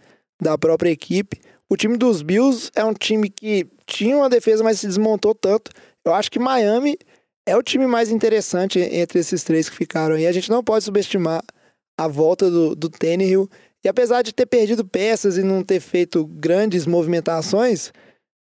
da 0.42 0.58
própria 0.58 0.90
equipe. 0.90 1.40
O 1.68 1.76
time 1.76 1.96
dos 1.96 2.22
Bills 2.22 2.70
é 2.74 2.84
um 2.84 2.92
time 2.92 3.28
que 3.30 3.66
tinha 3.86 4.16
uma 4.16 4.28
defesa, 4.28 4.62
mas 4.62 4.80
se 4.80 4.86
desmontou 4.86 5.34
tanto. 5.34 5.70
Eu 6.04 6.12
acho 6.12 6.30
que 6.30 6.38
Miami 6.38 6.98
é 7.46 7.56
o 7.56 7.62
time 7.62 7.86
mais 7.86 8.10
interessante 8.10 8.78
entre 8.80 9.20
esses 9.20 9.42
três 9.44 9.68
que 9.68 9.76
ficaram 9.76 10.16
aí. 10.16 10.26
A 10.26 10.32
gente 10.32 10.50
não 10.50 10.62
pode 10.62 10.84
subestimar 10.84 11.42
a 11.98 12.08
volta 12.08 12.50
do, 12.50 12.74
do 12.74 12.88
Tannehill. 12.88 13.48
E 13.84 13.88
apesar 13.88 14.22
de 14.22 14.32
ter 14.34 14.46
perdido 14.46 14.84
peças 14.84 15.38
e 15.38 15.42
não 15.42 15.62
ter 15.62 15.78
feito 15.80 16.26
grandes 16.26 16.86
movimentações, 16.86 17.92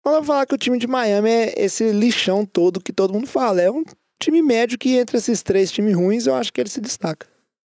não 0.04 0.12
pra 0.12 0.24
falar 0.24 0.46
que 0.46 0.54
o 0.54 0.58
time 0.58 0.78
de 0.78 0.86
Miami 0.86 1.30
é 1.30 1.54
esse 1.56 1.90
lixão 1.92 2.44
todo 2.44 2.80
que 2.80 2.92
todo 2.92 3.12
mundo 3.12 3.26
fala. 3.26 3.62
É 3.62 3.70
um 3.70 3.84
time 4.20 4.42
médio 4.42 4.78
que 4.78 4.96
entre 4.96 5.16
esses 5.16 5.42
três 5.42 5.70
times 5.70 5.96
ruins, 5.96 6.26
eu 6.26 6.34
acho 6.34 6.52
que 6.52 6.60
ele 6.60 6.70
se 6.70 6.80
destaca. 6.80 7.26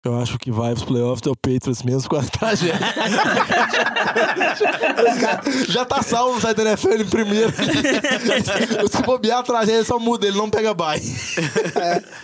Eu 0.05 0.19
acho 0.19 0.39
que 0.39 0.51
vai 0.51 0.75
pros 0.75 0.85
playoffs 0.85 1.27
é 1.27 1.31
o 1.31 1.35
Patriots 1.35 1.83
mesmo 1.83 2.11
com 2.11 2.17
a 2.17 2.23
tragédia. 2.23 2.79
Já 5.67 5.87
tá 5.87 6.03
salvo 6.03 6.39
site 6.43 6.59
da 6.59 6.65
NFL 6.65 6.93
em 6.93 7.09
primeiro. 7.09 7.51
Se 8.91 9.03
bobear 9.03 9.39
a 9.39 9.43
tragédia, 9.43 9.83
só 9.83 9.99
muda, 9.99 10.27
ele 10.27 10.37
não 10.37 10.51
pega 10.51 10.75
bye. 10.75 11.01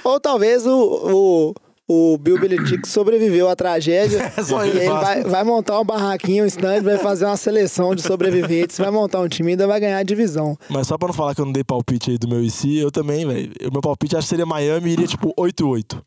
Ou 0.05 0.21
talvez 0.21 0.67
o, 0.67 0.75
o, 0.75 1.55
o 1.93 2.17
Bill 2.17 2.39
Belichick 2.39 2.87
sobreviveu 2.89 3.49
à 3.49 3.57
tragédia. 3.57 4.31
É 4.41 4.43
só 4.45 4.65
e 4.65 4.69
ele 4.71 4.79
ele 4.79 4.89
vai, 4.89 5.23
vai 5.25 5.45
montar 5.45 5.75
uma 5.75 5.85
barraquinha, 5.85 6.45
um 6.45 6.47
stand, 6.47 6.83
vai 6.83 6.99
fazer 6.99 7.25
uma 7.25 7.37
seleção 7.37 7.95
de 7.95 8.03
sobreviventes, 8.03 8.79
vai 8.79 8.91
montar 8.91 9.21
um 9.21 9.29
time 9.29 9.51
e 9.51 9.53
ainda 9.53 9.67
vai 9.67 9.81
ganhar 9.81 9.99
a 9.99 10.03
divisão. 10.03 10.57
Mas 10.69 10.87
só 10.87 10.97
pra 10.97 11.09
não 11.09 11.15
falar 11.15 11.35
que 11.35 11.41
eu 11.41 11.45
não 11.45 11.53
dei 11.53 11.65
palpite 11.65 12.13
aí 12.13 12.19
do 12.19 12.29
meu 12.29 12.43
IC, 12.43 12.79
eu 12.79 12.91
também, 12.91 13.27
velho. 13.27 13.53
O 13.69 13.73
meu 13.73 13.81
palpite 13.81 14.17
acho 14.17 14.27
que 14.27 14.31
seria 14.31 14.47
Miami 14.47 14.91
e 14.91 14.93
iria 14.93 15.07
tipo 15.07 15.35
8-8. 15.39 16.01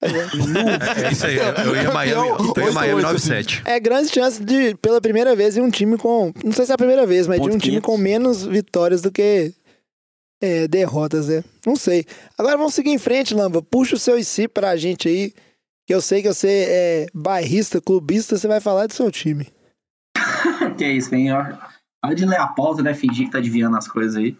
É 0.00 1.12
isso 1.12 1.26
aí. 1.26 1.36
Eu 1.36 1.74
ia 1.76 1.92
Miami, 1.92 2.28
eu 2.56 2.64
ia 2.64 2.72
Miami 2.72 3.02
9-7. 3.02 3.62
É 3.64 3.78
grande 3.80 4.08
chance 4.10 4.42
de, 4.42 4.74
pela 4.76 5.00
primeira 5.00 5.34
vez, 5.36 5.56
ir 5.56 5.60
um 5.60 5.70
time 5.70 5.96
com. 5.96 6.32
Não 6.44 6.52
sei 6.52 6.66
se 6.66 6.72
é 6.72 6.74
a 6.74 6.78
primeira 6.78 7.06
vez, 7.06 7.26
mas 7.26 7.36
de 7.36 7.42
Ponto 7.42 7.54
um 7.56 7.58
time 7.58 7.80
500. 7.80 7.86
com 7.86 7.96
menos 7.96 8.44
vitórias 8.44 9.02
do 9.02 9.10
que 9.10 9.52
é, 10.40 10.68
derrotas, 10.68 11.28
né? 11.28 11.42
Não 11.66 11.76
sei. 11.76 12.04
Agora 12.36 12.56
vamos 12.56 12.74
seguir 12.74 12.90
em 12.90 12.98
frente, 12.98 13.34
Lamba. 13.34 13.62
Puxa 13.62 13.96
o 13.96 13.98
seu 13.98 14.18
IC 14.18 14.48
pra 14.48 14.76
gente 14.76 15.08
aí. 15.08 15.32
Que 15.86 15.94
eu 15.94 16.00
sei 16.00 16.22
que 16.22 16.32
você 16.32 16.66
é 16.68 17.06
bairrista, 17.14 17.80
clubista, 17.80 18.36
você 18.36 18.46
vai 18.46 18.60
falar 18.60 18.86
do 18.86 18.92
seu 18.92 19.10
time. 19.10 19.46
que 20.76 20.84
é 20.84 20.92
isso, 20.92 21.14
hein? 21.14 21.32
Hora 21.32 22.14
de 22.14 22.26
ler 22.26 22.38
a 22.38 22.46
pauta, 22.46 22.82
né? 22.82 22.94
Fingir 22.94 23.26
que 23.26 23.32
tá 23.32 23.38
adivinhando 23.38 23.76
as 23.76 23.88
coisas 23.88 24.16
aí. 24.16 24.36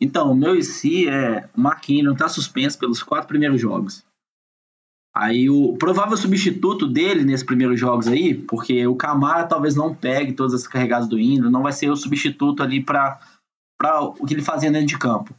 Então, 0.00 0.32
o 0.32 0.36
meu 0.36 0.56
IC 0.56 1.08
é. 1.08 1.48
O 1.56 1.92
Ingram 1.92 2.14
tá 2.14 2.28
suspenso 2.28 2.78
pelos 2.78 3.02
quatro 3.02 3.28
primeiros 3.28 3.60
jogos. 3.60 4.04
Aí 5.14 5.50
o 5.50 5.76
provável 5.76 6.16
substituto 6.16 6.86
dele 6.86 7.24
nesses 7.24 7.44
primeiros 7.44 7.80
jogos 7.80 8.06
aí, 8.06 8.34
porque 8.34 8.86
o 8.86 8.94
Camara 8.94 9.44
talvez 9.46 9.74
não 9.74 9.92
pegue 9.92 10.32
todas 10.32 10.54
as 10.54 10.66
carregadas 10.66 11.08
do 11.08 11.18
Ingram, 11.18 11.50
não 11.50 11.62
vai 11.62 11.72
ser 11.72 11.90
o 11.90 11.96
substituto 11.96 12.62
ali 12.62 12.80
para 12.80 13.18
o 14.18 14.26
que 14.26 14.34
ele 14.34 14.42
fazia 14.42 14.70
dentro 14.70 14.88
de 14.88 14.98
campo. 14.98 15.34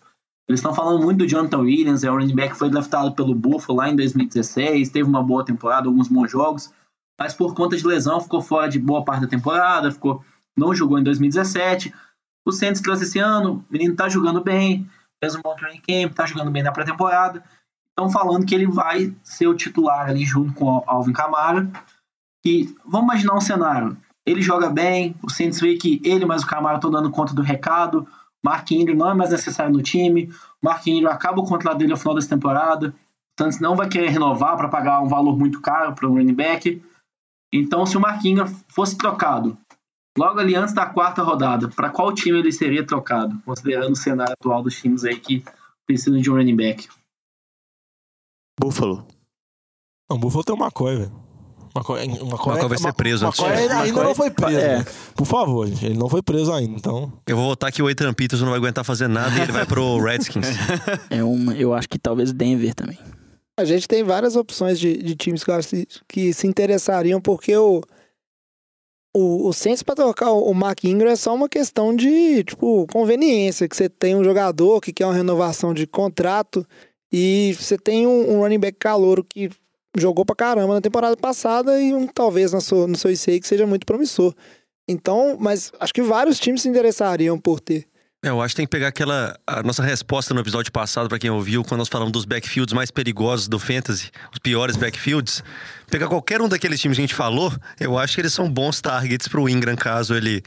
Eles 0.47 0.59
estão 0.59 0.73
falando 0.73 1.03
muito 1.03 1.19
do 1.19 1.27
Jonathan 1.27 1.59
Williams, 1.59 2.03
é 2.03 2.09
o 2.09 2.15
running 2.15 2.35
back 2.35 2.53
que 2.53 2.59
foi 2.59 2.69
draftado 2.69 3.13
pelo 3.13 3.35
Buffalo 3.35 3.77
lá 3.77 3.89
em 3.89 3.95
2016, 3.95 4.89
teve 4.89 5.07
uma 5.07 5.21
boa 5.21 5.45
temporada, 5.45 5.87
alguns 5.87 6.07
bons 6.07 6.31
jogos, 6.31 6.73
mas 7.19 7.33
por 7.33 7.53
conta 7.53 7.77
de 7.77 7.85
lesão 7.85 8.19
ficou 8.19 8.41
fora 8.41 8.67
de 8.67 8.79
boa 8.79 9.03
parte 9.03 9.21
da 9.21 9.27
temporada, 9.27 9.91
ficou 9.91 10.23
não 10.59 10.75
jogou 10.75 10.99
em 10.99 11.03
2017. 11.03 11.93
O 12.45 12.51
Saints 12.51 12.81
trouxe 12.81 13.03
esse 13.03 13.19
ano, 13.19 13.65
o 13.69 13.71
menino 13.71 13.95
tá 13.95 14.09
jogando 14.09 14.43
bem, 14.43 14.87
fez 15.23 15.35
um 15.35 15.41
bom 15.41 15.55
training 15.55 15.81
camp, 15.81 16.13
tá 16.13 16.25
jogando 16.25 16.51
bem 16.51 16.63
na 16.63 16.71
pré-temporada. 16.71 17.43
Estão 17.89 18.09
falando 18.09 18.45
que 18.45 18.55
ele 18.55 18.67
vai 18.67 19.13
ser 19.23 19.47
o 19.47 19.55
titular 19.55 20.09
ali 20.09 20.25
junto 20.25 20.53
com 20.53 20.65
o 20.65 20.83
Alvin 20.85 21.13
Kamara. 21.13 21.69
E 22.45 22.73
vamos 22.85 23.09
imaginar 23.09 23.35
um 23.35 23.41
cenário. 23.41 23.97
Ele 24.25 24.41
joga 24.41 24.69
bem, 24.69 25.15
o 25.23 25.29
Saints 25.29 25.59
vê 25.59 25.75
que 25.75 26.01
ele 26.03 26.25
mais 26.25 26.43
o 26.43 26.47
Camara 26.47 26.75
estão 26.75 26.91
dando 26.91 27.11
conta 27.11 27.33
do 27.33 27.41
recado. 27.41 28.07
Mark 28.43 28.71
Ingram 28.71 28.95
não 28.95 29.11
é 29.11 29.13
mais 29.13 29.31
necessário 29.31 29.73
no 29.73 29.81
time. 29.81 30.33
Mark 30.61 30.85
Ingram 30.87 31.11
acaba 31.11 31.41
o 31.41 31.45
contrato 31.45 31.77
dele 31.77 31.91
no 31.91 31.97
final 31.97 32.15
dessa 32.15 32.29
temporada. 32.29 32.89
O 32.89 33.41
Saints 33.43 33.59
não 33.59 33.75
vai 33.75 33.87
querer 33.87 34.09
renovar 34.09 34.57
para 34.57 34.67
pagar 34.67 35.01
um 35.01 35.07
valor 35.07 35.37
muito 35.37 35.61
caro 35.61 35.93
para 35.93 36.07
um 36.07 36.13
running 36.13 36.33
back. 36.33 36.81
Então, 37.53 37.85
se 37.85 37.97
o 37.97 37.99
Mark 37.99 38.23
Ingram 38.23 38.47
fosse 38.69 38.97
trocado 38.97 39.57
logo 40.17 40.39
ali 40.39 40.55
antes 40.55 40.73
da 40.73 40.85
quarta 40.85 41.23
rodada, 41.23 41.69
para 41.69 41.89
qual 41.89 42.13
time 42.13 42.39
ele 42.39 42.51
seria 42.51 42.85
trocado? 42.85 43.39
Considerando 43.45 43.93
o 43.93 43.95
cenário 43.95 44.33
atual 44.33 44.61
dos 44.61 44.79
times 44.79 45.03
aí 45.03 45.19
que 45.19 45.43
precisam 45.85 46.19
de 46.19 46.29
um 46.29 46.35
running 46.35 46.55
back. 46.55 46.87
Buffalo. 48.59 49.07
Não, 50.09 50.19
Buffalo 50.19 50.43
tem 50.43 50.55
o 50.55 50.59
McCoy, 50.59 50.97
velho. 50.97 51.28
McCoy, 51.75 52.03
McCoy, 52.05 52.27
McCoy 52.29 52.67
vai 52.69 52.77
ser 52.77 52.93
preso 52.93 53.25
antes 53.27 53.39
McCoy 53.39 53.55
de- 53.67 53.73
ainda, 53.73 54.03
não 54.03 54.15
foi 54.15 54.29
preso. 54.31 54.57
É. 54.59 54.77
né? 54.79 54.85
Por 55.15 55.25
favor, 55.25 55.67
gente. 55.67 55.85
Ele 55.85 55.97
não 55.97 56.09
foi 56.09 56.21
preso 56.21 56.51
ainda, 56.53 56.75
então. 56.77 57.11
Eu 57.27 57.35
vou 57.37 57.45
votar 57.47 57.71
que 57.71 57.81
o 57.81 57.87
Adrian 57.87 58.13
Peterson 58.13 58.45
não 58.45 58.51
vai 58.51 58.59
aguentar 58.59 58.83
fazer 58.83 59.07
nada 59.07 59.37
e 59.37 59.41
ele 59.41 59.51
vai 59.51 59.65
pro 59.65 59.99
Redskins. 60.03 60.47
É 61.09 61.23
uma, 61.23 61.53
eu 61.55 61.73
acho 61.73 61.87
que 61.89 61.99
talvez 61.99 62.31
Denver 62.31 62.73
também. 62.73 62.97
A 63.59 63.65
gente 63.65 63.87
tem 63.87 64.03
várias 64.03 64.35
opções 64.35 64.79
de, 64.79 64.97
de 65.03 65.15
times 65.15 65.43
que, 65.43 65.51
acho 65.51 65.75
que- 66.07 66.33
se 66.33 66.47
interessariam, 66.47 67.19
porque 67.19 67.55
o, 67.57 67.81
o, 69.15 69.47
o 69.49 69.53
Saints 69.53 69.83
pra 69.83 69.95
trocar 69.95 70.31
o, 70.31 70.49
o 70.49 70.53
Mark 70.55 70.83
Ingram 70.83 71.09
é 71.11 71.15
só 71.15 71.33
uma 71.35 71.49
questão 71.49 71.95
de, 71.95 72.43
tipo, 72.43 72.85
conveniência, 72.91 73.67
que 73.67 73.75
você 73.75 73.89
tem 73.89 74.15
um 74.15 74.23
jogador 74.23 74.79
que 74.79 74.93
quer 74.93 75.05
uma 75.05 75.13
renovação 75.13 75.73
de 75.73 75.85
contrato 75.87 76.65
e 77.11 77.55
você 77.59 77.77
tem 77.77 78.05
um, 78.07 78.33
um 78.35 78.39
running 78.41 78.59
back 78.59 78.77
calouro 78.77 79.23
que 79.23 79.49
jogou 79.97 80.25
pra 80.25 80.35
caramba 80.35 80.75
na 80.75 80.81
temporada 80.81 81.15
passada 81.17 81.79
e 81.81 81.93
um 81.93 82.07
talvez 82.07 82.53
no 82.53 82.61
seu, 82.61 82.87
no 82.87 82.97
seu 82.97 83.11
ICI 83.11 83.39
que 83.39 83.47
seja 83.47 83.65
muito 83.65 83.85
promissor. 83.85 84.33
Então, 84.87 85.37
mas 85.39 85.71
acho 85.79 85.93
que 85.93 86.01
vários 86.01 86.39
times 86.39 86.61
se 86.61 86.69
interessariam 86.69 87.39
por 87.39 87.59
ter. 87.59 87.87
É, 88.23 88.29
Eu 88.29 88.41
acho 88.41 88.53
que 88.53 88.57
tem 88.57 88.65
que 88.65 88.71
pegar 88.71 88.89
aquela. 88.89 89.37
A 89.47 89.63
nossa 89.63 89.81
resposta 89.81 90.33
no 90.33 90.41
episódio 90.41 90.71
passado, 90.71 91.07
pra 91.07 91.17
quem 91.17 91.29
ouviu, 91.29 91.63
quando 91.63 91.79
nós 91.79 91.87
falamos 91.87 92.11
dos 92.11 92.25
backfields 92.25 92.73
mais 92.73 92.91
perigosos 92.91 93.47
do 93.47 93.57
Fantasy, 93.57 94.11
os 94.33 94.39
piores 94.39 94.75
backfields. 94.75 95.43
Pegar 95.89 96.07
qualquer 96.07 96.41
um 96.41 96.49
daqueles 96.49 96.81
times 96.81 96.97
que 96.97 97.01
a 97.01 97.07
gente 97.07 97.15
falou, 97.15 97.53
eu 97.79 97.97
acho 97.97 98.15
que 98.15 98.21
eles 98.21 98.33
são 98.33 98.51
bons 98.51 98.81
targets 98.81 99.27
pro 99.27 99.47
Ingram, 99.47 99.75
caso 99.75 100.13
ele 100.15 100.43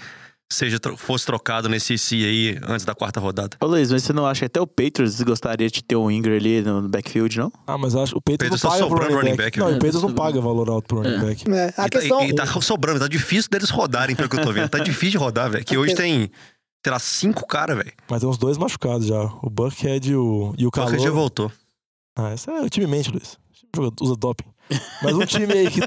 seja, 0.53 0.79
fosse 0.97 1.25
trocado 1.27 1.69
nesse 1.69 1.95
IC 1.95 2.25
aí 2.25 2.59
antes 2.69 2.85
da 2.85 2.95
quarta 2.95 3.19
rodada. 3.19 3.57
Ô 3.61 3.67
Luiz, 3.67 3.91
mas 3.91 4.03
você 4.05 4.13
não 4.13 4.27
acha 4.27 4.41
que 4.41 4.45
até 4.47 4.61
o 4.61 4.67
Patriots 4.67 5.21
gostaria 5.23 5.69
de 5.69 5.83
ter 5.83 5.97
o 5.97 6.11
Ingram 6.11 6.37
ali 6.37 6.63
no 6.63 6.89
backfield, 6.89 7.39
não? 7.39 7.53
Ah, 7.67 7.77
mas 7.79 7.95
acho 7.97 8.13
que 8.13 8.19
o 8.19 8.21
Patriots 8.23 8.61
Patriots 8.61 8.63
não 8.63 8.71
tá 8.71 8.77
paga 8.77 8.87
pro 8.87 8.89
sobrando 8.97 9.15
running 9.15 9.31
running 9.31 9.37
back. 9.37 9.43
back, 9.45 9.59
Não, 9.59 9.67
né? 9.67 9.73
o 9.73 9.75
Patriots 9.79 10.03
não 10.03 10.13
Tá 10.15 10.23
paga 10.23 10.41
valor 10.41 10.71
alto 10.71 10.87
pro 10.87 10.99
running 10.99 11.15
É. 11.15 11.19
back. 11.21 11.51
É, 11.51 11.65
a 11.65 11.69
e, 11.69 11.73
tá- 11.73 11.89
questão. 11.89 12.21
e- 12.23 12.29
e 12.31 12.35
tá 12.35 12.47
sobrando, 12.47 13.01
tá 13.01 13.09
difícil 13.09 13.51
deles 13.51 13.71
rodarem, 13.71 14.15
pelo 14.15 14.29
que 14.29 14.37
eu 14.37 14.43
tô 14.43 14.53
vendo. 14.53 14.69
Tá 14.69 14.79
difícil 14.81 15.11
de 15.13 15.19
rodar, 15.19 15.51
velho. 15.51 15.65
Que 15.65 15.77
hoje 15.77 15.95
tem, 15.95 16.31
sei 16.85 16.93
lá, 16.93 16.99
cinco 16.99 17.47
caras, 17.47 17.77
velho. 17.77 17.93
Mas 18.11 18.21
tem 18.21 18.29
uns 18.29 18.39
dois 18.39 18.59
machucados 18.59 19.07
já. 19.07 19.23
O 19.43 19.49
Buckhead 19.51 20.11
e 20.11 20.15
o, 20.17 20.55
e 20.59 20.65
o 20.65 20.69
O 20.69 20.71
Calor. 20.71 20.99
já 20.99 21.11
voltou. 21.11 21.51
Ah, 22.17 22.35
esse 22.35 22.51
é 22.51 22.61
o 22.61 22.69
time 22.69 22.87
mente, 22.87 23.11
Luiz. 23.11 23.39
Usa 24.01 24.15
doping. 24.17 24.45
Mas 25.03 25.15
um 25.17 25.25
time 25.27 25.53
aí 25.53 25.71
que 25.71 25.81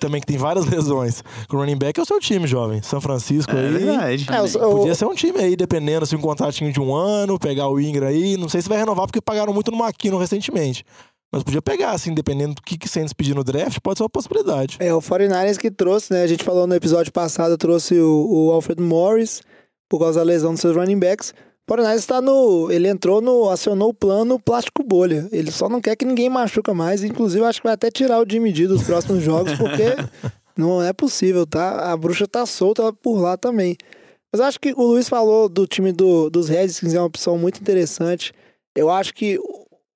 também 0.00 0.20
que 0.20 0.26
tem 0.26 0.36
várias 0.36 0.64
lesões. 0.66 1.22
Com 1.48 1.56
o 1.56 1.60
running 1.60 1.76
back 1.76 1.98
é 1.98 2.02
o 2.02 2.06
seu 2.06 2.18
time, 2.20 2.46
jovem. 2.46 2.80
São 2.82 3.00
Francisco 3.00 3.52
É 3.52 3.60
aí. 3.60 3.72
verdade. 3.72 4.26
É, 4.30 4.40
o- 4.42 4.68
o- 4.70 4.76
Podia 4.78 4.94
ser 4.94 5.04
um 5.06 5.14
time 5.14 5.38
aí, 5.38 5.56
dependendo, 5.56 6.04
assim, 6.04 6.16
um 6.16 6.20
contratinho 6.20 6.72
de 6.72 6.80
um 6.80 6.94
ano, 6.94 7.38
pegar 7.38 7.68
o 7.68 7.80
Ingram 7.80 8.06
aí. 8.08 8.36
Não 8.36 8.48
sei 8.48 8.62
se 8.62 8.68
vai 8.68 8.78
renovar, 8.78 9.06
porque 9.06 9.20
pagaram 9.20 9.52
muito 9.52 9.70
no 9.70 9.78
Maquino 9.78 10.18
recentemente. 10.18 10.84
Mas 11.34 11.42
podia 11.42 11.62
pegar, 11.62 11.92
assim, 11.92 12.12
dependendo 12.12 12.54
do 12.56 12.62
que, 12.62 12.76
que 12.76 12.86
Saints 12.86 13.14
pedir 13.14 13.34
no 13.34 13.42
draft, 13.42 13.78
pode 13.82 13.96
ser 13.98 14.02
uma 14.02 14.10
possibilidade. 14.10 14.76
É, 14.78 14.92
o 14.92 15.00
49ers 15.00 15.56
que 15.56 15.70
trouxe, 15.70 16.12
né? 16.12 16.22
A 16.22 16.26
gente 16.26 16.44
falou 16.44 16.66
no 16.66 16.74
episódio 16.74 17.10
passado, 17.10 17.56
trouxe 17.56 17.98
o, 17.98 18.26
o 18.48 18.50
Alfred 18.52 18.82
Morris 18.82 19.40
por 19.88 19.98
causa 19.98 20.20
da 20.20 20.24
lesão 20.26 20.52
dos 20.52 20.60
seus 20.60 20.76
running 20.76 20.98
backs. 20.98 21.32
49ers 21.70 21.94
está 21.96 22.20
no. 22.20 22.70
Ele 22.70 22.88
entrou 22.88 23.20
no. 23.20 23.48
acionou 23.50 23.90
o 23.90 23.94
plano 23.94 24.38
plástico 24.38 24.82
bolha. 24.82 25.28
Ele 25.30 25.50
só 25.50 25.68
não 25.68 25.80
quer 25.80 25.96
que 25.96 26.04
ninguém 26.04 26.28
machuca 26.28 26.74
mais. 26.74 27.04
Inclusive, 27.04 27.44
acho 27.44 27.60
que 27.60 27.66
vai 27.66 27.74
até 27.74 27.90
tirar 27.90 28.20
o 28.20 28.28
Jimmy 28.28 28.52
D 28.52 28.66
dos 28.66 28.82
próximos 28.82 29.22
jogos, 29.24 29.54
porque 29.54 29.96
não 30.56 30.82
é 30.82 30.92
possível, 30.92 31.46
tá? 31.46 31.92
A 31.92 31.96
bruxa 31.96 32.26
tá 32.26 32.44
solta 32.44 32.92
por 32.92 33.20
lá 33.20 33.36
também. 33.36 33.76
Mas 34.32 34.40
acho 34.40 34.58
que 34.58 34.72
o 34.72 34.82
Luiz 34.82 35.08
falou 35.08 35.48
do 35.48 35.66
time 35.66 35.92
do, 35.92 36.30
dos 36.30 36.48
Redskins, 36.48 36.94
é 36.94 36.98
uma 36.98 37.06
opção 37.06 37.36
muito 37.36 37.60
interessante. 37.60 38.32
Eu 38.74 38.88
acho 38.88 39.12
que 39.12 39.38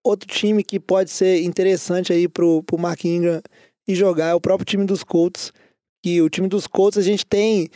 outro 0.04 0.28
time 0.28 0.62
que 0.62 0.78
pode 0.78 1.10
ser 1.10 1.42
interessante 1.42 2.12
aí 2.12 2.28
pro, 2.28 2.62
pro 2.62 2.78
Mark 2.78 3.02
Ingram 3.04 3.40
e 3.88 3.94
jogar 3.94 4.28
é 4.28 4.34
o 4.34 4.40
próprio 4.40 4.66
time 4.66 4.84
dos 4.84 5.02
Colts. 5.02 5.52
Que 6.02 6.20
o 6.20 6.28
time 6.28 6.48
dos 6.48 6.66
Colts 6.66 6.98
a 6.98 7.02
gente 7.02 7.24
tem 7.24 7.70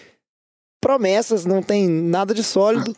promessas, 0.80 1.44
não 1.44 1.62
tem 1.62 1.88
nada 1.88 2.34
de 2.34 2.42
sólido. 2.42 2.94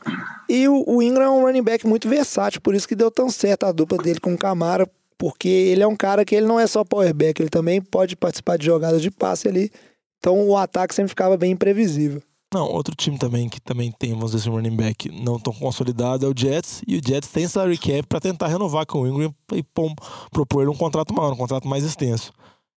E 0.48 0.68
o, 0.68 0.84
o 0.86 1.02
Ingram 1.02 1.24
é 1.24 1.30
um 1.30 1.42
running 1.42 1.62
back 1.62 1.86
muito 1.86 2.08
versátil, 2.08 2.60
por 2.60 2.74
isso 2.74 2.86
que 2.86 2.94
deu 2.94 3.10
tão 3.10 3.30
certo 3.30 3.64
a 3.64 3.72
dupla 3.72 3.98
dele 3.98 4.20
com 4.20 4.34
o 4.34 4.38
Camara, 4.38 4.88
porque 5.16 5.48
ele 5.48 5.82
é 5.82 5.86
um 5.86 5.96
cara 5.96 6.24
que 6.24 6.34
ele 6.34 6.46
não 6.46 6.58
é 6.58 6.66
só 6.66 6.84
power 6.84 7.14
back, 7.14 7.40
ele 7.40 7.50
também 7.50 7.80
pode 7.80 8.16
participar 8.16 8.56
de 8.58 8.66
jogadas 8.66 9.00
de 9.02 9.10
passe 9.10 9.48
ali. 9.48 9.70
Então 10.18 10.48
o 10.48 10.56
ataque 10.56 10.94
sempre 10.94 11.10
ficava 11.10 11.36
bem 11.36 11.52
imprevisível. 11.52 12.22
Não, 12.52 12.66
outro 12.66 12.94
time 12.94 13.16
também 13.16 13.48
que 13.48 13.58
também 13.58 13.90
tem, 13.90 14.12
vamos 14.12 14.32
dizer, 14.32 14.50
um 14.50 14.54
running 14.54 14.76
back 14.76 15.08
não 15.10 15.38
tão 15.38 15.54
consolidado 15.54 16.26
é 16.26 16.28
o 16.28 16.34
Jets. 16.36 16.82
E 16.86 16.98
o 16.98 17.00
Jets 17.02 17.30
tem 17.30 17.48
salary 17.48 17.78
cap 17.78 18.02
para 18.06 18.20
tentar 18.20 18.48
renovar 18.48 18.84
com 18.84 19.00
o 19.00 19.08
Ingram 19.08 19.34
e 19.54 19.62
pom, 19.62 19.94
propor 20.30 20.68
um 20.68 20.74
contrato 20.74 21.14
maior, 21.14 21.32
um 21.32 21.36
contrato 21.36 21.66
mais 21.66 21.82
extenso. 21.82 22.30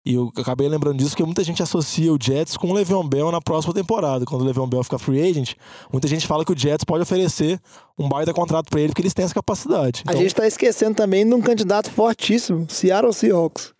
E 0.07 0.14
eu 0.14 0.30
acabei 0.36 0.68
lembrando 0.68 0.98
disso 0.98 1.11
porque 1.11 1.24
muita 1.24 1.42
gente 1.42 1.62
associa 1.62 2.12
o 2.12 2.18
Jets 2.20 2.59
com 2.59 2.68
o 2.68 2.74
Le'Veon 2.74 3.09
Bell 3.09 3.32
na 3.32 3.40
próxima 3.40 3.72
temporada. 3.72 4.26
Quando 4.26 4.42
o 4.42 4.44
Le'Veon 4.44 4.68
Bell 4.68 4.84
ficar 4.84 4.98
free 4.98 5.20
agent, 5.30 5.55
muita 5.90 6.07
gente 6.07 6.26
fala 6.26 6.44
que 6.44 6.52
o 6.52 6.59
Jets 6.59 6.84
pode 6.84 7.02
oferecer 7.02 7.59
um 7.98 8.07
baita 8.07 8.34
contrato 8.34 8.68
para 8.68 8.80
ele 8.80 8.88
porque 8.90 9.00
eles 9.00 9.14
têm 9.14 9.24
essa 9.24 9.34
capacidade. 9.34 10.02
A 10.07 10.14
gente 10.14 10.34
tá 10.34 10.46
esquecendo 10.46 10.94
também 10.94 11.26
de 11.26 11.34
um 11.34 11.40
candidato 11.40 11.90
fortíssimo, 11.90 12.66
Seattle 12.68 13.14
Seahawks. 13.14 13.72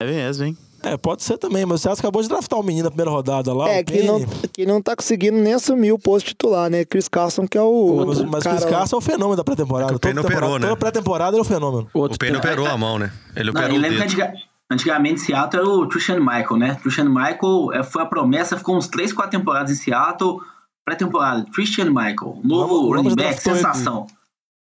É 0.00 0.06
mesmo, 0.06 0.44
hein? 0.46 0.56
É, 0.82 0.96
pode 0.96 1.22
ser 1.22 1.36
também, 1.36 1.66
mas 1.66 1.82
você 1.82 1.88
acabou 1.88 2.22
de 2.22 2.28
draftar 2.28 2.58
o 2.58 2.62
menino 2.62 2.84
na 2.84 2.90
primeira 2.90 3.10
rodada 3.10 3.52
lá. 3.52 3.68
É, 3.68 3.80
o 3.80 3.84
que 3.84 4.02
não, 4.04 4.20
que 4.52 4.64
não 4.64 4.80
tá 4.80 4.94
conseguindo 4.94 5.36
nem 5.36 5.54
assumir 5.54 5.92
o 5.92 5.98
posto 5.98 6.28
titular, 6.28 6.70
né? 6.70 6.84
Chris 6.84 7.08
Carson, 7.08 7.48
que 7.48 7.58
é 7.58 7.62
o. 7.62 8.06
Mas, 8.06 8.20
o 8.20 8.26
mas 8.26 8.40
o 8.40 8.44
cara 8.44 8.56
Chris. 8.56 8.70
Carson 8.70 8.96
é 8.96 8.98
o 8.98 9.02
fenômeno 9.02 9.36
da 9.36 9.44
pré-temporada. 9.44 9.92
É 9.92 9.94
o 9.94 10.20
operou, 10.20 10.58
né? 10.58 10.68
Toda 10.68 10.76
pré-temporada 10.76 11.36
ele 11.36 11.40
é 11.40 11.42
o 11.42 11.44
fenômeno. 11.44 11.90
O 11.92 12.08
Penny 12.08 12.18
tem- 12.18 12.36
operou 12.36 12.66
a 12.66 12.78
mão, 12.78 12.98
né? 12.98 13.12
Ele 13.34 13.50
Não, 13.50 13.60
operou 13.60 13.76
eu 13.76 13.80
o 13.80 13.82
lembro 13.82 14.06
que 14.06 14.14
dedo. 14.14 14.32
Antiga- 14.70 14.94
antigamente 14.94 15.20
Seattle 15.20 15.60
era 15.62 15.68
o 15.70 15.88
Christian 15.88 16.20
Michael, 16.20 16.56
né? 16.56 16.74
Christian 16.76 17.08
Michael 17.08 17.72
eh, 17.74 17.82
foi 17.82 18.02
a 18.02 18.06
promessa, 18.06 18.56
ficou 18.56 18.76
uns 18.76 18.88
3, 18.88 19.12
4 19.12 19.38
temporadas 19.38 19.70
em 19.70 19.74
Seattle. 19.82 20.40
Pré-temporada, 20.86 21.44
Christian 21.52 21.86
Michael, 21.90 22.40
novo 22.42 22.44
Vamos- 22.44 22.68
vamos 22.80 22.96
running 22.96 23.14
back, 23.14 23.40
sensação. 23.42 24.06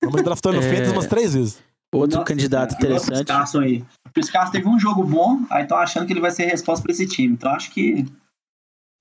Vamos 0.03 0.21
no 0.21 0.29
É. 0.59 0.61
Fantasy 0.61 0.91
umas 0.91 1.07
três 1.07 1.33
vezes. 1.33 1.63
Outro 1.93 2.17
Nossa, 2.17 2.27
candidato 2.27 2.71
o 2.71 2.75
interessante. 2.75 3.25
Carson 3.27 3.59
aí. 3.61 3.83
O 4.07 4.09
Chris 4.11 4.29
Carson 4.29 4.51
teve 4.51 4.67
um 4.67 4.79
jogo 4.79 5.03
bom, 5.03 5.45
aí 5.49 5.63
estão 5.63 5.77
achando 5.77 6.05
que 6.07 6.13
ele 6.13 6.19
vai 6.21 6.31
ser 6.31 6.43
a 6.43 6.47
resposta 6.49 6.83
pra 6.83 6.91
esse 6.91 7.05
time. 7.07 7.33
Então 7.33 7.51
acho 7.51 7.71
que. 7.71 8.05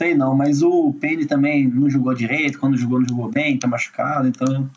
Sei 0.00 0.14
não, 0.14 0.34
mas 0.34 0.62
o 0.62 0.92
Penny 1.00 1.26
também 1.26 1.68
não 1.68 1.88
jogou 1.88 2.14
direito, 2.14 2.58
quando 2.58 2.76
jogou, 2.76 2.98
não 3.00 3.08
jogou 3.08 3.30
bem, 3.30 3.58
tá 3.58 3.66
machucado, 3.68 4.26
então 4.28 4.68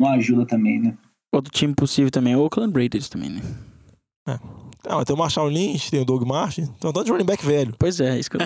não 0.00 0.08
ajuda 0.08 0.44
também, 0.46 0.80
né? 0.80 0.94
Outro 1.34 1.52
time 1.52 1.74
possível 1.74 2.10
também 2.10 2.32
é 2.32 2.36
o 2.36 2.40
Oakland 2.40 2.72
Raiders 2.74 3.08
também, 3.08 3.30
né? 3.30 3.42
Ah, 4.86 5.04
tem 5.04 5.14
o 5.14 5.18
Marshall 5.18 5.48
Lynch, 5.48 5.90
tem 5.90 6.00
o 6.00 6.04
Doug 6.04 6.24
Martin, 6.24 6.66
tem 6.80 6.90
um 6.90 6.92
tanto 6.92 7.04
de 7.04 7.12
running 7.12 7.24
back 7.24 7.44
velho. 7.46 7.74
Pois 7.78 8.00
é, 8.00 8.18
isso 8.18 8.28
que 8.28 8.36
eu... 8.36 8.40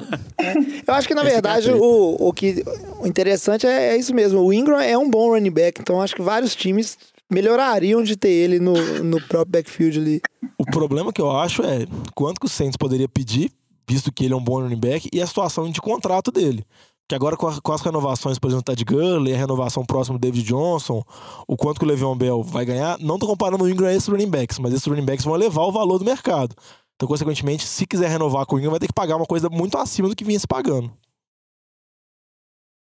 Eu 0.87 0.95
acho 0.95 1.09
que, 1.09 1.15
na 1.15 1.23
Esse 1.23 1.33
verdade, 1.33 1.71
é 1.71 1.75
o, 1.75 2.17
o 2.19 2.33
que 2.33 2.63
o 3.01 3.07
interessante 3.07 3.67
é, 3.67 3.95
é 3.95 3.97
isso 3.97 4.15
mesmo. 4.15 4.41
O 4.41 4.53
Ingram 4.53 4.79
é 4.79 4.97
um 4.97 5.09
bom 5.09 5.31
running 5.31 5.51
back, 5.51 5.81
então 5.81 6.01
acho 6.01 6.15
que 6.15 6.23
vários 6.23 6.55
times 6.55 6.99
melhorariam 7.31 8.03
de 8.03 8.17
ter 8.17 8.29
ele 8.31 8.61
no, 8.61 8.75
no 9.03 9.21
próprio 9.23 9.53
backfield 9.53 9.99
ali. 9.99 10.21
O 10.59 10.65
problema 10.67 11.13
que 11.13 11.21
eu 11.21 11.31
acho 11.31 11.63
é 11.63 11.87
quanto 12.15 12.39
que 12.39 12.47
o 12.47 12.51
Saints 12.51 12.77
poderia 12.77 13.09
pedir, 13.09 13.51
visto 13.89 14.13
que 14.13 14.25
ele 14.25 14.35
é 14.35 14.37
um 14.37 14.43
bom 14.43 14.61
running 14.61 14.79
back, 14.79 15.09
e 15.13 15.21
a 15.21 15.27
situação 15.27 15.71
de 15.71 15.81
contrato 15.81 16.31
dele. 16.31 16.65
Que 17.09 17.15
agora 17.15 17.37
com, 17.37 17.47
a- 17.47 17.61
com 17.61 17.73
as 17.73 17.81
renovações, 17.83 18.39
por 18.39 18.49
exemplo, 18.49 18.65
Ted 18.65 18.85
Gurley, 18.85 19.33
a 19.33 19.37
renovação 19.37 19.85
próxima 19.85 20.19
do 20.19 20.21
David 20.21 20.45
Johnson, 20.45 21.03
o 21.47 21.57
quanto 21.57 21.79
que 21.79 21.85
o 21.85 21.89
Le'Veon 21.89 22.17
Bell 22.17 22.43
vai 22.43 22.65
ganhar, 22.65 22.99
não 22.99 23.19
tô 23.19 23.27
comparando 23.29 23.63
o 23.65 23.69
Ingram 23.71 23.87
a 23.89 23.95
esses 23.95 24.09
running 24.09 24.29
backs, 24.29 24.59
mas 24.59 24.73
esses 24.73 24.87
running 24.87 25.05
backs 25.05 25.25
vão 25.25 25.35
elevar 25.37 25.67
o 25.67 25.73
valor 25.73 25.99
do 25.99 26.05
mercado. 26.05 26.55
Então, 26.97 27.07
consequentemente, 27.09 27.65
se 27.67 27.87
quiser 27.87 28.09
renovar 28.09 28.45
com 28.47 28.57
o 28.57 28.59
Ingram, 28.59 28.71
vai 28.73 28.81
ter 28.81 28.87
que 28.89 28.93
pagar 28.93 29.17
uma 29.17 29.27
coisa 29.27 29.49
muito 29.49 29.79
acima 29.79 30.09
do 30.09 30.17
que 30.17 30.25
vinha 30.25 30.41
se 30.41 30.47
pagando. 30.49 30.91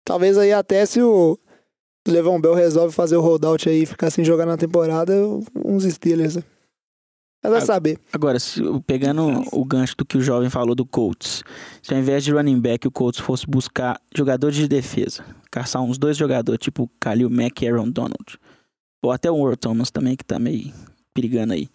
Talvez 0.04 0.36
aí 0.36 0.52
até 0.52 0.84
se 0.84 1.00
o 1.00 1.38
Levão 2.06 2.40
Bell 2.40 2.54
resolve 2.54 2.92
fazer 2.94 3.16
o 3.16 3.20
holdout 3.22 3.68
aí 3.68 3.82
e 3.82 3.86
ficar 3.86 4.10
sem 4.10 4.24
jogar 4.24 4.46
na 4.46 4.56
temporada, 4.56 5.12
uns 5.64 5.84
Steelers. 5.84 6.36
né? 6.36 6.42
Mas 7.42 7.52
vai 7.52 7.60
saber. 7.62 7.98
Agora, 8.12 8.38
pegando 8.86 9.42
o 9.52 9.64
gancho 9.64 9.96
do 9.96 10.04
que 10.04 10.18
o 10.18 10.22
jovem 10.22 10.50
falou 10.50 10.74
do 10.74 10.84
Colts, 10.84 11.42
se 11.82 11.94
ao 11.94 11.98
invés 11.98 12.22
de 12.22 12.32
running 12.32 12.60
back 12.60 12.86
o 12.86 12.90
Colts 12.90 13.18
fosse 13.18 13.46
buscar 13.46 13.98
jogadores 14.14 14.56
de 14.56 14.68
defesa, 14.68 15.24
caçar 15.50 15.82
uns 15.82 15.96
dois 15.96 16.16
jogadores, 16.16 16.60
tipo 16.60 16.90
Khalil 17.00 17.30
Mack 17.30 17.62
e 17.62 17.68
Aaron 17.68 17.90
Donald, 17.90 18.38
ou 19.02 19.10
até 19.10 19.30
o 19.30 19.38
Earl 19.38 19.56
Thomas 19.56 19.90
também, 19.90 20.16
que 20.16 20.24
tá 20.24 20.38
meio 20.38 20.72
perigando 21.14 21.54
aí. 21.54 21.68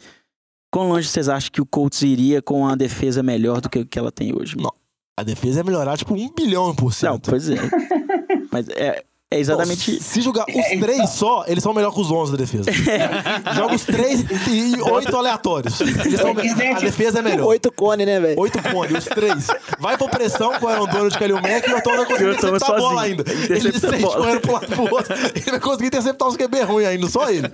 Quão 0.71 0.89
longe 0.89 1.07
vocês 1.07 1.29
acham 1.29 1.51
que 1.51 1.61
o 1.61 1.65
Colts 1.65 2.01
iria 2.01 2.41
com 2.41 2.59
uma 2.59 2.77
defesa 2.77 3.23
melhor 3.23 3.61
do 3.61 3.69
que 3.69 3.79
o 3.79 3.85
que 3.85 3.97
ela 3.97 4.11
tem 4.11 4.35
hoje? 4.35 4.55
Não. 4.57 4.73
A 5.17 5.23
defesa 5.23 5.61
é 5.61 5.63
melhorar, 5.63 5.97
tipo, 5.97 6.13
um 6.13 6.33
bilhão 6.33 6.75
por 6.75 6.93
cento. 6.93 7.11
Não, 7.11 7.19
pois 7.19 7.49
é. 7.49 7.55
Mas 8.51 8.67
é, 8.69 9.03
é 9.35 9.39
exatamente. 9.39 9.91
Pô, 9.93 10.01
se 10.03 10.21
jogar 10.21 10.45
os 10.47 10.79
três 10.79 11.09
só, 11.11 11.43
eles 11.47 11.63
são 11.63 11.73
melhor 11.73 11.91
que 11.93 11.99
os 12.01 12.11
11 12.11 12.31
da 12.31 12.37
defesa. 12.37 12.71
Joga 13.55 13.75
os 13.75 13.83
três 13.83 14.21
e 14.47 14.81
oito 14.81 15.15
aleatórios. 15.15 15.79
Eles 15.81 16.19
são, 16.19 16.31
a 16.31 16.79
defesa 16.79 17.19
é 17.19 17.21
melhor. 17.21 17.47
Oito 17.47 17.71
cone, 17.71 18.05
né, 18.05 18.19
velho? 18.19 18.39
Oito 18.39 18.61
cone, 18.69 18.93
os 18.97 19.05
três. 19.05 19.47
Vai 19.79 19.97
pra 19.97 20.07
pressão 20.07 20.53
com 20.59 20.65
o 20.65 20.69
Aaron 20.69 20.87
Donald, 20.87 21.17
Kalil 21.17 21.41
Mack 21.41 21.67
e 21.67 21.73
o 21.73 21.81
Tom 21.81 21.95
vai 21.97 22.05
conseguir 22.05 22.29
E 22.29 22.31
o 22.31 22.37
Thomas 22.37 22.61
interceptar 22.61 22.69
a 22.69 22.77
bola 22.77 23.01
sozinho. 23.01 23.03
ainda. 23.03 23.55
Ele 23.55 23.79
sente 23.79 24.03
correndo 24.03 24.39
pro 24.41 24.53
lado 24.53 24.67
pro 24.67 24.81
outro. 24.95 25.13
Ele 25.35 25.51
vai 25.51 25.59
conseguir 25.59 25.87
interceptar 25.87 26.27
os 26.27 26.35
QB 26.37 26.61
ruins 26.63 26.87
ainda, 26.87 27.07
só 27.07 27.29
ele. 27.29 27.51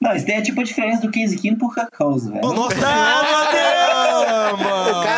Não, 0.00 0.14
isso 0.14 0.26
daí 0.26 0.36
é 0.36 0.42
tipo 0.42 0.60
a 0.60 0.64
diferença 0.64 1.02
do 1.02 1.10
Case 1.10 1.36
Keenum 1.36 1.58
por 1.58 1.74
Cacause, 1.74 2.30
velho. 2.30 2.40
Nossa 2.52 2.76
mano. 4.56 5.00
O 5.00 5.02
cara, 5.02 5.17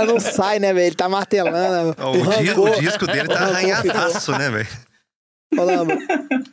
cara 0.00 0.12
não 0.12 0.20
sai, 0.20 0.58
né, 0.58 0.72
velho? 0.72 0.86
Ele 0.86 0.96
tá 0.96 1.08
martelando. 1.08 1.94
Ó, 1.98 2.12
O, 2.16 2.22
Arrancou- 2.30 2.70
o 2.70 2.80
disco 2.80 3.06
dele 3.06 3.28
tá 3.28 3.40
arranhadaço, 3.44 4.32
né, 4.32 4.50
velho? 4.50 4.68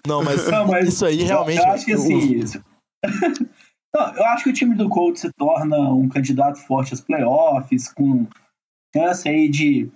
Não, 0.07 0.23
mas, 0.23 0.47
Não, 0.49 0.67
mas 0.67 0.87
isso 0.89 1.05
aí 1.05 1.23
realmente... 1.23 1.59
Eu 1.59 1.71
acho 1.71 1.85
que 1.85 1.93
assim. 1.93 2.35
isso- 2.39 2.63
Não, 3.93 4.13
eu 4.13 4.25
acho 4.25 4.43
que 4.43 4.49
o 4.49 4.53
time 4.53 4.75
do 4.75 4.89
Colts 4.89 5.21
se 5.21 5.29
torna 5.37 5.77
um 5.77 6.09
candidato 6.09 6.59
forte 6.59 6.91
aos 6.91 6.99
playoffs, 7.01 7.87
com 7.93 8.27
chance 8.95 9.27
aí 9.29 9.47
de 9.47 9.89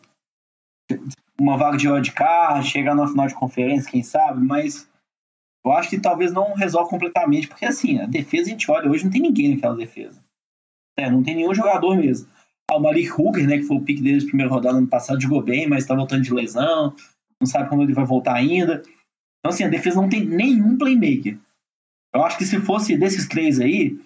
uma 1.40 1.58
vaga 1.58 1.78
de 1.78 1.90
wildcard, 1.90 2.66
chegar 2.68 2.96
na 2.96 3.08
final 3.08 3.28
de 3.28 3.34
conferência, 3.36 3.92
quem 3.92 4.02
sabe, 4.04 4.42
mas 4.46 4.88
eu 5.66 5.72
acho 5.74 5.90
que 5.90 6.00
talvez 6.00 6.32
não 6.32 6.54
resolva 6.54 6.90
completamente, 6.90 7.48
porque 7.48 7.66
assim, 7.66 8.00
a 8.00 8.06
defesa 8.06 8.48
a 8.48 8.52
gente 8.52 8.72
olha 8.72 8.90
hoje, 8.90 9.04
não 9.04 9.12
tem 9.12 9.22
ninguém 9.22 9.54
naquela 9.54 9.76
defesa. 9.76 10.18
É, 10.98 11.10
não 11.10 11.22
tem 11.24 11.36
nenhum 11.36 11.54
jogador 11.54 11.96
mesmo. 11.98 12.28
Ah, 12.70 12.78
o 12.78 12.80
Malik 12.80 13.10
Hooker, 13.10 13.48
né, 13.48 13.58
que 13.58 13.64
foi 13.64 13.78
o 13.78 13.82
pique 13.82 14.02
dele 14.02 14.20
de 14.20 14.28
primeira 14.28 14.52
rodada 14.52 14.78
ano 14.78 14.86
passado, 14.86 15.20
jogou 15.20 15.42
bem, 15.42 15.68
mas 15.68 15.88
tá 15.88 15.96
voltando 15.96 16.22
de 16.22 16.32
lesão, 16.32 16.94
não 17.42 17.48
sabe 17.48 17.68
quando 17.68 17.82
ele 17.82 17.94
vai 17.94 18.06
voltar 18.06 18.36
ainda. 18.36 18.84
Então, 19.40 19.50
assim, 19.52 19.64
a 19.64 19.70
defesa 19.70 20.00
não 20.00 20.08
tem 20.08 20.24
nenhum 20.24 20.78
playmaker. 20.78 21.36
Eu 22.14 22.24
acho 22.24 22.38
que 22.38 22.46
se 22.46 22.60
fosse 22.60 22.96
desses 22.96 23.28
três 23.28 23.60
aí, 23.60 24.00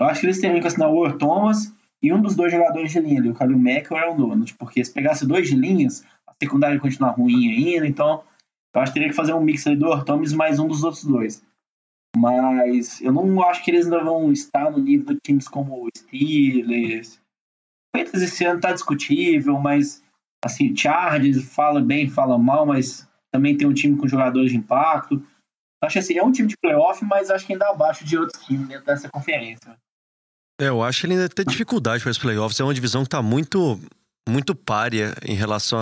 eu 0.00 0.06
acho 0.06 0.20
que 0.20 0.26
eles 0.26 0.40
teriam 0.40 0.60
que 0.60 0.66
assinar 0.66 0.90
o 0.90 1.04
Earl 1.04 1.18
Thomas 1.18 1.72
e 2.00 2.12
um 2.12 2.22
dos 2.22 2.36
dois 2.36 2.52
jogadores 2.52 2.92
de 2.92 3.00
linha 3.00 3.18
ali, 3.18 3.30
o 3.30 3.34
Kalil 3.34 3.58
Mack 3.58 3.90
ou 3.90 3.96
o 3.96 4.00
Aaron 4.00 4.16
Donald, 4.16 4.54
porque 4.54 4.84
se 4.84 4.92
pegasse 4.92 5.26
dois 5.26 5.48
de 5.48 5.56
linhas, 5.56 6.04
a 6.24 6.32
secundária 6.40 6.74
ia 6.74 6.80
continuar 6.80 7.12
ruim 7.12 7.48
ainda, 7.50 7.86
então 7.86 8.22
eu 8.74 8.80
acho 8.80 8.92
que 8.92 8.98
teria 8.98 9.08
que 9.08 9.16
fazer 9.16 9.32
um 9.32 9.40
mix 9.40 9.66
ali 9.66 9.76
do 9.76 9.86
Earl 9.86 10.04
Thomas 10.04 10.32
mais 10.32 10.60
um 10.60 10.68
dos 10.68 10.84
outros 10.84 11.04
dois. 11.04 11.42
Mas 12.16 13.00
eu 13.00 13.12
não 13.12 13.42
acho 13.42 13.64
que 13.64 13.72
eles 13.72 13.86
ainda 13.86 14.04
vão 14.04 14.30
estar 14.30 14.70
no 14.70 14.78
nível 14.78 15.14
de 15.14 15.20
times 15.20 15.48
como 15.48 15.84
o 15.84 15.88
Steelers. 15.96 17.18
Feitas 17.94 18.22
esse 18.22 18.44
ano 18.44 18.60
tá 18.60 18.72
discutível, 18.72 19.58
mas 19.58 20.02
assim, 20.44 20.76
Chargers 20.76 21.44
fala 21.44 21.80
bem, 21.80 22.10
fala 22.10 22.36
mal, 22.36 22.66
mas 22.66 23.06
também 23.30 23.56
tem 23.56 23.66
um 23.66 23.72
time 23.72 23.96
com 23.96 24.08
jogadores 24.08 24.50
de 24.50 24.58
impacto. 24.58 25.22
Acho 25.82 25.98
assim, 25.98 26.18
é 26.18 26.22
um 26.24 26.32
time 26.32 26.48
de 26.48 26.56
playoff, 26.56 27.04
mas 27.04 27.30
acho 27.30 27.46
que 27.46 27.52
ainda 27.52 27.68
abaixo 27.68 28.04
de 28.04 28.18
outros 28.18 28.42
times 28.44 28.66
dentro 28.68 28.86
dessa 28.86 29.08
conferência. 29.08 29.76
É, 30.60 30.68
eu 30.68 30.82
acho 30.82 31.00
que 31.00 31.06
ele 31.06 31.14
ainda 31.14 31.28
tem 31.28 31.44
dificuldade 31.44 32.02
para 32.02 32.10
os 32.10 32.18
playoffs. 32.18 32.58
É 32.58 32.64
uma 32.64 32.74
divisão 32.74 33.02
que 33.02 33.10
tá 33.10 33.22
muito, 33.22 33.78
muito 34.28 34.54
párea 34.54 35.14
em 35.24 35.34
relação 35.34 35.78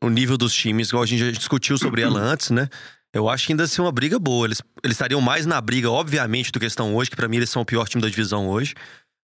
ao 0.00 0.10
nível 0.10 0.36
dos 0.36 0.52
times, 0.52 0.88
igual 0.88 1.02
a 1.02 1.06
gente 1.06 1.24
já 1.24 1.30
discutiu 1.30 1.76
sobre 1.76 2.02
ela 2.02 2.18
antes, 2.20 2.50
né? 2.50 2.68
Eu 3.12 3.28
acho 3.28 3.46
que 3.46 3.52
ainda 3.52 3.66
ser 3.66 3.80
uma 3.80 3.92
briga 3.92 4.18
boa. 4.18 4.46
Eles, 4.46 4.62
eles 4.82 4.94
estariam 4.94 5.20
mais 5.20 5.46
na 5.46 5.60
briga, 5.60 5.90
obviamente, 5.90 6.52
do 6.52 6.60
que 6.60 6.66
estão 6.66 6.94
hoje, 6.94 7.10
que 7.10 7.16
pra 7.16 7.28
mim 7.28 7.38
eles 7.38 7.50
são 7.50 7.62
o 7.62 7.66
pior 7.66 7.88
time 7.88 8.02
da 8.02 8.08
divisão 8.08 8.48
hoje. 8.48 8.74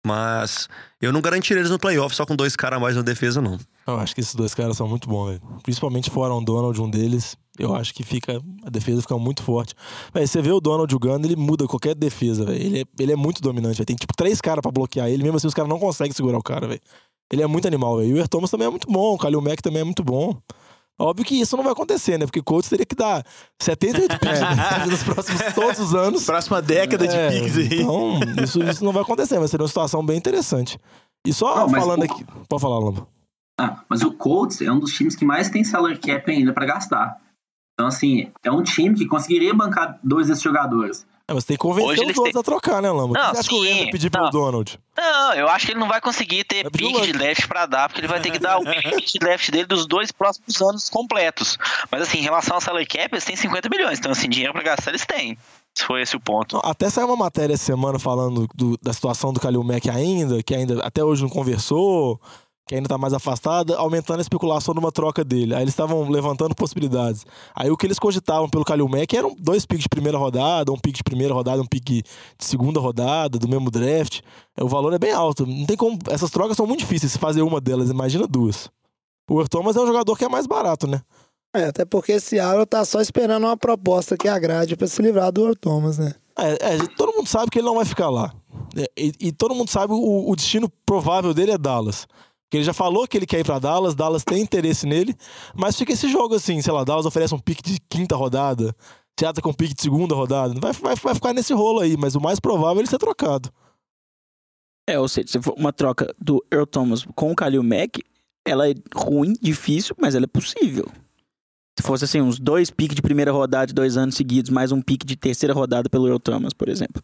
Mas 0.06 0.68
eu 1.00 1.12
não 1.12 1.20
garantiria 1.20 1.60
eles 1.60 1.70
no 1.70 1.78
playoff 1.78 2.14
só 2.14 2.24
com 2.24 2.34
dois 2.34 2.56
caras 2.56 2.78
a 2.78 2.80
mais 2.80 2.96
na 2.96 3.02
defesa, 3.02 3.40
não. 3.40 3.58
Eu 3.86 3.98
acho 3.98 4.14
que 4.14 4.20
esses 4.20 4.34
dois 4.34 4.54
caras 4.54 4.76
são 4.76 4.88
muito 4.88 5.08
bons, 5.08 5.26
velho. 5.26 5.42
Principalmente 5.62 6.10
fora 6.10 6.32
o 6.32 6.40
Donald, 6.40 6.80
um 6.80 6.88
deles. 6.88 7.36
Eu 7.58 7.74
acho 7.74 7.92
que 7.92 8.02
fica. 8.02 8.40
A 8.64 8.70
defesa 8.70 9.02
fica 9.02 9.18
muito 9.18 9.42
forte. 9.42 9.74
Véi, 10.14 10.26
você 10.26 10.40
vê 10.40 10.50
o 10.50 10.60
Donald 10.60 10.90
jogando, 10.90 11.26
ele 11.26 11.36
muda 11.36 11.66
qualquer 11.66 11.94
defesa, 11.94 12.44
velho. 12.46 12.62
Ele 12.62 12.80
é, 12.80 12.84
ele 12.98 13.12
é 13.12 13.16
muito 13.16 13.42
dominante, 13.42 13.76
velho. 13.76 13.86
Tem 13.86 13.96
tipo 13.96 14.14
três 14.16 14.40
caras 14.40 14.62
pra 14.62 14.70
bloquear 14.70 15.08
ele, 15.08 15.22
mesmo 15.22 15.36
assim 15.36 15.46
os 15.46 15.54
caras 15.54 15.68
não 15.68 15.78
conseguem 15.78 16.12
segurar 16.12 16.38
o 16.38 16.42
cara, 16.42 16.66
velho. 16.66 16.80
Ele 17.30 17.42
é 17.42 17.46
muito 17.46 17.68
animal, 17.68 17.98
velho. 17.98 18.08
E 18.08 18.14
o 18.14 18.16
Earl 18.16 18.28
Thomas 18.28 18.50
também 18.50 18.66
é 18.66 18.70
muito 18.70 18.90
bom, 18.90 19.14
o 19.14 19.18
Kalil 19.18 19.40
Mack 19.40 19.62
também 19.62 19.82
é 19.82 19.84
muito 19.84 20.02
bom. 20.02 20.40
Óbvio 21.00 21.24
que 21.24 21.40
isso 21.40 21.56
não 21.56 21.64
vai 21.64 21.72
acontecer, 21.72 22.18
né? 22.18 22.26
Porque 22.26 22.42
Colts 22.42 22.68
teria 22.68 22.84
que 22.84 22.94
dar 22.94 23.24
78 23.60 24.18
picks 24.20 24.40
né? 24.40 24.86
nos 24.86 25.02
próximos 25.04 25.40
todos 25.54 25.78
os 25.80 25.94
anos. 25.94 26.24
Próxima 26.26 26.60
década 26.60 27.08
de 27.08 27.16
É, 27.16 27.30
picks 27.30 27.56
aí. 27.56 27.80
Então, 27.80 28.20
isso, 28.44 28.62
isso 28.62 28.84
não 28.84 28.92
vai 28.92 29.02
acontecer, 29.02 29.38
mas 29.38 29.50
seria 29.50 29.62
uma 29.62 29.68
situação 29.68 30.04
bem 30.04 30.18
interessante. 30.18 30.78
E 31.26 31.32
só 31.32 31.56
Não, 31.56 31.68
falando 31.70 32.02
o- 32.02 32.04
aqui. 32.04 32.24
Pode 32.48 32.60
falar, 32.62 32.78
Lamba. 32.78 33.06
Ah, 33.58 33.80
mas 33.88 34.02
o 34.02 34.12
Colts 34.12 34.60
é 34.62 34.70
um 34.70 34.78
dos 34.78 34.92
times 34.92 35.14
que 35.16 35.24
mais 35.24 35.50
tem 35.50 35.62
salary 35.64 35.98
cap 35.98 36.30
ainda 36.30 36.52
pra 36.52 36.64
gastar. 36.66 37.18
Então, 37.74 37.86
assim, 37.88 38.30
é 38.42 38.50
um 38.50 38.62
time 38.62 38.94
que 38.94 39.06
conseguiria 39.06 39.54
bancar 39.54 39.98
dois 40.04 40.28
desses 40.28 40.42
jogadores. 40.42 41.06
É, 41.30 41.34
mas 41.34 41.44
tem 41.44 41.56
que 41.56 41.62
convencer 41.62 41.90
Hoje 41.90 42.00
os 42.00 42.18
outros 42.18 42.32
têm- 42.32 42.40
a 42.40 42.42
trocar, 42.42 42.82
né, 42.82 42.90
Lamba? 42.90 43.12
o 43.12 43.14
que 43.14 43.20
Não, 43.20 43.30
você 43.30 43.38
acha 43.40 43.48
que 43.48 43.54
o 43.54 43.62
Rams 43.62 43.78
vai 43.78 43.90
pedir 43.90 44.10
não. 44.12 44.30
Donald? 44.30 44.80
Não, 44.98 45.34
eu 45.34 45.48
acho 45.48 45.64
que 45.66 45.72
ele 45.72 45.78
não 45.80 45.86
vai 45.86 46.00
conseguir 46.00 46.42
ter 46.42 46.64
Vai 46.64 46.72
pique 46.72 47.00
de 47.02 47.12
draft 47.12 47.46
pra 47.46 47.66
dar, 47.66 47.88
porque 47.88 48.00
ele 48.00 48.08
vai 48.08 48.20
ter 48.20 48.30
que 48.32 48.38
dar 48.40 48.58
o 48.58 48.62
pique 49.00 49.12
de 49.12 49.18
draft 49.20 49.48
dele 49.50 49.64
dos 49.66 49.86
dois 49.86 50.10
próximos 50.10 50.60
anos 50.60 50.90
completos. 50.90 51.56
Mas 51.90 52.02
assim, 52.02 52.18
em 52.18 52.22
relação 52.22 52.56
ao 52.56 52.60
salary 52.60 52.84
cap, 52.86 53.08
eles 53.12 53.24
têm 53.24 53.36
50 53.36 53.68
milhões, 53.68 53.98
então 54.00 54.10
assim, 54.10 54.28
dinheiro 54.28 54.52
pra 54.52 54.62
gastar 54.62 54.90
eles 54.90 55.06
têm. 55.06 55.38
Se 55.72 55.84
foi 55.84 56.02
esse 56.02 56.16
o 56.16 56.20
ponto. 56.20 56.56
Não, 56.56 56.62
Até 56.68 56.90
saiu 56.90 57.06
uma 57.06 57.16
matéria 57.16 57.54
essa 57.54 57.64
semana 57.64 57.96
falando 57.98 58.48
do- 58.54 58.76
da 58.82 58.92
situação 58.92 59.32
do 59.32 59.38
Kalil 59.38 59.62
Mack 59.62 59.88
ainda, 59.88 60.42
que 60.42 60.52
ainda 60.52 60.84
até 60.84 61.04
hoje 61.04 61.22
não 61.22 61.30
conversou, 61.30 62.20
que 62.70 62.76
ainda 62.76 62.88
tá 62.88 62.96
mais 62.96 63.12
afastada, 63.12 63.76
aumentando 63.76 64.20
a 64.20 64.22
especulação 64.22 64.72
de 64.72 64.78
uma 64.78 64.92
troca 64.92 65.24
dele. 65.24 65.56
Aí 65.56 65.62
eles 65.62 65.72
estavam 65.72 66.08
levantando 66.08 66.54
possibilidades. 66.54 67.26
Aí 67.52 67.68
o 67.68 67.76
que 67.76 67.84
eles 67.84 67.98
cogitavam 67.98 68.48
pelo 68.48 68.64
Kalil 68.64 68.88
Mack 68.88 69.12
eram 69.12 69.34
dois 69.36 69.66
picks 69.66 69.82
de 69.82 69.88
primeira 69.88 70.16
rodada, 70.16 70.70
um 70.70 70.78
pick 70.78 70.94
de 70.94 71.02
primeira 71.02 71.34
rodada, 71.34 71.60
um 71.60 71.66
pick 71.66 71.84
de 71.84 72.04
segunda 72.38 72.78
rodada, 72.78 73.40
do 73.40 73.48
mesmo 73.48 73.72
draft. 73.72 74.20
É, 74.56 74.62
O 74.62 74.68
valor 74.68 74.92
é 74.92 75.00
bem 75.00 75.10
alto. 75.10 75.44
Não 75.44 75.66
tem 75.66 75.76
como. 75.76 75.98
Essas 76.08 76.30
trocas 76.30 76.56
são 76.56 76.64
muito 76.64 76.78
difíceis. 76.78 77.10
Se 77.10 77.18
fazer 77.18 77.42
uma 77.42 77.60
delas, 77.60 77.90
imagina 77.90 78.24
duas. 78.24 78.70
O 79.28 79.48
Thomas 79.48 79.74
é 79.74 79.80
um 79.80 79.86
jogador 79.88 80.16
que 80.16 80.24
é 80.24 80.28
mais 80.28 80.46
barato, 80.46 80.86
né? 80.86 81.02
É, 81.52 81.64
até 81.64 81.84
porque 81.84 82.12
esse 82.12 82.28
Seattle 82.28 82.66
tá 82.66 82.84
só 82.84 83.00
esperando 83.00 83.46
uma 83.46 83.56
proposta 83.56 84.16
que 84.16 84.28
agrade 84.28 84.76
pra 84.76 84.86
se 84.86 85.02
livrar 85.02 85.32
do 85.32 85.56
Thomas, 85.56 85.98
né? 85.98 86.14
É, 86.38 86.74
é, 86.74 86.78
todo 86.96 87.16
mundo 87.16 87.26
sabe 87.26 87.50
que 87.50 87.58
ele 87.58 87.66
não 87.66 87.74
vai 87.74 87.84
ficar 87.84 88.10
lá. 88.10 88.32
É, 88.76 88.88
E, 88.96 89.12
e 89.18 89.32
todo 89.32 89.56
mundo 89.56 89.68
sabe 89.70 89.92
o, 89.92 90.30
o 90.30 90.36
destino 90.36 90.70
provável 90.86 91.34
dele 91.34 91.50
é 91.50 91.58
Dallas. 91.58 92.06
Porque 92.50 92.56
ele 92.56 92.64
já 92.64 92.74
falou 92.74 93.06
que 93.06 93.16
ele 93.16 93.26
quer 93.26 93.38
ir 93.38 93.44
pra 93.44 93.60
Dallas, 93.60 93.94
Dallas 93.94 94.24
tem 94.24 94.42
interesse 94.42 94.84
nele, 94.84 95.14
mas 95.54 95.76
fica 95.76 95.92
esse 95.92 96.08
jogo 96.08 96.34
assim, 96.34 96.60
sei 96.60 96.72
lá, 96.72 96.82
Dallas 96.82 97.06
oferece 97.06 97.32
um 97.32 97.38
pique 97.38 97.62
de 97.62 97.78
quinta 97.88 98.16
rodada, 98.16 98.74
Seattle 99.16 99.40
com 99.40 99.50
um 99.50 99.54
pique 99.54 99.72
de 99.72 99.82
segunda 99.82 100.16
rodada. 100.16 100.52
Vai, 100.58 100.72
vai, 100.72 100.96
vai 100.96 101.14
ficar 101.14 101.32
nesse 101.32 101.52
rolo 101.54 101.78
aí, 101.78 101.96
mas 101.96 102.16
o 102.16 102.20
mais 102.20 102.40
provável 102.40 102.78
é 102.78 102.80
ele 102.80 102.88
ser 102.88 102.98
trocado. 102.98 103.52
É, 104.88 104.98
ou 104.98 105.06
seja, 105.06 105.28
se 105.28 105.40
for 105.40 105.54
uma 105.56 105.72
troca 105.72 106.12
do 106.18 106.44
Earl 106.50 106.66
Thomas 106.66 107.04
com 107.14 107.30
o 107.30 107.36
Kalil 107.36 107.62
Mack, 107.62 108.02
ela 108.44 108.68
é 108.68 108.74
ruim, 108.92 109.34
difícil, 109.40 109.94
mas 109.96 110.16
ela 110.16 110.24
é 110.24 110.26
possível. 110.26 110.86
Se 111.78 111.86
fosse 111.86 112.04
assim, 112.04 112.20
uns 112.20 112.40
dois 112.40 112.68
piques 112.68 112.96
de 112.96 113.02
primeira 113.02 113.30
rodada 113.30 113.68
de 113.68 113.74
dois 113.74 113.96
anos 113.96 114.16
seguidos, 114.16 114.50
mais 114.50 114.72
um 114.72 114.82
pique 114.82 115.06
de 115.06 115.14
terceira 115.14 115.54
rodada 115.54 115.88
pelo 115.88 116.08
Earl 116.08 116.18
Thomas, 116.18 116.52
por 116.52 116.68
exemplo. 116.68 117.00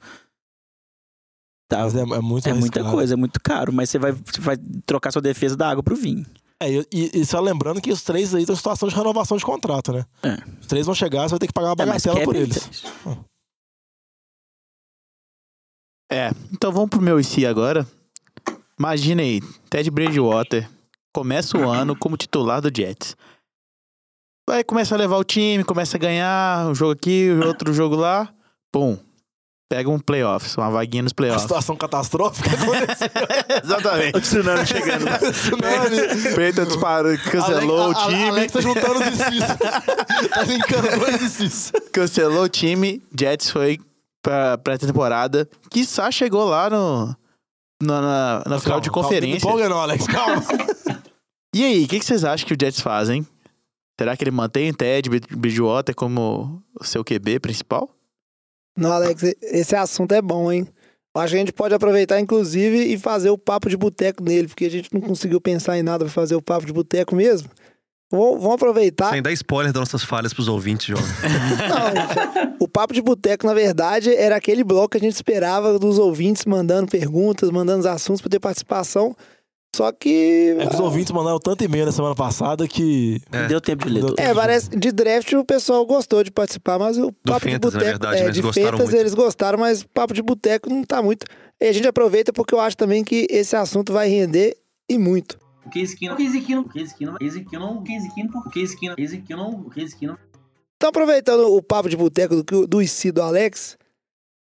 Tá, 1.68 1.78
Mas 1.82 1.96
é, 1.96 2.00
é 2.00 2.04
muito 2.20 2.48
é 2.48 2.52
muita 2.54 2.84
coisa, 2.84 3.14
é 3.14 3.16
muito 3.16 3.40
caro, 3.40 3.72
mas 3.72 3.90
você 3.90 3.98
vai, 3.98 4.12
você 4.12 4.40
vai 4.40 4.56
trocar 4.84 5.10
sua 5.10 5.20
defesa 5.22 5.56
da 5.56 5.68
água 5.68 5.82
pro 5.82 5.96
vinho. 5.96 6.24
É, 6.62 6.70
e, 6.70 6.86
e- 7.12 7.26
só 7.26 7.40
lembrando 7.40 7.80
que 7.82 7.90
os 7.92 8.02
três 8.02 8.34
aí 8.34 8.42
estão 8.42 8.54
em 8.54 8.56
situação 8.56 8.88
de 8.88 8.94
renovação 8.94 9.36
de 9.36 9.44
contrato, 9.44 9.92
né? 9.92 10.06
É. 10.22 10.34
Os 10.60 10.66
três 10.68 10.86
vão 10.86 10.94
chegar, 10.94 11.22
você 11.24 11.30
vai 11.30 11.38
ter 11.40 11.46
que 11.48 11.52
pagar 11.52 11.68
uma 11.74 11.82
É, 11.82 11.86
bagatela 11.86 12.22
por 12.22 12.36
é 12.36 12.38
eles. 12.38 12.56
isso. 12.70 12.86
É, 16.10 16.30
então 16.52 16.70
vamos 16.72 16.88
pro 16.90 17.02
meu 17.02 17.18
IC 17.18 17.44
agora. 17.46 17.86
Imagina 18.78 19.22
aí, 19.22 19.40
Ted 19.68 19.90
Bridgewater 19.90 20.70
começa 21.12 21.58
o 21.58 21.68
ano 21.68 21.96
como 21.96 22.16
titular 22.16 22.60
do 22.60 22.70
Jets. 22.74 23.16
Vai 24.48 24.62
começa 24.62 24.94
a 24.94 24.98
levar 24.98 25.16
o 25.16 25.24
time, 25.24 25.64
começa 25.64 25.96
a 25.96 26.00
ganhar 26.00 26.68
um 26.68 26.74
jogo 26.74 26.92
aqui, 26.92 27.28
outro 27.44 27.72
jogo 27.74 27.96
lá. 27.96 28.32
Pum. 28.72 28.96
Pega 29.68 29.90
um 29.90 29.98
playoffs, 29.98 30.56
uma 30.56 30.70
vaguinha 30.70 31.02
nos 31.02 31.10
A 31.12 31.14
playoffs. 31.16 31.42
situação 31.42 31.74
catastrófica 31.76 32.50
aconteceu. 32.50 33.08
Exatamente. 33.64 34.16
O 34.16 34.20
tsunami 34.20 34.64
chegando. 34.66 35.04
Tsunami. 35.32 36.34
Peita 36.36 36.64
disparou, 36.64 37.18
cancelou 37.18 37.82
Alex- 37.82 37.98
o 37.98 38.00
a- 38.00 38.04
a- 38.04 38.08
time. 38.08 38.28
Alex 38.28 38.52
tá 38.52 38.60
juntando 38.60 39.00
os 39.00 39.06
ICs. 39.06 40.28
tá 40.30 40.42
linkando 40.44 41.00
dois 41.00 41.20
ICs. 41.40 41.72
Cancelou 41.92 42.44
o 42.44 42.48
time. 42.48 43.02
Jets 43.18 43.50
foi 43.50 43.80
pra 44.22 44.56
pré-temporada. 44.58 45.48
Quiçá 45.68 46.12
chegou 46.12 46.44
lá 46.44 46.70
no. 46.70 47.16
Na, 47.82 48.00
na, 48.00 48.42
na 48.46 48.60
final 48.60 48.80
de 48.80 48.88
conferência. 48.90 49.40
Calma, 49.40 49.56
não 49.58 49.64
empolga 49.66 49.68
não, 49.68 49.82
Alex, 49.82 50.06
calma. 50.06 50.42
E 51.54 51.64
aí, 51.64 51.84
o 51.84 51.88
que, 51.88 51.98
que 51.98 52.04
vocês 52.06 52.24
acham 52.24 52.46
que 52.46 52.54
o 52.54 52.56
Jets 52.58 52.80
fazem? 52.80 53.26
Será 53.98 54.16
que 54.16 54.22
ele 54.22 54.30
mantém 54.30 54.70
o 54.70 54.74
Ted 54.74 55.08
Bridgewater 55.10 55.94
como 55.94 56.62
o 56.78 56.84
seu 56.84 57.02
QB 57.04 57.40
principal? 57.40 57.90
Não, 58.76 58.92
Alex, 58.92 59.22
esse 59.42 59.74
assunto 59.74 60.12
é 60.12 60.20
bom, 60.20 60.52
hein? 60.52 60.68
Acho 61.14 61.30
que 61.30 61.36
a 61.36 61.38
gente 61.38 61.52
pode 61.52 61.74
aproveitar, 61.74 62.20
inclusive, 62.20 62.92
e 62.92 62.98
fazer 62.98 63.30
o 63.30 63.38
papo 63.38 63.70
de 63.70 63.76
boteco 63.76 64.22
nele, 64.22 64.48
porque 64.48 64.66
a 64.66 64.70
gente 64.70 64.92
não 64.92 65.00
conseguiu 65.00 65.40
pensar 65.40 65.78
em 65.78 65.82
nada 65.82 66.04
pra 66.04 66.12
fazer 66.12 66.34
o 66.34 66.42
papo 66.42 66.66
de 66.66 66.72
boteco 66.72 67.16
mesmo. 67.16 67.48
Vamos, 68.10 68.44
aproveitar. 68.54 69.10
Sem 69.10 69.22
dar 69.22 69.32
spoiler 69.32 69.72
das 69.72 69.80
nossas 69.80 70.04
falhas 70.04 70.32
pros 70.32 70.46
ouvintes, 70.46 70.86
João. 70.86 71.02
Não, 71.68 72.56
o 72.60 72.68
papo 72.68 72.94
de 72.94 73.02
boteco, 73.02 73.44
na 73.44 73.52
verdade, 73.52 74.14
era 74.14 74.36
aquele 74.36 74.62
bloco 74.62 74.90
que 74.90 74.98
a 74.98 75.00
gente 75.00 75.14
esperava 75.14 75.76
dos 75.76 75.98
ouvintes 75.98 76.44
mandando 76.44 76.88
perguntas, 76.88 77.50
mandando 77.50 77.80
os 77.80 77.86
assuntos 77.86 78.20
pra 78.20 78.30
ter 78.30 78.38
participação. 78.38 79.16
Só 79.76 79.92
que. 79.92 80.56
É 80.58 80.66
que 80.66 80.74
os 80.74 80.80
ouvintes 80.80 81.12
mandaram 81.12 81.38
tanto 81.38 81.62
e-mail 81.62 81.84
na 81.84 81.92
semana 81.92 82.14
passada 82.14 82.66
que. 82.66 83.20
É. 83.30 83.42
Não 83.42 83.48
deu 83.48 83.60
tempo 83.60 83.86
de 83.86 83.92
ler. 83.92 84.14
É, 84.16 84.32
parece 84.32 84.70
de 84.70 84.90
draft 84.90 85.30
o 85.34 85.44
pessoal 85.44 85.84
gostou 85.84 86.24
de 86.24 86.30
participar, 86.30 86.78
mas 86.78 86.96
o 86.96 87.12
papo 87.12 87.40
de 87.40 87.52
Fentas, 87.52 87.74
na 87.74 87.80
boteco. 87.80 88.06
é, 88.06 88.10
né? 88.10 88.20
Eles 88.22 88.34
de 88.34 88.40
gostaram 88.40 88.70
Fentas 88.70 88.84
muito. 88.86 88.96
eles 88.96 89.14
gostaram, 89.14 89.58
mas 89.58 89.82
papo 89.82 90.14
de 90.14 90.22
boteco 90.22 90.70
não 90.70 90.82
tá 90.82 91.02
muito. 91.02 91.26
E 91.60 91.66
a 91.66 91.72
gente 91.72 91.86
aproveita 91.86 92.32
porque 92.32 92.54
eu 92.54 92.60
acho 92.60 92.74
também 92.74 93.04
que 93.04 93.26
esse 93.28 93.54
assunto 93.54 93.92
vai 93.92 94.08
render 94.08 94.56
e 94.88 94.96
muito. 94.96 95.38
O 95.66 95.68
Case 95.68 95.94
Keenum, 95.94 96.14
o 96.14 96.16
Case 96.16 96.40
Keenum, 96.40 96.62
o 96.62 96.68
Case 96.70 96.94
Keenum, 96.94 97.14
o 97.14 97.18
Case 97.18 97.44
Keenum, 97.44 97.66
o 97.66 97.82
Case 97.82 98.14
Keenum, 98.14 98.38
o 98.38 98.50
Case 98.50 98.76
o 98.76 98.96
Case 98.96 99.22
o 99.66 99.70
Case 99.70 99.96
Keenum. 99.96 100.16
Então, 100.76 100.88
aproveitando 100.88 101.54
o 101.54 101.62
papo 101.62 101.90
de 101.90 101.98
boteco 101.98 102.42
do, 102.42 102.66
do 102.66 102.80
IC 102.80 103.12
do 103.12 103.20
Alex, 103.20 103.76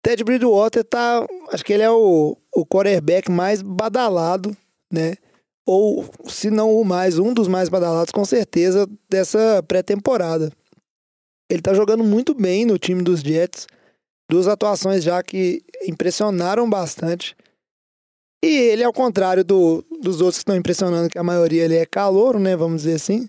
Ted 0.02 0.24
Bridgewater 0.24 0.82
tá. 0.82 1.26
Acho 1.52 1.62
que 1.62 1.74
ele 1.74 1.82
é 1.82 1.90
o, 1.90 2.38
o 2.54 2.64
quarterback 2.64 3.30
mais 3.30 3.60
badalado, 3.60 4.56
né? 4.90 5.14
Ou, 5.66 6.04
se 6.26 6.50
não 6.50 6.74
o 6.74 6.84
mais, 6.84 7.18
um 7.18 7.32
dos 7.32 7.46
mais 7.46 7.68
badalados, 7.68 8.12
com 8.12 8.24
certeza, 8.24 8.88
dessa 9.08 9.62
pré-temporada. 9.68 10.50
Ele 11.48 11.62
tá 11.62 11.74
jogando 11.74 12.04
muito 12.04 12.34
bem 12.34 12.64
no 12.64 12.78
time 12.78 13.02
dos 13.02 13.20
Jets. 13.20 13.66
Duas 14.30 14.46
atuações 14.46 15.02
já 15.02 15.22
que 15.22 15.62
impressionaram 15.86 16.68
bastante. 16.68 17.36
E 18.42 18.48
ele, 18.48 18.84
ao 18.84 18.92
contrário 18.92 19.44
do, 19.44 19.84
dos 20.00 20.20
outros 20.20 20.38
que 20.38 20.42
estão 20.42 20.56
impressionando, 20.56 21.10
que 21.10 21.18
a 21.18 21.22
maioria 21.22 21.64
ele 21.64 21.76
é 21.76 21.84
calouro, 21.84 22.38
né? 22.38 22.56
Vamos 22.56 22.82
dizer 22.82 22.94
assim. 22.94 23.28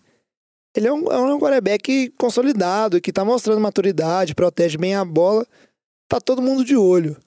Ele 0.75 0.87
é 0.87 0.93
um, 0.93 1.11
é 1.11 1.19
um 1.19 1.39
quarterback 1.39 2.13
consolidado, 2.17 3.01
que 3.01 3.11
tá 3.11 3.25
mostrando 3.25 3.59
maturidade, 3.59 4.33
protege 4.33 4.77
bem 4.77 4.95
a 4.95 5.03
bola. 5.03 5.45
Tá 6.07 6.21
todo 6.21 6.41
mundo 6.41 6.63
de 6.63 6.77
olho. 6.77 7.17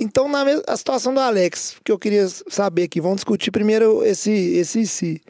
Então, 0.00 0.28
na 0.28 0.44
a 0.66 0.76
situação 0.76 1.14
do 1.14 1.20
Alex, 1.20 1.76
que 1.84 1.90
eu 1.90 1.98
queria 1.98 2.28
saber 2.48 2.84
aqui, 2.84 3.00
vamos 3.00 3.16
discutir 3.16 3.50
primeiro 3.50 4.04
esse 4.04 4.30
esse 4.30 4.86
se. 4.86 5.22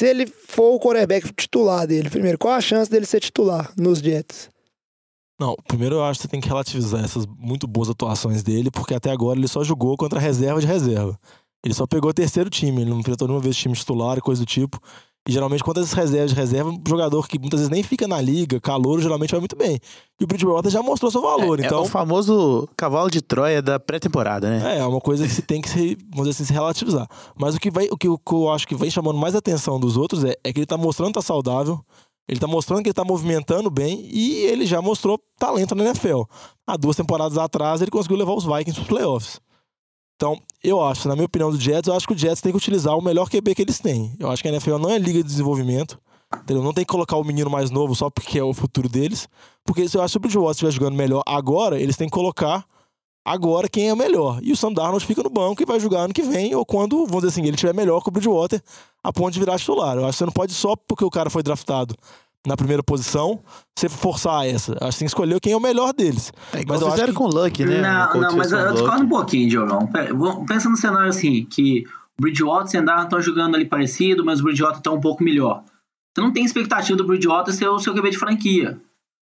Se 0.00 0.06
ele 0.08 0.26
for 0.26 0.74
o 0.74 0.80
quarterback 0.80 1.32
titular 1.32 1.86
dele, 1.86 2.10
primeiro, 2.10 2.36
qual 2.36 2.54
a 2.54 2.60
chance 2.60 2.90
dele 2.90 3.06
ser 3.06 3.20
titular 3.20 3.72
nos 3.76 4.00
Jets? 4.00 4.50
Não, 5.40 5.56
primeiro 5.66 5.96
eu 5.96 6.04
acho 6.04 6.18
que 6.18 6.22
você 6.22 6.28
tem 6.28 6.40
que 6.40 6.48
relativizar 6.48 7.04
essas 7.04 7.26
muito 7.26 7.66
boas 7.66 7.88
atuações 7.88 8.42
dele, 8.42 8.70
porque 8.70 8.94
até 8.94 9.10
agora 9.10 9.38
ele 9.38 9.48
só 9.48 9.64
jogou 9.64 9.96
contra 9.96 10.18
a 10.18 10.22
reserva 10.22 10.60
de 10.60 10.66
reserva. 10.66 11.18
Ele 11.64 11.74
só 11.74 11.86
pegou 11.86 12.10
o 12.10 12.14
terceiro 12.14 12.50
time, 12.50 12.82
ele 12.82 12.90
não 12.90 13.00
enfrentou 13.00 13.28
nenhuma 13.28 13.42
vez 13.42 13.56
time 13.56 13.74
titular 13.74 14.18
e 14.18 14.20
coisa 14.20 14.42
do 14.42 14.46
tipo. 14.46 14.80
E 15.28 15.30
geralmente, 15.32 15.62
quando 15.62 15.78
essas 15.78 15.92
reservas 15.92 16.30
de 16.30 16.36
reserva, 16.36 16.70
um 16.70 16.82
jogador 16.86 17.28
que 17.28 17.38
muitas 17.38 17.60
vezes 17.60 17.70
nem 17.70 17.82
fica 17.82 18.08
na 18.08 18.20
liga, 18.20 18.60
calor, 18.60 19.00
geralmente 19.00 19.30
vai 19.30 19.38
muito 19.38 19.54
bem. 19.54 19.78
E 20.20 20.24
o 20.24 20.26
Bridgewater 20.26 20.70
já 20.70 20.82
mostrou 20.82 21.12
seu 21.12 21.22
valor, 21.22 21.60
é, 21.60 21.62
é 21.62 21.66
então. 21.66 21.82
o 21.82 21.86
famoso 21.86 22.68
cavalo 22.76 23.08
de 23.08 23.22
Troia 23.22 23.62
da 23.62 23.78
pré-temporada, 23.78 24.50
né? 24.50 24.76
É, 24.76 24.78
é 24.80 24.84
uma 24.84 25.00
coisa 25.00 25.24
que 25.24 25.32
se 25.32 25.42
tem 25.42 25.60
que 25.62 25.68
se, 25.68 25.96
vamos 26.10 26.26
dizer 26.26 26.30
assim, 26.30 26.44
se 26.44 26.52
relativizar. 26.52 27.06
Mas 27.38 27.54
o 27.54 27.60
que, 27.60 27.70
vai, 27.70 27.86
o 27.88 27.96
que, 27.96 28.08
eu- 28.08 28.18
que 28.18 28.34
eu 28.34 28.50
acho 28.50 28.66
que 28.66 28.74
vem 28.74 28.90
chamando 28.90 29.16
mais 29.16 29.36
atenção 29.36 29.78
dos 29.78 29.96
outros 29.96 30.24
é, 30.24 30.34
é 30.42 30.52
que 30.52 30.58
ele 30.58 30.66
tá 30.66 30.76
mostrando 30.76 31.08
que 31.10 31.14
tá 31.14 31.22
saudável, 31.22 31.80
ele 32.28 32.40
tá 32.40 32.48
mostrando 32.48 32.82
que 32.82 32.88
ele 32.88 32.94
tá 32.94 33.04
movimentando 33.04 33.70
bem 33.70 34.08
e 34.12 34.38
ele 34.46 34.66
já 34.66 34.82
mostrou 34.82 35.20
talento 35.38 35.74
na 35.76 35.84
NFL. 35.84 36.22
Há 36.66 36.76
duas 36.76 36.96
temporadas 36.96 37.38
atrás 37.38 37.80
ele 37.80 37.90
conseguiu 37.92 38.16
levar 38.16 38.32
os 38.34 38.44
Vikings 38.44 38.74
pros 38.74 38.88
playoffs. 38.88 39.40
Então, 40.16 40.40
eu 40.62 40.82
acho, 40.82 41.08
na 41.08 41.14
minha 41.14 41.26
opinião 41.26 41.50
do 41.50 41.60
Jets, 41.60 41.88
eu 41.88 41.94
acho 41.94 42.06
que 42.06 42.14
o 42.14 42.18
Jets 42.18 42.40
tem 42.40 42.52
que 42.52 42.58
utilizar 42.58 42.96
o 42.96 43.02
melhor 43.02 43.28
QB 43.28 43.54
que 43.54 43.62
eles 43.62 43.80
têm. 43.80 44.14
Eu 44.18 44.30
acho 44.30 44.42
que 44.42 44.48
a 44.48 44.52
NFL 44.52 44.78
não 44.78 44.90
é 44.90 44.98
liga 44.98 45.22
de 45.22 45.28
desenvolvimento. 45.28 45.98
Entendeu? 46.34 46.62
Não 46.62 46.72
tem 46.72 46.84
que 46.84 46.90
colocar 46.90 47.16
o 47.16 47.24
menino 47.24 47.50
mais 47.50 47.70
novo 47.70 47.94
só 47.94 48.08
porque 48.08 48.38
é 48.38 48.42
o 48.42 48.54
futuro 48.54 48.88
deles. 48.88 49.28
Porque 49.64 49.88
se 49.88 49.96
eu 49.96 50.02
acho 50.02 50.12
que 50.12 50.18
o 50.18 50.20
Bridgewater 50.20 50.52
estiver 50.52 50.70
jogando 50.70 50.96
melhor 50.96 51.22
agora, 51.26 51.78
eles 51.78 51.96
têm 51.96 52.08
que 52.08 52.14
colocar 52.14 52.64
agora 53.24 53.68
quem 53.68 53.90
é 53.90 53.94
melhor. 53.94 54.40
E 54.42 54.50
o 54.52 54.56
Sam 54.56 54.72
Darnold 54.72 55.04
fica 55.04 55.22
no 55.22 55.30
banco 55.30 55.62
e 55.62 55.66
vai 55.66 55.78
jogar 55.78 56.00
ano 56.00 56.14
que 56.14 56.22
vem, 56.22 56.54
ou 56.54 56.64
quando, 56.64 57.04
vamos 57.06 57.22
dizer 57.22 57.28
assim, 57.28 57.46
ele 57.46 57.56
tiver 57.56 57.74
melhor 57.74 58.02
que 58.02 58.08
o 58.08 58.12
Bridgewater 58.12 58.62
a 59.02 59.12
ponto 59.12 59.32
de 59.32 59.40
virar 59.40 59.58
titular. 59.58 59.96
Eu 59.96 60.04
acho 60.04 60.12
que 60.12 60.18
você 60.18 60.24
não 60.24 60.32
pode 60.32 60.54
só 60.54 60.74
porque 60.74 61.04
o 61.04 61.10
cara 61.10 61.28
foi 61.28 61.42
draftado 61.42 61.94
na 62.46 62.56
primeira 62.56 62.82
posição, 62.82 63.40
você 63.78 63.88
forçar 63.88 64.46
essa. 64.46 64.72
Acho 64.80 64.92
que 64.92 64.98
tem 64.98 65.06
que 65.06 65.10
escolher 65.10 65.40
quem 65.40 65.52
é 65.52 65.56
o 65.56 65.60
melhor 65.60 65.92
deles. 65.92 66.32
É 66.52 66.62
Mas 66.66 66.80
eu 66.80 66.88
acho 66.88 66.96
fizeram 66.96 67.12
que- 67.12 67.18
com 67.18 67.24
o 67.24 67.28
Luck, 67.28 67.64
né? 67.64 67.80
Não, 67.80 68.20
não, 68.20 68.36
mas 68.36 68.52
eu, 68.52 68.72
discordo 68.72 69.04
um 69.04 69.08
pouquinho, 69.08 69.48
Diogão. 69.48 69.88
Pensa 70.46 70.68
no 70.68 70.76
cenário 70.76 71.08
assim, 71.08 71.44
que 71.44 71.84
o 72.18 72.22
Bridgewater 72.22 72.80
e 72.80 72.82
o 72.82 72.84
Darnold 72.86 73.06
estão 73.06 73.22
jogando 73.22 73.54
ali 73.54 73.64
parecido, 73.64 74.24
mas 74.24 74.40
o 74.40 74.44
Bridgewater 74.44 74.78
está 74.78 74.90
um 74.90 75.00
pouco 75.00 75.22
melhor. 75.22 75.62
Você 76.14 76.20
não 76.20 76.32
tem 76.32 76.44
expectativa 76.44 76.96
do 76.96 77.06
Bridgewater 77.06 77.54
ser 77.54 77.68
o 77.68 77.78
seu 77.78 77.94
QB 77.94 78.10
de 78.10 78.18
franquia. 78.18 78.78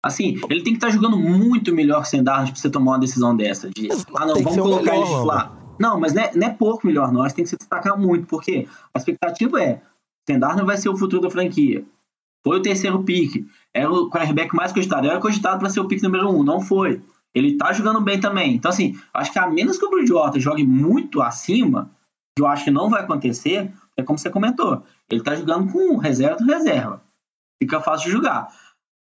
Assim, 0.05 0.39
ele 0.49 0.61
tem 0.63 0.73
que 0.73 0.77
estar 0.77 0.89
jogando 0.89 1.17
muito 1.17 1.73
melhor 1.73 2.07
que 2.07 2.15
o 2.17 2.23
Darnold 2.23 2.51
pra 2.51 2.61
você 2.61 2.69
tomar 2.69 2.91
uma 2.93 2.99
decisão 2.99 3.35
dessa. 3.35 3.69
De, 3.69 3.89
ah, 4.15 4.25
não, 4.25 4.35
vamos 4.35 4.55
colocar 4.57 4.91
melhor, 4.91 4.95
ele 4.95 5.05
titular. 5.15 5.57
Não, 5.79 5.99
mas 5.99 6.13
não 6.13 6.21
é, 6.23 6.31
não 6.35 6.47
é 6.47 6.49
pouco 6.51 6.85
melhor, 6.87 7.11
não. 7.11 7.21
Acho 7.23 7.29
que 7.33 7.37
tem 7.37 7.43
que 7.45 7.49
se 7.49 7.57
destacar 7.57 7.99
muito, 7.99 8.25
porque 8.27 8.67
a 8.93 8.97
expectativa 8.99 9.61
é: 9.61 9.81
o 10.29 10.39
Darnold 10.39 10.65
vai 10.65 10.77
ser 10.77 10.89
o 10.89 10.95
futuro 10.95 11.23
da 11.23 11.29
franquia. 11.29 11.83
Foi 12.47 12.59
o 12.59 12.61
terceiro 12.61 13.03
pick. 13.03 13.45
Era 13.73 13.91
o 13.91 14.09
quarterback 14.09 14.55
mais 14.55 14.71
cogitado. 14.71 15.05
Era 15.05 15.19
cogitado 15.19 15.59
para 15.59 15.69
ser 15.69 15.81
o 15.81 15.85
pick 15.85 16.01
número 16.01 16.29
um. 16.29 16.43
Não 16.43 16.61
foi. 16.61 17.01
Ele 17.35 17.57
tá 17.57 17.73
jogando 17.73 17.99
bem 17.99 18.21
também. 18.21 18.55
Então, 18.55 18.69
assim, 18.69 18.97
acho 19.13 19.33
que 19.33 19.37
a 19.37 19.49
menos 19.49 19.77
que 19.77 19.85
o 19.85 19.89
Bridgewater 19.89 20.39
jogue 20.39 20.63
muito 20.63 21.21
acima, 21.21 21.91
que 22.33 22.41
eu 22.41 22.47
acho 22.47 22.63
que 22.63 22.71
não 22.71 22.89
vai 22.89 23.01
acontecer, 23.01 23.69
é 23.97 24.01
como 24.01 24.17
você 24.17 24.29
comentou. 24.29 24.81
Ele 25.11 25.21
tá 25.21 25.35
jogando 25.35 25.69
com 25.73 25.97
reserva 25.97 26.37
do 26.37 26.45
reserva. 26.45 27.01
Fica 27.61 27.81
fácil 27.81 28.05
de 28.05 28.13
jogar. 28.13 28.47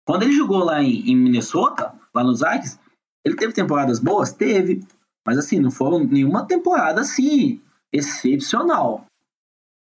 Quando 0.06 0.22
ele 0.22 0.32
jogou 0.32 0.64
lá 0.64 0.82
em, 0.82 1.10
em 1.10 1.14
Minnesota, 1.14 1.92
lá 2.14 2.24
nos 2.24 2.40
Vikings, 2.40 2.78
ele 3.22 3.36
teve 3.36 3.52
temporadas 3.52 4.00
boas? 4.00 4.32
Teve. 4.32 4.82
Mas, 5.26 5.36
assim, 5.36 5.60
não 5.60 5.70
foram 5.70 6.02
nenhuma 6.04 6.46
temporada, 6.46 7.02
assim, 7.02 7.60
excepcional 7.92 9.04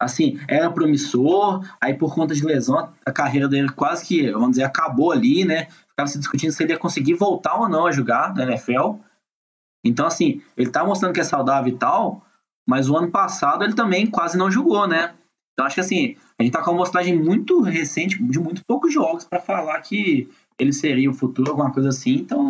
assim, 0.01 0.39
era 0.47 0.71
promissor, 0.71 1.63
aí 1.79 1.93
por 1.93 2.13
conta 2.13 2.33
de 2.33 2.43
lesão, 2.43 2.91
a 3.05 3.11
carreira 3.11 3.47
dele 3.47 3.69
quase 3.69 4.05
que, 4.05 4.31
vamos 4.31 4.51
dizer, 4.51 4.63
acabou 4.63 5.11
ali, 5.11 5.45
né? 5.45 5.67
Ficava 5.89 6.07
se 6.07 6.17
discutindo 6.17 6.51
se 6.51 6.63
ele 6.63 6.73
ia 6.73 6.79
conseguir 6.79 7.13
voltar 7.13 7.55
ou 7.55 7.69
não 7.69 7.85
a 7.85 7.91
jogar 7.91 8.33
na 8.33 8.43
NFL. 8.43 8.95
Então, 9.85 10.07
assim, 10.07 10.41
ele 10.57 10.71
tá 10.71 10.83
mostrando 10.83 11.13
que 11.13 11.19
é 11.19 11.23
saudável 11.23 11.71
e 11.71 11.77
tal, 11.77 12.25
mas 12.67 12.89
o 12.89 12.97
ano 12.97 13.11
passado 13.11 13.63
ele 13.63 13.73
também 13.73 14.07
quase 14.07 14.37
não 14.37 14.49
jogou, 14.49 14.87
né? 14.87 15.13
Então, 15.53 15.65
acho 15.65 15.75
que 15.75 15.81
assim, 15.81 16.17
a 16.39 16.43
gente 16.43 16.51
tá 16.51 16.63
com 16.63 16.71
uma 16.71 16.77
amostragem 16.77 17.15
muito 17.15 17.61
recente, 17.61 18.21
de 18.21 18.39
muito 18.39 18.65
poucos 18.65 18.91
jogos, 18.91 19.23
para 19.23 19.39
falar 19.39 19.79
que 19.81 20.27
ele 20.57 20.73
seria 20.73 21.09
o 21.09 21.13
futuro, 21.13 21.51
alguma 21.51 21.71
coisa 21.71 21.89
assim, 21.89 22.15
então. 22.15 22.49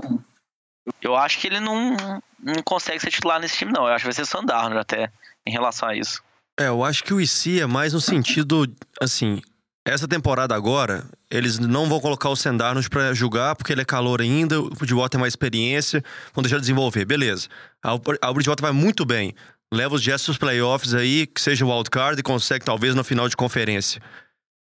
Eu 1.02 1.16
acho 1.16 1.40
que 1.40 1.48
ele 1.48 1.60
não, 1.60 1.96
não 2.40 2.64
consegue 2.64 3.00
ser 3.00 3.10
titular 3.10 3.40
nesse 3.40 3.58
time, 3.58 3.72
não. 3.72 3.88
Eu 3.88 3.94
acho 3.94 4.04
que 4.04 4.08
vai 4.08 4.14
ser 4.14 4.26
Sandarno 4.26 4.80
até, 4.80 5.12
em 5.46 5.52
relação 5.52 5.90
a 5.90 5.96
isso. 5.96 6.24
É, 6.60 6.68
eu 6.68 6.84
acho 6.84 7.04
que 7.04 7.14
o 7.14 7.22
IC 7.22 7.62
é 7.62 7.66
mais 7.66 7.94
no 7.94 8.02
sentido, 8.02 8.68
assim, 9.00 9.42
essa 9.86 10.08
temporada 10.08 10.54
agora, 10.54 11.06
eles 11.30 11.58
não 11.58 11.88
vão 11.88 12.00
colocar 12.00 12.30
o 12.30 12.36
Sendarnos 12.36 12.88
pra 12.88 13.14
jogar 13.14 13.56
porque 13.56 13.72
ele 13.72 13.82
é 13.82 13.86
calor 13.86 14.22
ainda, 14.22 14.60
o 14.60 14.70
Bridgewater 14.70 15.12
tem 15.12 15.20
mais 15.20 15.32
experiência, 15.32 16.04
vão 16.34 16.44
deixar 16.44 16.58
ele 16.58 16.62
desenvolver, 16.62 17.04
beleza. 17.04 17.48
O 17.84 18.34
Bridgewater 18.34 18.62
vai 18.62 18.72
muito 18.72 19.06
bem, 19.06 19.34
leva 19.74 19.96
os 19.96 20.02
Jets 20.02 20.26
pros 20.26 20.38
playoffs 20.38 20.94
aí, 20.94 21.26
que 21.26 21.42
seja 21.42 21.66
o 21.66 21.70
wildcard 21.74 22.20
e 22.20 22.24
consegue 22.24 22.64
talvez 22.64 22.94
no 22.94 23.04
final 23.04 23.28
de 23.28 23.36
conferência. 23.36 24.02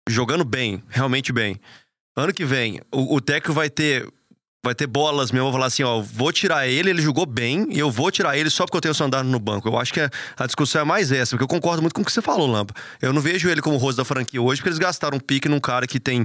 Jogando 0.10 0.44
bem, 0.44 0.84
realmente 0.90 1.32
bem. 1.32 1.60
Ano 2.16 2.34
que 2.34 2.44
vem, 2.44 2.82
o, 2.92 3.16
o 3.16 3.22
técnico 3.22 3.54
vai 3.54 3.70
ter 3.70 4.12
vai 4.68 4.76
ter 4.76 4.88
bolas 4.88 5.32
mesmo, 5.32 5.46
vou 5.46 5.54
falar 5.54 5.68
assim, 5.68 5.84
ó, 5.84 6.02
vou 6.02 6.32
tirar 6.32 6.68
ele, 6.68 6.90
ele 6.90 7.02
jogou 7.02 7.26
bem, 7.26 7.68
e 7.70 7.80
eu 7.80 7.90
vou 7.90 8.12
tirar 8.12 8.38
ele 8.38 8.50
só 8.50 8.66
porque 8.66 8.78
eu 8.78 8.82
tenho 8.82 8.92
o 8.92 8.96
Sandarno 8.96 9.30
no 9.30 9.40
banco. 9.40 9.68
Eu 9.68 9.78
acho 9.78 9.94
que 9.94 10.02
a, 10.02 10.10
a 10.38 10.46
discussão 10.46 10.82
é 10.82 10.86
mais 10.86 11.12
essa, 11.12 11.32
porque 11.32 11.44
eu 11.44 11.48
concordo 11.48 11.82
muito 11.82 11.94
com 11.94 12.02
o 12.02 12.06
que 12.06 12.12
você 12.12 12.22
falou, 12.22 12.48
Lampa. 12.48 12.74
Eu 13.02 13.12
não 13.12 13.22
vejo 13.22 13.50
ele 13.50 13.62
como 13.62 13.76
o 13.76 13.80
rosto 13.80 13.98
da 13.98 14.06
franquia 14.06 14.42
hoje, 14.42 14.62
porque 14.62 14.70
eles 14.70 14.80
gastaram 14.80 15.18
um 15.18 15.20
pique 15.20 15.50
num 15.50 15.60
cara 15.60 15.88
que 15.88 16.00
tem 16.00 16.22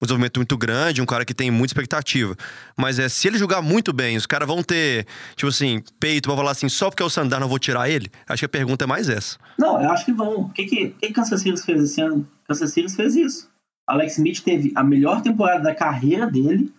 um 0.00 0.06
desenvolvimento 0.06 0.38
muito 0.38 0.56
grande, 0.56 1.02
um 1.02 1.06
cara 1.06 1.24
que 1.24 1.34
tem 1.34 1.50
muita 1.50 1.72
expectativa. 1.72 2.36
Mas 2.76 2.98
é, 2.98 3.08
se 3.08 3.26
ele 3.26 3.36
jogar 3.36 3.60
muito 3.60 3.92
bem, 3.92 4.16
os 4.16 4.26
caras 4.26 4.46
vão 4.46 4.62
ter, 4.62 5.06
tipo 5.34 5.48
assim, 5.48 5.82
peito 5.98 6.28
pra 6.28 6.36
falar 6.36 6.52
assim, 6.52 6.68
só 6.68 6.88
porque 6.88 7.02
é 7.02 7.06
o 7.06 7.10
Sandarno 7.10 7.46
eu 7.46 7.50
vou 7.50 7.58
tirar 7.58 7.90
ele? 7.90 8.10
Acho 8.28 8.40
que 8.40 8.46
a 8.46 8.48
pergunta 8.48 8.84
é 8.84 8.86
mais 8.86 9.08
essa. 9.08 9.36
Não, 9.58 9.82
eu 9.82 9.90
acho 9.90 10.04
que 10.04 10.12
vão. 10.12 10.42
O 10.42 10.48
que 10.50 10.64
que, 10.66 10.88
que 10.90 11.12
Kansas 11.12 11.42
City 11.42 11.60
fez 11.60 11.82
esse 11.82 12.00
ano? 12.00 12.26
Kansas 12.46 12.72
City 12.72 12.94
fez 12.94 13.16
isso. 13.16 13.48
Alex 13.88 14.18
Smith 14.18 14.42
teve 14.42 14.70
a 14.74 14.84
melhor 14.84 15.22
temporada 15.22 15.62
da 15.62 15.74
carreira 15.74 16.26
dele, 16.26 16.70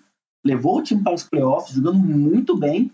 levou 0.46 0.78
o 0.78 0.84
time 0.84 1.04
para 1.04 1.14
os 1.14 1.24
playoffs, 1.24 1.76
jogando 1.76 2.00
muito 2.00 2.58
bem. 2.58 2.92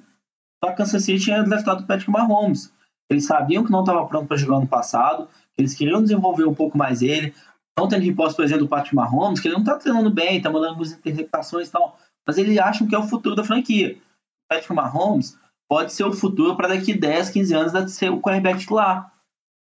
Só 0.63 0.71
que 0.71 0.77
Kansas 0.77 1.03
City 1.03 1.23
tinha 1.23 1.43
draftado 1.43 1.83
o 1.83 1.87
Patrick 1.87 2.09
Mahomes. 2.09 2.71
Eles 3.09 3.25
sabiam 3.25 3.63
que 3.63 3.71
não 3.71 3.81
estava 3.81 4.05
pronto 4.07 4.27
para 4.27 4.37
jogar 4.37 4.59
no 4.59 4.67
passado, 4.67 5.27
eles 5.57 5.75
queriam 5.75 6.01
desenvolver 6.01 6.45
um 6.45 6.55
pouco 6.55 6.77
mais 6.77 7.01
ele. 7.01 7.33
Não 7.77 7.87
tendo 7.87 8.03
resposta, 8.03 8.35
por 8.37 8.45
exemplo, 8.45 8.65
do 8.65 8.69
Patrick 8.69 8.95
Mahomes, 8.95 9.39
que 9.39 9.47
ele 9.47 9.55
não 9.55 9.61
está 9.61 9.77
treinando 9.77 10.09
bem, 10.09 10.37
está 10.37 10.49
mandando 10.49 10.71
algumas 10.71 10.91
interceptações 10.91 11.67
e 11.67 11.71
tal. 11.71 11.99
Mas 12.25 12.37
eles 12.37 12.57
acham 12.57 12.87
que 12.87 12.95
é 12.95 12.97
o 12.97 13.07
futuro 13.07 13.35
da 13.35 13.43
franquia. 13.43 13.95
O 13.95 14.47
Patrick 14.49 14.73
Mahomes 14.73 15.37
pode 15.67 15.93
ser 15.93 16.05
o 16.05 16.13
futuro 16.13 16.55
para 16.55 16.69
daqui 16.69 16.93
10, 16.93 17.29
15 17.29 17.53
anos 17.53 17.91
ser 17.91 18.09
o 18.11 18.21
quarterback 18.21 18.59
titular. 18.59 19.11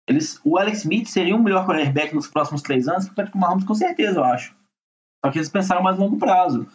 Eles, 0.08 0.40
o 0.44 0.58
Alex 0.58 0.80
Smith 0.80 1.08
seria 1.08 1.36
um 1.36 1.42
melhor 1.42 1.66
quarterback 1.66 2.14
nos 2.14 2.28
próximos 2.28 2.62
três 2.62 2.88
anos 2.88 3.06
que 3.06 3.12
o 3.12 3.16
Patrick 3.16 3.38
Mahomes, 3.38 3.66
com 3.66 3.74
certeza, 3.74 4.20
eu 4.20 4.24
acho. 4.24 4.56
Só 5.24 5.32
que 5.32 5.40
eles 5.40 5.50
pensaram 5.50 5.82
mais 5.82 5.98
a 5.98 6.00
longo 6.00 6.18
prazo. 6.18 6.68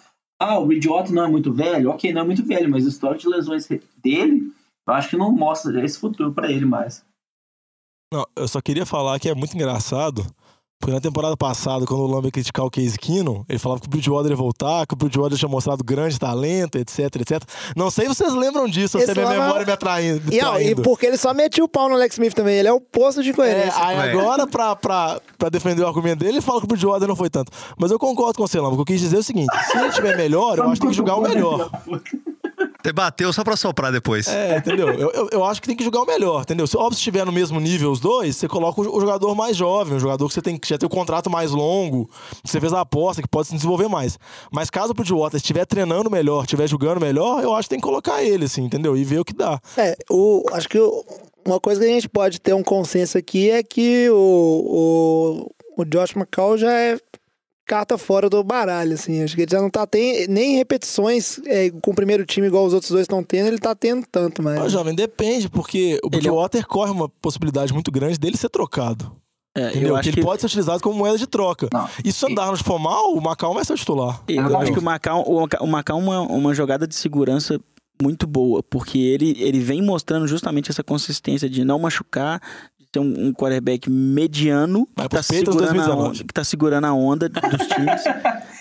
Ah, 0.43 0.59
o 0.59 0.67
Bridgewater 0.67 1.13
não 1.13 1.27
é 1.27 1.29
muito 1.29 1.53
velho? 1.53 1.91
Ok, 1.91 2.11
não 2.15 2.23
é 2.23 2.25
muito 2.25 2.43
velho, 2.43 2.71
mas 2.71 2.87
o 2.87 2.89
histórico 2.89 3.21
de 3.21 3.29
lesões 3.29 3.69
dele, 4.03 4.51
eu 4.89 4.95
acho 4.95 5.11
que 5.11 5.17
não 5.17 5.31
mostra 5.31 5.85
esse 5.85 5.99
futuro 5.99 6.33
para 6.33 6.51
ele 6.51 6.65
mais. 6.65 7.05
Não, 8.13 8.27
eu 8.35 8.49
só 8.49 8.61
queria 8.61 8.87
falar 8.87 9.21
que 9.21 9.29
é 9.29 9.35
muito 9.35 9.55
engraçado, 9.55 10.25
porque 10.81 10.95
na 10.95 11.01
temporada 11.01 11.37
passada, 11.37 11.85
quando 11.85 12.01
o 12.01 12.07
Lamba 12.07 12.29
ia 12.29 12.33
criticar 12.33 12.65
o 12.65 12.71
Case 12.71 12.99
Keenum, 12.99 13.45
ele 13.49 13.59
falava 13.59 13.81
que 13.83 13.87
o 13.87 13.91
Bridgewater 13.91 14.31
ia 14.31 14.37
voltar, 14.37 14.87
que 14.87 14.95
o 14.95 14.97
Bridgewater 14.97 15.37
tinha 15.37 15.49
mostrado 15.49 15.85
grande 15.85 16.19
talento, 16.19 16.79
etc, 16.79 17.01
etc. 17.17 17.43
Não 17.77 17.91
sei 17.91 18.07
se 18.09 18.15
vocês 18.15 18.33
lembram 18.33 18.67
disso, 18.67 18.97
ou 18.97 19.05
se 19.05 19.11
é 19.11 19.13
Esse 19.13 19.21
minha 19.21 19.31
Lamba- 19.31 19.45
memória 19.45 19.67
me 19.67 19.73
atraindo. 19.73 20.23
me 20.31 20.37
E, 20.39 20.43
ó, 20.43 20.59
e 20.59 20.75
porque 20.75 21.05
ele 21.07 21.19
só 21.19 21.35
metia 21.35 21.63
o 21.63 21.69
pau 21.69 21.89
no 21.89 21.95
Alex 21.97 22.15
Smith 22.15 22.33
também. 22.35 22.57
Ele 22.57 22.69
é 22.69 22.73
o 22.73 22.81
posto 22.81 23.23
de 23.23 23.29
É, 23.29 23.33
incoerência. 23.33 23.75
aí 23.85 23.97
Ué. 23.99 24.11
agora, 24.13 24.47
pra, 24.49 24.75
pra, 24.75 25.21
pra 25.37 25.49
defender 25.51 25.83
o 25.83 25.87
argumento 25.87 26.21
dele, 26.21 26.33
ele 26.37 26.41
fala 26.41 26.59
que 26.61 26.65
o 26.65 26.69
Bridgewater 26.69 27.07
não 27.07 27.15
foi 27.17 27.29
tanto. 27.29 27.53
Mas 27.79 27.91
eu 27.91 27.99
concordo 27.99 28.39
com 28.39 28.47
você, 28.47 28.59
Lamba. 28.59 28.73
O 28.73 28.77
que 28.77 28.81
eu 28.81 28.87
quis 28.97 29.01
dizer 29.01 29.17
é 29.17 29.21
o 29.21 29.23
seguinte: 29.23 29.55
se 29.71 29.77
ele 29.79 29.91
tiver 29.91 30.17
melhor, 30.17 30.57
eu 30.57 30.65
acho 30.65 30.75
que 30.75 30.81
tem 30.81 30.91
que 30.91 30.97
jogar 30.97 31.17
o 31.17 31.21
melhor. 31.23 31.71
Você 32.83 32.93
bateu 32.93 33.33
só 33.33 33.45
pra 33.45 33.57
soprar 33.57 33.93
depois. 33.93 34.27
É, 34.29 34.57
entendeu? 34.57 34.89
Eu, 34.91 35.11
eu, 35.11 35.29
eu 35.33 35.45
acho 35.45 35.61
que 35.61 35.67
tem 35.69 35.77
que 35.77 35.85
jogar 35.85 36.01
o 36.03 36.07
melhor, 36.07 36.43
entendeu? 36.43 36.67
Se 36.67 36.77
óbvio 36.77 36.93
se 36.95 36.99
estiver 37.01 37.25
no 37.27 37.33
mesmo 37.33 37.61
nível 37.61 37.91
os 37.91 38.01
dois, 38.01 38.37
você 38.37 38.49
coloca 38.49 38.81
o, 38.81 38.97
o 38.97 39.01
jogador 39.01 39.35
mais 39.35 39.57
jovem, 39.57 39.97
o 39.97 40.01
jogador 40.01 40.27
que 40.29 40.35
você 40.35 40.43
tem 40.43 40.57
que 40.59 40.69
já 40.69 40.79
tem 40.79 40.87
o 40.87 40.91
contrato 40.91 41.29
mais 41.29 41.51
longo, 41.51 42.09
que 42.43 42.51
você 42.51 42.61
fez 42.61 42.73
a 42.73 42.81
aposta, 42.81 43.21
que 43.23 43.29
pode 43.29 43.49
se 43.49 43.55
desenvolver 43.55 43.89
mais. 43.89 44.19
Mas 44.53 44.71
caso 44.71 44.93
o 44.93 44.95
Bridgewater 44.95 45.37
estiver 45.37 45.65
treinando 45.67 46.11
melhor, 46.11 46.45
estiver 46.45 46.67
jogando 46.69 47.01
melhor, 47.01 47.43
eu 47.43 47.55
acho 47.55 47.69
que 47.69 47.75
tem 47.75 47.81
que 47.81 47.87
colocar 47.87 48.23
ele, 48.23 48.47
assim, 48.47 48.63
entendeu? 48.65 48.97
E 48.97 49.05
ver 49.05 49.21
o 49.21 49.25
que 49.25 49.35
dá. 49.35 49.61
É, 49.77 49.97
o, 50.11 50.45
acho 50.53 50.69
que 50.69 50.79
o- 50.79 51.05
uma 51.47 51.59
coisa 51.61 51.81
que 51.81 51.87
a 51.87 51.91
gente 51.93 52.09
pode 52.09 52.41
ter 52.41 52.55
um 52.55 52.63
consenso 52.63 53.17
aqui 53.19 53.51
é 53.51 53.63
que 53.63 54.09
o, 54.11 55.45
o, 55.77 55.83
o 55.83 55.85
Josh 55.85 56.15
McCall 56.15 56.57
já 56.59 56.73
é 56.73 56.99
carta 57.71 57.97
fora 57.97 58.29
do 58.29 58.43
baralho, 58.43 58.95
assim. 58.95 59.23
Acho 59.23 59.37
que 59.37 59.43
ele 59.43 59.51
já 59.53 59.63
não 59.63 59.71
tá 59.71 59.87
tem, 59.87 60.27
nem 60.27 60.57
repetições 60.57 61.39
é, 61.47 61.71
com 61.71 61.93
o 61.93 61.95
primeiro 61.95 62.27
time 62.27 62.49
igual 62.49 62.65
os 62.67 62.75
outros 62.75 62.91
dois 62.91 63.03
estão 63.03 63.23
tendo, 63.23 63.47
ele 63.47 63.59
tá 63.59 63.77
tendo 63.77 64.05
tanto, 64.11 64.43
mas... 64.43 64.59
Mas, 64.59 64.73
jovem, 64.73 64.93
depende, 64.93 65.49
porque 65.49 66.01
o 66.03 66.09
Ele 66.09 66.17
é 66.17 66.19
Bridgewater 66.19 66.67
corre 66.67 66.91
uma 66.91 67.09
possibilidade 67.09 67.73
muito 67.73 67.93
grande 67.93 68.19
dele 68.19 68.37
ser 68.37 68.49
trocado. 68.49 69.15
É, 69.57 69.69
Entendeu? 69.69 69.89
eu 69.91 69.95
que 69.95 70.01
acho 70.01 70.09
ele 70.09 70.17
que, 70.17 70.23
pode 70.23 70.41
ser 70.41 70.47
utilizado 70.49 70.83
como 70.83 70.97
moeda 70.97 71.17
de 71.17 71.29
troca. 71.29 71.69
Não. 71.73 71.89
E 72.05 72.13
se 72.13 72.25
o 72.25 72.29
Andarnos 72.29 72.61
for 72.61 72.81
mal, 72.81 73.15
o 73.15 73.21
Macau 73.21 73.55
vai 73.55 73.65
ser 73.65 73.75
o 73.75 73.77
titular. 73.77 74.21
eu 74.27 74.59
acho 74.59 74.73
que 74.73 74.79
o 74.79 74.83
Macau, 74.83 75.23
o 75.23 75.41
Macau- 75.41 75.65
o 75.65 75.67
Macau 75.69 75.99
é 75.99 76.03
uma, 76.03 76.21
uma 76.23 76.55
jogada 76.55 76.89
de 76.89 76.95
segurança 76.97 77.61
muito 78.03 78.27
boa, 78.27 78.63
porque 78.63 78.99
ele, 78.99 79.37
ele 79.39 79.61
vem 79.61 79.83
mostrando 79.83 80.27
justamente 80.27 80.71
essa 80.71 80.83
consistência 80.83 81.49
de 81.49 81.65
não 81.65 81.79
machucar, 81.79 82.41
ser 82.95 83.01
um, 83.01 83.29
um 83.29 83.33
quarterback 83.33 83.89
mediano 83.89 84.89
Vai 84.97 85.09
que 85.09 85.17
tá, 85.17 85.23
segurando 85.23 85.61
a 85.61 85.73
2019. 85.73 86.09
onda, 86.09 86.25
que 86.25 86.35
tá 86.35 86.45
segurando 86.45 86.85
a 86.87 86.93
onda 86.93 87.29
dos 87.29 87.67
times. 87.69 88.03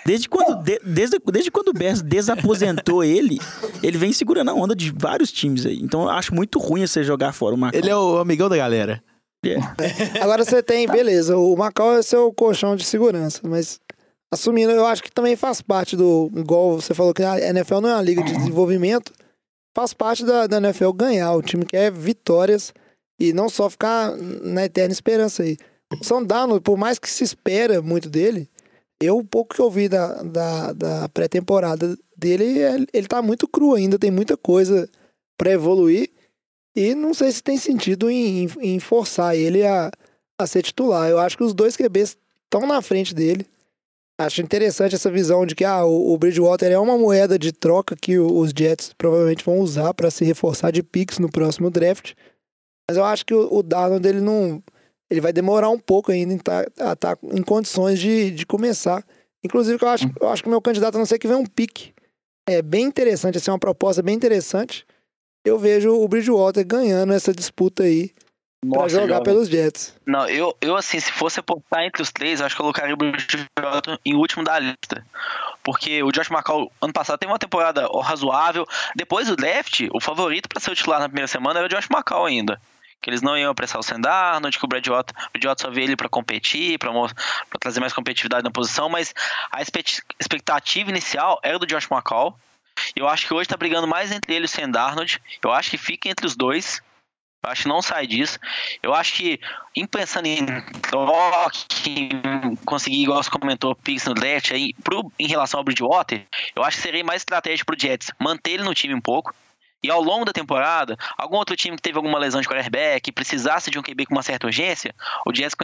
Desde 0.05 0.29
quando, 0.29 0.63
de- 0.63 0.79
desde, 0.85 1.17
desde 1.31 1.51
quando 1.51 1.69
o 1.69 1.73
Bears 1.73 2.01
desaposentou 2.01 3.03
ele, 3.03 3.39
ele 3.81 3.97
vem 3.97 4.13
segurando 4.13 4.51
a 4.51 4.53
onda 4.53 4.75
de 4.75 4.93
vários 4.95 5.31
times 5.31 5.65
aí. 5.65 5.79
Então 5.81 6.03
eu 6.03 6.09
acho 6.09 6.33
muito 6.33 6.59
ruim 6.59 6.85
você 6.85 7.03
jogar 7.03 7.33
fora 7.33 7.55
o 7.55 7.57
Macau. 7.57 7.79
Ele 7.79 7.89
é 7.89 7.95
o 7.95 8.19
amigão 8.19 8.47
da 8.47 8.57
galera. 8.57 9.03
Agora 10.21 10.43
você 10.43 10.61
tem, 10.61 10.85
beleza, 10.87 11.37
o 11.37 11.55
Macau 11.55 11.97
é 11.97 12.01
seu 12.01 12.31
colchão 12.33 12.75
de 12.75 12.83
segurança, 12.83 13.39
mas 13.43 13.79
assumindo, 14.31 14.71
eu 14.71 14.85
acho 14.85 15.01
que 15.01 15.11
também 15.11 15.35
faz 15.35 15.61
parte 15.61 15.95
do, 15.95 16.29
igual 16.35 16.79
você 16.79 16.93
falou 16.93 17.13
que 17.13 17.23
a 17.23 17.39
NFL 17.39 17.79
não 17.79 17.89
é 17.89 17.93
uma 17.93 18.01
liga 18.01 18.21
de 18.21 18.33
desenvolvimento, 18.35 19.13
faz 19.75 19.93
parte 19.93 20.25
da, 20.25 20.45
da 20.45 20.57
NFL 20.57 20.91
ganhar, 20.91 21.33
o 21.33 21.41
time 21.41 21.65
quer 21.65 21.89
vitórias 21.89 22.73
e 23.19 23.33
não 23.33 23.49
só 23.49 23.69
ficar 23.69 24.15
na 24.17 24.65
eterna 24.65 24.93
esperança 24.93 25.43
aí. 25.43 25.57
O 25.91 26.23
Darnold, 26.25 26.61
por 26.61 26.77
mais 26.77 26.99
que 26.99 27.09
se 27.09 27.23
espera 27.23 27.81
muito 27.81 28.09
dele, 28.09 28.47
eu, 29.01 29.17
o 29.17 29.23
pouco 29.25 29.55
que 29.55 29.61
eu 29.61 29.71
vi 29.71 29.89
da, 29.89 30.21
da, 30.21 30.73
da 30.73 31.09
pré-temporada 31.09 31.97
dele, 32.15 32.59
ele, 32.93 33.07
tá 33.07 33.21
muito 33.21 33.47
cru 33.47 33.73
ainda, 33.73 33.97
tem 33.97 34.11
muita 34.11 34.37
coisa 34.37 34.89
para 35.37 35.51
evoluir. 35.51 36.09
E 36.75 36.93
não 36.93 37.13
sei 37.13 37.31
se 37.31 37.41
tem 37.41 37.57
sentido 37.57 38.09
em, 38.09 38.43
em- 38.45 38.75
em 38.75 38.79
forçar 38.79 39.35
ele 39.35 39.65
a, 39.65 39.89
a 40.37 40.45
ser 40.47 40.61
titular. 40.61 41.09
Eu 41.09 41.17
acho 41.17 41.37
que 41.37 41.43
os 41.43 41.53
dois 41.53 41.75
QBs 41.75 42.17
estão 42.45 42.67
na 42.67 42.81
frente 42.81 43.15
dele. 43.15 43.45
Acho 44.19 44.41
interessante 44.41 44.95
essa 44.95 45.09
visão 45.09 45.45
de 45.45 45.55
que 45.55 45.63
ah, 45.63 45.85
o, 45.85 46.13
o 46.13 46.17
Bridgewater 46.17 46.69
é 46.71 46.77
uma 46.77 46.97
moeda 46.97 47.39
de 47.39 47.53
troca 47.53 47.95
que 47.95 48.19
os 48.19 48.51
Jets 48.57 48.93
provavelmente 48.97 49.45
vão 49.45 49.59
usar 49.59 49.93
para 49.93 50.11
se 50.11 50.25
reforçar 50.25 50.71
de 50.71 50.83
picks 50.83 51.19
no 51.19 51.29
próximo 51.29 51.69
draft. 51.71 52.11
Mas 52.89 52.97
eu 52.97 53.05
acho 53.05 53.23
que 53.23 53.35
o, 53.35 53.59
o 53.59 53.61
Darnold 53.61 54.07
ele 54.07 54.19
não. 54.19 54.63
Ele 55.11 55.21
vai 55.21 55.31
demorar 55.31 55.69
um 55.69 55.77
pouco 55.77 56.11
ainda 56.11 56.33
em 56.33 56.39
tá, 56.39 56.65
a 56.79 56.93
estar 56.93 57.19
em 57.31 57.43
condições 57.43 57.99
de, 57.99 58.31
de 58.31 58.47
começar. 58.47 59.05
Inclusive, 59.43 59.77
eu 59.79 59.87
acho, 59.87 60.11
eu 60.19 60.27
acho 60.27 60.41
que 60.41 60.49
o 60.49 60.51
meu 60.51 60.59
candidato, 60.59 60.95
a 60.95 60.97
não 60.97 61.05
ser 61.05 61.19
que 61.19 61.27
venha 61.27 61.39
um 61.39 61.45
pique. 61.45 61.93
É 62.47 62.63
bem 62.63 62.85
interessante, 62.85 63.37
assim, 63.37 63.51
uma 63.51 63.59
proposta 63.59 64.01
bem 64.01 64.15
interessante. 64.15 64.87
Eu 65.45 65.59
vejo 65.59 65.91
o 65.91 66.07
Bridgewater 66.07 66.65
ganhando 66.65 67.13
essa 67.13 67.31
disputa 67.31 67.83
aí 67.83 68.11
pra 68.59 68.81
Nossa, 68.81 68.89
jogar 68.89 69.07
jovem. 69.07 69.23
pelos 69.23 69.47
Jets. 69.47 69.93
Não, 70.03 70.27
eu, 70.27 70.57
eu 70.59 70.75
assim, 70.75 70.99
se 70.99 71.11
fosse 71.11 71.39
apostar 71.39 71.83
entre 71.83 72.01
os 72.01 72.11
três, 72.11 72.39
eu 72.39 72.47
acho 72.47 72.55
que 72.55 72.61
eu 72.61 72.63
colocaria 72.63 72.95
o 72.95 72.97
Bridgewater 72.97 73.99
em 74.03 74.15
último 74.15 74.43
da 74.43 74.57
lista. 74.57 75.05
Porque 75.63 76.01
o 76.01 76.11
Josh 76.11 76.31
McCall, 76.31 76.71
ano 76.81 76.93
passado, 76.93 77.19
teve 77.19 77.31
uma 77.31 77.37
temporada 77.37 77.87
razoável. 78.01 78.67
Depois 78.95 79.27
do 79.27 79.35
draft, 79.35 79.87
o 79.93 80.01
favorito 80.01 80.49
pra 80.49 80.59
ser 80.59 80.71
o 80.71 80.75
titular 80.75 80.99
na 80.99 81.07
primeira 81.07 81.27
semana 81.27 81.59
era 81.59 81.67
o 81.67 81.69
Josh 81.69 81.87
McCall 81.91 82.25
ainda. 82.25 82.59
Que 83.01 83.09
eles 83.09 83.21
não 83.21 83.37
iam 83.37 83.51
apressar 83.51 83.79
o 83.79 83.83
Sam 83.83 84.01
Darnold, 84.01 84.57
que 84.57 84.65
o 84.65 84.67
Bridgewater, 84.67 85.15
o 85.27 85.31
Bridgewater 85.31 85.65
só 85.65 85.71
vê 85.71 85.83
ele 85.83 85.95
pra 85.95 86.09
competir, 86.09 86.77
pra 86.77 86.91
trazer 87.59 87.79
mais 87.79 87.93
competitividade 87.93 88.43
na 88.43 88.51
posição, 88.51 88.89
mas 88.89 89.13
a 89.51 89.61
expect- 89.61 90.03
expectativa 90.19 90.89
inicial 90.89 91.39
era 91.41 91.57
do 91.57 91.65
Josh 91.65 91.89
McCall. 91.89 92.37
Eu 92.95 93.07
acho 93.07 93.27
que 93.27 93.33
hoje 93.33 93.47
tá 93.49 93.57
brigando 93.57 93.87
mais 93.87 94.11
entre 94.11 94.33
ele 94.33 94.45
e 94.45 94.47
o 94.47 94.49
Sam 94.49 94.69
Darnold. 94.69 95.21
Eu 95.43 95.51
acho 95.51 95.69
que 95.69 95.77
fica 95.77 96.09
entre 96.09 96.25
os 96.25 96.35
dois. 96.35 96.81
Eu 97.41 97.49
acho 97.51 97.63
que 97.63 97.69
não 97.69 97.81
sai 97.81 98.05
disso. 98.05 98.37
Eu 98.83 98.93
acho 98.93 99.13
que, 99.13 99.39
em 99.73 99.85
pensando 99.87 100.25
em 100.25 100.45
em 101.87 102.55
conseguir, 102.65 103.03
igual 103.03 103.23
você 103.23 103.29
comentou, 103.29 103.73
picks 103.75 104.05
no 104.05 104.13
draft, 104.13 104.51
aí, 104.51 104.73
pro, 104.83 105.09
em 105.17 105.27
relação 105.27 105.59
ao 105.59 105.63
Bridgewater, 105.63 106.25
eu 106.53 106.63
acho 106.63 106.77
que 106.77 106.83
seria 106.83 107.03
mais 107.03 107.21
estratégico 107.21 107.67
pro 107.67 107.79
Jets 107.79 108.11
manter 108.19 108.51
ele 108.51 108.63
no 108.63 108.73
time 108.73 108.93
um 108.93 109.01
pouco. 109.01 109.33
E 109.81 109.89
ao 109.89 110.01
longo 110.01 110.25
da 110.25 110.33
temporada, 110.33 110.97
algum 111.17 111.37
outro 111.37 111.55
time 111.55 111.75
que 111.77 111.81
teve 111.81 111.97
alguma 111.97 112.19
lesão 112.19 112.41
de 112.41 112.47
quarterback 112.47 113.07
e 113.07 113.13
precisasse 113.13 113.71
de 113.71 113.79
um 113.79 113.81
QB 113.81 114.07
com 114.07 114.13
uma 114.15 114.21
certa 114.23 114.45
urgência, 114.47 114.93
o 115.25 115.33
Jets 115.33 115.55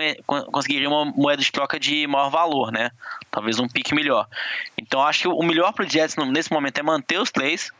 conseguiria 0.51 0.87
uma 0.87 1.03
moeda 1.05 1.41
de 1.41 1.51
troca 1.51 1.77
de 1.79 2.07
maior 2.07 2.29
valor, 2.29 2.71
né? 2.71 2.91
Talvez 3.29 3.59
um 3.59 3.67
pique 3.67 3.93
melhor. 3.93 4.27
Então 4.77 5.01
acho 5.01 5.21
que 5.23 5.27
o 5.27 5.43
melhor 5.43 5.73
pro 5.73 5.87
Jets 5.89 6.15
no- 6.15 6.25
nesse 6.31 6.51
momento 6.51 6.77
é 6.77 6.83
manter 6.83 7.19
os 7.19 7.29
três, 7.29 7.71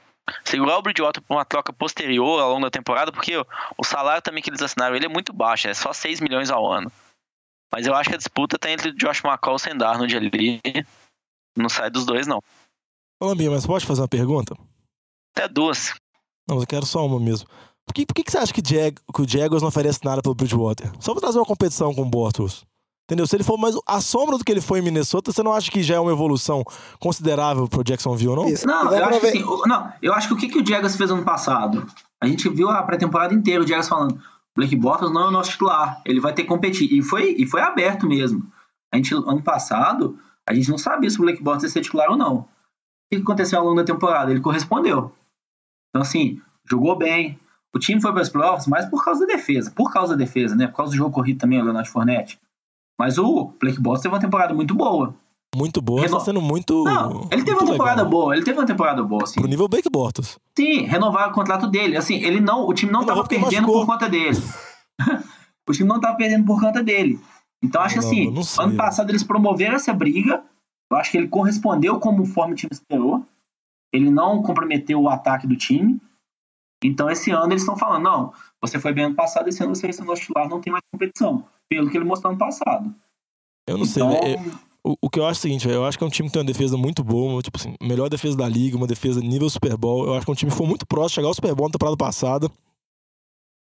segurar 0.43 0.77
o 0.77 0.81
Bridgewater 0.81 1.21
para 1.23 1.37
uma 1.37 1.45
troca 1.45 1.71
posterior 1.71 2.41
ao 2.41 2.49
longo 2.51 2.63
da 2.65 2.69
temporada, 2.71 3.13
porque 3.13 3.37
o, 3.37 3.45
o 3.77 3.83
salário 3.85 4.21
também 4.21 4.43
que 4.43 4.49
eles 4.49 4.61
assinaram 4.61 4.93
ele 4.95 5.05
é 5.05 5.09
muito 5.09 5.31
baixo, 5.31 5.69
é 5.69 5.73
só 5.73 5.93
6 5.93 6.19
milhões 6.19 6.49
ao 6.49 6.69
ano. 6.69 6.91
Mas 7.73 7.87
eu 7.87 7.95
acho 7.95 8.09
que 8.09 8.15
a 8.15 8.19
disputa 8.19 8.59
tá 8.59 8.69
entre 8.69 8.91
Josh 8.91 9.23
McCall 9.23 9.55
e 9.55 9.59
Sam 9.59 9.77
Darnold 9.77 10.15
ali. 10.17 10.61
Não 11.57 11.69
sai 11.69 11.89
dos 11.89 12.05
dois, 12.05 12.27
não. 12.27 12.39
Ô, 13.21 13.27
Lambinha, 13.27 13.51
mas 13.51 13.65
pode 13.65 13.85
fazer 13.85 14.01
uma 14.01 14.07
pergunta? 14.07 14.53
Até 15.35 15.47
duas. 15.47 15.93
Não, 16.47 16.59
eu 16.59 16.67
quero 16.67 16.85
só 16.85 17.05
uma 17.05 17.19
mesmo. 17.19 17.47
Por 17.85 17.93
que, 17.93 18.05
por 18.05 18.13
que, 18.15 18.23
que 18.23 18.31
você 18.31 18.37
acha 18.37 18.53
que, 18.53 18.61
Jag, 18.65 18.95
que 19.13 19.21
o 19.21 19.27
Jaguars 19.27 19.61
não 19.61 19.69
oferece 19.69 19.99
nada 20.03 20.21
pelo 20.21 20.33
Bridgewater? 20.35 20.91
Só 20.99 21.11
pra 21.13 21.21
trazer 21.21 21.37
uma 21.39 21.45
competição 21.45 21.93
com 21.93 22.01
o 22.01 22.05
Bortles. 22.05 22.63
Entendeu? 23.07 23.27
Se 23.27 23.35
ele 23.35 23.43
for 23.43 23.57
mais 23.57 23.75
a 23.85 24.01
sombra 24.01 24.35
do 24.35 24.43
que 24.43 24.51
ele 24.51 24.61
foi 24.61 24.79
em 24.79 24.81
Minnesota, 24.81 25.31
você 25.31 25.43
não 25.43 25.53
acha 25.53 25.69
que 25.69 25.83
já 25.83 25.95
é 25.95 25.99
uma 25.99 26.11
evolução 26.11 26.63
considerável 26.99 27.67
pro 27.67 27.83
Jacksonville, 27.83 28.35
não? 28.35 28.47
Isso. 28.47 28.65
Não, 28.65 28.91
eu 28.91 29.05
acho 29.05 29.19
que 29.19 29.25
ver- 29.27 29.29
assim, 29.29 29.43
o- 29.43 29.67
não, 29.67 29.93
eu 30.01 30.13
acho 30.13 30.27
que 30.27 30.33
o 30.33 30.37
que, 30.37 30.47
que 30.49 30.59
o 30.59 30.65
Jagas 30.65 30.95
fez 30.95 31.11
ano 31.11 31.23
passado? 31.23 31.85
A 32.21 32.27
gente 32.27 32.49
viu 32.49 32.69
a 32.69 32.81
pré-temporada 32.81 33.33
inteira 33.35 33.63
o 33.63 33.67
Jagas 33.67 33.87
falando, 33.87 34.19
Blake 34.57 34.75
Bortles 34.75 35.11
não 35.11 35.21
é 35.21 35.27
o 35.27 35.31
nosso 35.31 35.51
titular, 35.51 36.01
ele 36.03 36.19
vai 36.19 36.33
ter 36.33 36.41
que 36.43 36.47
competir. 36.47 36.91
E 36.91 37.03
foi, 37.03 37.35
e 37.37 37.45
foi 37.45 37.61
aberto 37.61 38.07
mesmo. 38.07 38.41
A 38.91 38.97
gente, 38.97 39.13
ano 39.13 39.41
passado, 39.43 40.17
a 40.49 40.53
gente 40.55 40.69
não 40.71 40.77
sabia 40.79 41.09
se 41.09 41.17
o 41.19 41.21
Blake 41.21 41.43
Bortles 41.43 41.63
ia 41.65 41.69
ser 41.69 41.81
titular 41.81 42.09
ou 42.09 42.17
não. 42.17 42.37
O 42.37 42.45
que, 43.11 43.17
que 43.17 43.21
aconteceu 43.21 43.59
ao 43.59 43.65
longo 43.65 43.77
da 43.77 43.83
temporada? 43.83 44.31
Ele 44.31 44.41
correspondeu. 44.41 45.11
Então, 45.95 46.01
assim, 46.01 46.41
jogou 46.69 46.93
bem. 46.97 47.39
O 47.73 47.79
time 47.79 48.01
foi 48.01 48.11
para 48.11 48.21
os 48.21 48.27
playoffs, 48.27 48.67
mas 48.67 48.85
por 48.85 49.01
causa 49.01 49.25
da 49.25 49.33
defesa. 49.33 49.71
Por 49.71 49.93
causa 49.93 50.11
da 50.13 50.17
defesa, 50.25 50.53
né? 50.53 50.67
Por 50.67 50.75
causa 50.75 50.91
do 50.91 50.97
jogo 50.97 51.11
corrido 51.11 51.39
também, 51.39 51.61
o 51.61 51.63
Leonardo 51.63 51.87
Fournette. 51.87 52.37
Mas 52.99 53.17
o 53.17 53.53
Blake 53.61 53.79
Bortles 53.79 54.01
teve 54.03 54.13
uma 54.13 54.19
temporada 54.19 54.53
muito 54.53 54.75
boa. 54.75 55.15
Muito 55.55 55.81
boa, 55.81 56.01
Reno- 56.01 56.17
tá 56.17 56.25
sendo 56.25 56.41
muito. 56.41 56.83
Não, 56.83 57.29
ele 57.31 57.43
teve 57.45 57.51
muito 57.51 57.61
uma 57.63 57.71
temporada 57.71 58.03
legal. 58.03 58.09
boa. 58.11 58.35
Ele 58.35 58.43
teve 58.43 58.59
uma 58.59 58.65
temporada 58.65 59.01
boa, 59.03 59.23
assim. 59.23 59.39
Pro 59.39 59.47
nível 59.47 59.69
Blake 59.69 59.89
Bortles. 59.89 60.37
Sim, 60.57 60.81
renovar 60.81 61.29
o 61.29 61.33
contrato 61.33 61.65
dele. 61.67 61.95
Assim, 61.95 62.15
ele 62.15 62.41
não, 62.41 62.67
o 62.67 62.73
time 62.73 62.91
não 62.91 62.99
Renovou 62.99 63.23
estava 63.23 63.29
porque 63.29 63.39
perdendo 63.39 63.61
machucou. 63.67 63.85
por 63.85 63.93
conta 63.93 64.09
dele. 64.09 64.37
o 65.69 65.71
time 65.71 65.87
não 65.87 65.95
estava 65.95 66.17
perdendo 66.17 66.45
por 66.45 66.59
conta 66.59 66.83
dele. 66.83 67.17
Então 67.63 67.81
acho 67.81 67.93
que 67.93 67.99
assim, 67.99 68.29
não 68.31 68.43
sei. 68.43 68.65
ano 68.65 68.75
passado 68.75 69.09
eles 69.11 69.23
promoveram 69.23 69.75
essa 69.75 69.93
briga. 69.93 70.43
Eu 70.91 70.97
acho 70.97 71.09
que 71.11 71.17
ele 71.17 71.29
correspondeu 71.29 71.99
como 72.01 72.23
o 72.23 72.53
time 72.53 72.69
esperou. 72.69 73.25
Ele 73.93 74.09
não 74.09 74.41
comprometeu 74.41 75.01
o 75.01 75.09
ataque 75.09 75.47
do 75.47 75.55
time. 75.55 75.99
Então 76.83 77.09
esse 77.09 77.31
ano 77.31 77.51
eles 77.51 77.61
estão 77.61 77.77
falando, 77.77 78.03
não, 78.03 78.33
você 78.61 78.79
foi 78.79 78.93
bem 78.93 79.05
ano 79.05 79.15
passado, 79.15 79.47
esse 79.47 79.63
ano 79.63 79.75
você 79.75 79.87
vai 79.87 79.93
ser 79.93 80.03
nosso 80.03 80.21
titular, 80.21 80.49
não 80.49 80.61
tem 80.61 80.71
mais 80.71 80.83
competição. 80.91 81.43
Pelo 81.67 81.89
que 81.89 81.97
ele 81.97 82.05
mostrou 82.05 82.31
ano 82.31 82.39
passado. 82.39 82.93
Eu 83.67 83.77
não 83.77 83.85
sei, 83.85 84.03
Então, 84.03 84.21
velho. 84.21 84.59
O, 84.83 84.95
o 85.01 85.09
que 85.09 85.19
eu 85.19 85.25
acho 85.25 85.39
é 85.39 85.39
o 85.39 85.41
seguinte, 85.41 85.67
eu 85.67 85.83
acho 85.83 85.97
que 85.97 86.03
é 86.03 86.07
um 86.07 86.11
time 86.11 86.29
que 86.29 86.33
tem 86.33 86.41
uma 86.41 86.45
defesa 86.45 86.77
muito 86.77 87.03
boa, 87.03 87.41
tipo 87.41 87.57
assim, 87.57 87.73
melhor 87.81 88.07
defesa 88.07 88.37
da 88.37 88.47
liga, 88.47 88.77
uma 88.77 88.85
defesa 88.85 89.19
nível 89.19 89.49
Super 89.49 89.75
Bowl. 89.75 90.05
Eu 90.05 90.13
acho 90.13 90.25
que 90.25 90.31
é 90.31 90.33
um 90.33 90.35
time 90.35 90.51
que 90.51 90.57
foi 90.57 90.67
muito 90.67 90.85
próximo 90.85 91.09
de 91.09 91.15
chegar 91.15 91.27
ao 91.27 91.33
Super 91.33 91.55
Bowl 91.55 91.67
na 91.67 91.71
temporada 91.71 91.97
passada. 91.97 92.51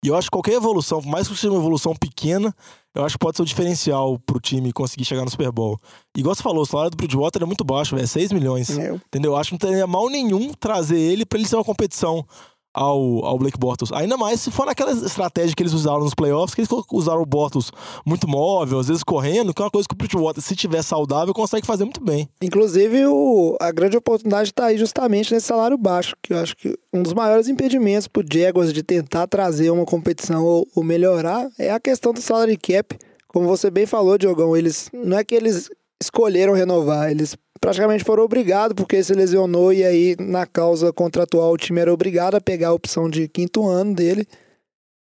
E 0.04 0.10
eu 0.10 0.18
acho 0.18 0.28
que 0.28 0.32
qualquer 0.32 0.56
evolução, 0.56 1.02
por 1.02 1.10
mais 1.10 1.26
que 1.26 1.36
seja 1.36 1.50
uma 1.50 1.62
evolução 1.62 1.96
pequena, 1.96 2.54
eu 2.96 3.04
acho 3.04 3.16
que 3.16 3.20
pode 3.20 3.38
ser 3.38 3.44
o 3.44 3.46
diferencial 3.46 4.20
pro 4.20 4.40
time 4.40 4.72
conseguir 4.72 5.06
chegar 5.06 5.24
no 5.24 5.30
Super 5.32 5.52
Bowl. 5.52 5.80
E 6.16 6.20
igual 6.20 6.36
você 6.36 6.44
falou, 6.44 6.62
o 6.62 6.66
salário 6.66 6.92
do 6.92 6.98
Bridgewater 6.98 7.42
é 7.42 7.46
muito 7.46 7.64
baixo, 7.64 7.96
é 7.96 8.06
6 8.06 8.32
milhões. 8.32 8.70
É, 8.78 8.94
Entendeu? 8.94 9.32
Eu 9.32 9.38
acho 9.38 9.50
que 9.50 9.54
não 9.54 9.72
teria 9.72 9.88
mal 9.88 10.10
nenhum 10.10 10.54
trazer 10.54 11.00
ele 11.00 11.26
pra 11.26 11.40
ele 11.40 11.48
ser 11.48 11.56
uma 11.56 11.64
competição 11.64 12.26
ao, 12.74 13.24
ao 13.26 13.38
Blake 13.38 13.58
Bortles. 13.58 13.92
Ainda 13.92 14.18
mais 14.18 14.42
se 14.42 14.50
for 14.50 14.66
naquela 14.66 14.92
estratégia 14.92 15.56
que 15.56 15.62
eles 15.62 15.74
usaram 15.74 16.00
nos 16.00 16.14
playoffs, 16.14 16.56
que 16.56 16.62
eles 16.62 16.70
usaram 16.92 17.22
o 17.22 17.26
Bortles 17.26 17.72
muito 18.06 18.28
móvel, 18.28 18.80
às 18.80 18.88
vezes 18.88 19.04
correndo, 19.04 19.54
que 19.54 19.62
é 19.62 19.66
uma 19.66 19.72
coisa 19.72 19.88
que 19.88 19.94
o 19.94 19.98
Bridgewater, 19.98 20.42
se 20.42 20.56
tiver 20.56 20.82
saudável, 20.82 21.34
consegue 21.34 21.68
fazer 21.68 21.84
muito 21.84 22.04
bem. 22.04 22.28
Inclusive, 22.42 23.06
o, 23.06 23.56
a 23.62 23.72
grande 23.72 23.98
oportunidade 23.98 24.50
está 24.50 24.66
aí 24.66 24.78
justamente 24.78 25.34
nesse 25.34 25.48
salário 25.48 25.78
baixo, 25.78 26.16
que 26.22 26.34
eu 26.34 26.38
acho 26.38 26.56
que 26.58 26.76
um 26.92 27.04
dos 27.04 27.14
maiores 27.14 27.48
impedimentos 27.48 28.08
pro 28.08 28.24
Jaguars 28.30 28.74
de 28.74 28.82
tentar 28.82 29.28
trazer 29.28 29.70
uma 29.70 29.86
competição 29.86 30.44
ou, 30.44 30.68
ou 30.76 30.84
melhorar 30.84 31.50
é 31.60 31.72
a 31.72 31.80
questão 31.80 32.14
do 32.14 32.22
salary 32.22 32.58
cap. 32.58 32.98
Como 33.28 33.48
você 33.48 33.70
bem 33.72 33.86
falou, 33.86 34.18
Diogão, 34.18 34.56
eles 34.56 34.90
não 34.94 35.18
é 35.18 35.24
que 35.24 35.34
eles 35.34 35.70
escolheram 36.02 36.54
renovar, 36.54 37.10
eles 37.10 37.36
praticamente 37.64 38.04
foram 38.04 38.24
obrigados 38.24 38.76
porque 38.76 39.02
se 39.02 39.14
lesionou 39.14 39.72
e 39.72 39.86
aí 39.86 40.18
na 40.20 40.46
causa 40.46 40.92
contratual 40.92 41.54
o 41.54 41.58
time 41.58 41.80
era 41.80 41.94
obrigado 41.94 42.36
a 42.36 42.42
pegar 42.42 42.68
a 42.68 42.74
opção 42.74 43.10
de 43.10 43.26
quinto 43.30 43.66
ano 43.66 43.96
dele, 43.96 44.28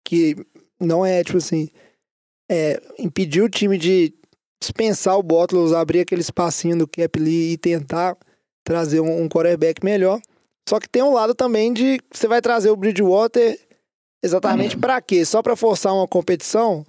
que 0.05 0.37
não 0.79 1.05
é 1.05 1.25
tipo 1.25 1.39
assim, 1.39 1.71
é, 2.51 2.79
impedir 2.99 3.41
o 3.41 3.49
time 3.49 3.79
de 3.79 4.13
dispensar 4.61 5.17
o 5.17 5.23
Bottas, 5.23 5.73
abrir 5.73 6.01
aquele 6.01 6.21
espacinho 6.21 6.77
do 6.77 6.87
cap 6.87 7.19
ali 7.19 7.53
e 7.53 7.57
tentar 7.57 8.19
trazer 8.63 9.01
um, 9.01 9.23
um 9.23 9.31
quarterback 9.31 9.83
melhor. 9.83 10.21
Só 10.69 10.79
que 10.79 10.87
tem 10.87 11.03
um 11.03 11.15
lado 11.15 11.35
também 11.35 11.73
de 11.73 12.01
você 12.13 12.29
vai 12.29 12.43
trazer 12.43 12.71
o 12.71 12.77
Bridgewater 12.77 13.59
exatamente 14.23 14.77
pra 14.77 15.01
quê? 15.01 15.25
Só 15.25 15.41
pra 15.41 15.57
forçar 15.57 15.95
uma 15.95 16.07
competição? 16.07 16.85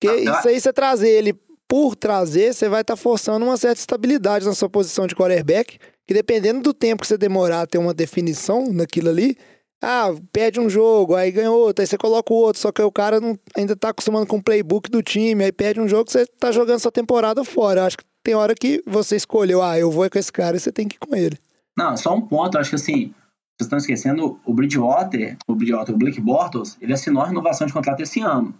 Porque 0.00 0.26
Ah, 0.26 0.38
isso 0.38 0.48
aí 0.48 0.58
você 0.58 0.72
trazer 0.72 1.10
ele 1.10 1.38
por 1.72 1.96
trazer, 1.96 2.52
você 2.52 2.68
vai 2.68 2.82
estar 2.82 2.96
forçando 2.96 3.46
uma 3.46 3.56
certa 3.56 3.80
estabilidade 3.80 4.44
na 4.44 4.54
sua 4.54 4.68
posição 4.68 5.06
de 5.06 5.16
quarterback, 5.16 5.78
que 6.06 6.12
dependendo 6.12 6.60
do 6.60 6.74
tempo 6.74 7.00
que 7.00 7.08
você 7.08 7.16
demorar 7.16 7.62
a 7.62 7.66
ter 7.66 7.78
uma 7.78 7.94
definição 7.94 8.70
naquilo 8.70 9.08
ali, 9.08 9.38
ah, 9.82 10.14
perde 10.30 10.60
um 10.60 10.68
jogo, 10.68 11.14
aí 11.14 11.32
ganha 11.32 11.50
outro, 11.50 11.80
aí 11.80 11.86
você 11.86 11.96
coloca 11.96 12.30
o 12.30 12.36
outro, 12.36 12.60
só 12.60 12.70
que 12.70 12.82
o 12.82 12.92
cara 12.92 13.22
não, 13.22 13.38
ainda 13.56 13.74
tá 13.74 13.88
acostumando 13.88 14.26
com 14.26 14.36
o 14.36 14.42
playbook 14.42 14.90
do 14.90 15.02
time, 15.02 15.44
aí 15.44 15.50
perde 15.50 15.80
um 15.80 15.88
jogo, 15.88 16.10
você 16.10 16.26
tá 16.26 16.52
jogando 16.52 16.78
sua 16.78 16.92
temporada 16.92 17.42
fora. 17.42 17.86
Acho 17.86 17.96
que 17.96 18.04
tem 18.22 18.34
hora 18.34 18.54
que 18.54 18.82
você 18.86 19.16
escolheu, 19.16 19.62
ah, 19.62 19.78
eu 19.78 19.90
vou 19.90 20.10
com 20.10 20.18
esse 20.18 20.30
cara 20.30 20.58
e 20.58 20.60
você 20.60 20.70
tem 20.70 20.86
que 20.86 20.96
ir 20.96 20.98
com 20.98 21.16
ele. 21.16 21.38
Não, 21.74 21.96
só 21.96 22.14
um 22.14 22.20
ponto, 22.20 22.58
acho 22.58 22.68
que 22.68 22.76
assim, 22.76 23.14
vocês 23.56 23.62
estão 23.62 23.78
esquecendo, 23.78 24.38
o 24.44 24.52
Bridgewater, 24.52 25.38
o 25.46 25.54
Bridgewater, 25.54 25.94
o 25.94 25.98
Blake 25.98 26.20
Bortles, 26.20 26.76
ele 26.82 26.92
assinou 26.92 27.22
a 27.22 27.28
renovação 27.28 27.66
de 27.66 27.72
contrato 27.72 28.02
esse 28.02 28.20
ano. 28.20 28.54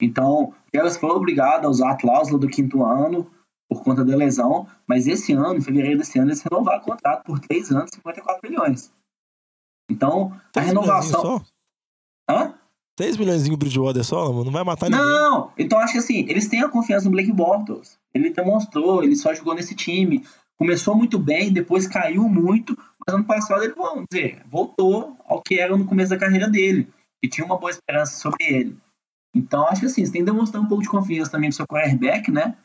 Então, 0.00 0.54
elas 0.72 0.96
foram 0.96 1.16
obrigadas 1.16 1.64
a 1.64 1.68
usar 1.68 1.90
a 1.90 1.96
cláusula 1.96 2.38
do 2.38 2.48
quinto 2.48 2.84
ano 2.84 3.28
por 3.68 3.82
conta 3.82 4.04
da 4.04 4.16
lesão, 4.16 4.66
mas 4.86 5.06
esse 5.06 5.32
ano, 5.32 5.56
em 5.56 5.60
fevereiro 5.60 5.98
desse 5.98 6.18
ano, 6.18 6.30
eles 6.30 6.42
renovaram 6.42 6.80
o 6.80 6.84
contrato 6.84 7.24
por 7.24 7.38
três 7.38 7.70
anos, 7.70 7.90
54 7.92 8.48
milhões. 8.48 8.90
Então, 9.90 10.32
a 10.56 10.60
6 10.60 10.66
renovação. 10.68 11.22
milhões 11.22 11.42
Hã? 12.30 12.54
6 12.98 13.16
milhões 13.16 13.46
em 13.46 13.56
Bridgewater 13.56 14.04
só, 14.04 14.32
mano, 14.32 14.46
não 14.46 14.52
vai 14.52 14.64
matar 14.64 14.90
ninguém. 14.90 15.06
Não, 15.06 15.52
então 15.56 15.78
acho 15.78 15.92
que 15.92 15.98
assim, 16.00 16.26
eles 16.28 16.48
têm 16.48 16.62
a 16.62 16.68
confiança 16.68 17.04
no 17.04 17.12
Blake 17.12 17.32
Bortles. 17.32 17.96
Ele 18.12 18.30
demonstrou, 18.30 19.04
ele 19.04 19.14
só 19.14 19.32
jogou 19.32 19.54
nesse 19.54 19.74
time. 19.74 20.26
começou 20.58 20.96
muito 20.96 21.18
bem, 21.18 21.52
depois 21.52 21.86
caiu 21.86 22.28
muito, 22.28 22.76
mas 23.06 23.14
ano 23.14 23.24
passado 23.24 23.62
ele, 23.62 23.74
vamos 23.74 24.04
dizer, 24.10 24.42
voltou 24.46 25.16
ao 25.24 25.40
que 25.40 25.60
era 25.60 25.76
no 25.76 25.86
começo 25.86 26.10
da 26.10 26.18
carreira 26.18 26.48
dele, 26.48 26.88
e 27.22 27.28
tinha 27.28 27.44
uma 27.46 27.56
boa 27.56 27.70
esperança 27.70 28.18
sobre 28.18 28.44
ele. 28.44 28.76
Então, 29.38 29.66
acho 29.68 29.80
que 29.80 29.86
assim, 29.86 30.04
você 30.04 30.12
tem 30.12 30.22
que 30.22 30.30
demonstrar 30.30 30.62
um 30.62 30.66
pouco 30.66 30.82
de 30.82 30.88
confiança 30.88 31.30
também 31.30 31.48
no 31.48 31.54
seu 31.54 31.66
quarterback, 31.66 32.30
né? 32.30 32.56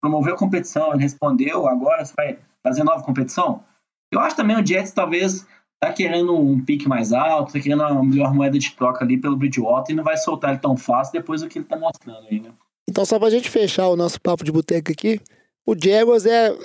Promoveu 0.00 0.34
a 0.34 0.38
competição, 0.38 0.92
ele 0.92 1.02
respondeu, 1.02 1.66
agora 1.66 2.04
você 2.04 2.12
vai 2.16 2.38
fazer 2.62 2.84
nova 2.84 3.02
competição. 3.02 3.64
Eu 4.12 4.20
acho 4.20 4.36
também 4.36 4.56
o 4.60 4.64
Jets 4.64 4.92
talvez 4.92 5.46
tá 5.80 5.92
querendo 5.92 6.36
um 6.36 6.62
pique 6.64 6.88
mais 6.88 7.12
alto, 7.12 7.52
tá 7.52 7.60
querendo 7.60 7.82
uma 7.82 8.04
melhor 8.04 8.34
moeda 8.34 8.58
de 8.58 8.70
troca 8.74 9.04
ali 9.04 9.16
pelo 9.16 9.36
Bridgewater 9.36 9.92
e 9.92 9.96
não 9.96 10.04
vai 10.04 10.16
soltar 10.16 10.50
ele 10.50 10.60
tão 10.60 10.76
fácil 10.76 11.12
depois 11.12 11.40
do 11.40 11.48
que 11.48 11.58
ele 11.58 11.64
tá 11.64 11.76
mostrando 11.76 12.26
aí, 12.28 12.40
né? 12.40 12.50
Então, 12.88 13.04
só 13.04 13.18
pra 13.18 13.30
gente 13.30 13.50
fechar 13.50 13.88
o 13.88 13.96
nosso 13.96 14.20
papo 14.20 14.44
de 14.44 14.52
boteca 14.52 14.92
aqui, 14.92 15.20
o 15.66 15.74
Jaguars 15.78 16.26
é. 16.26 16.56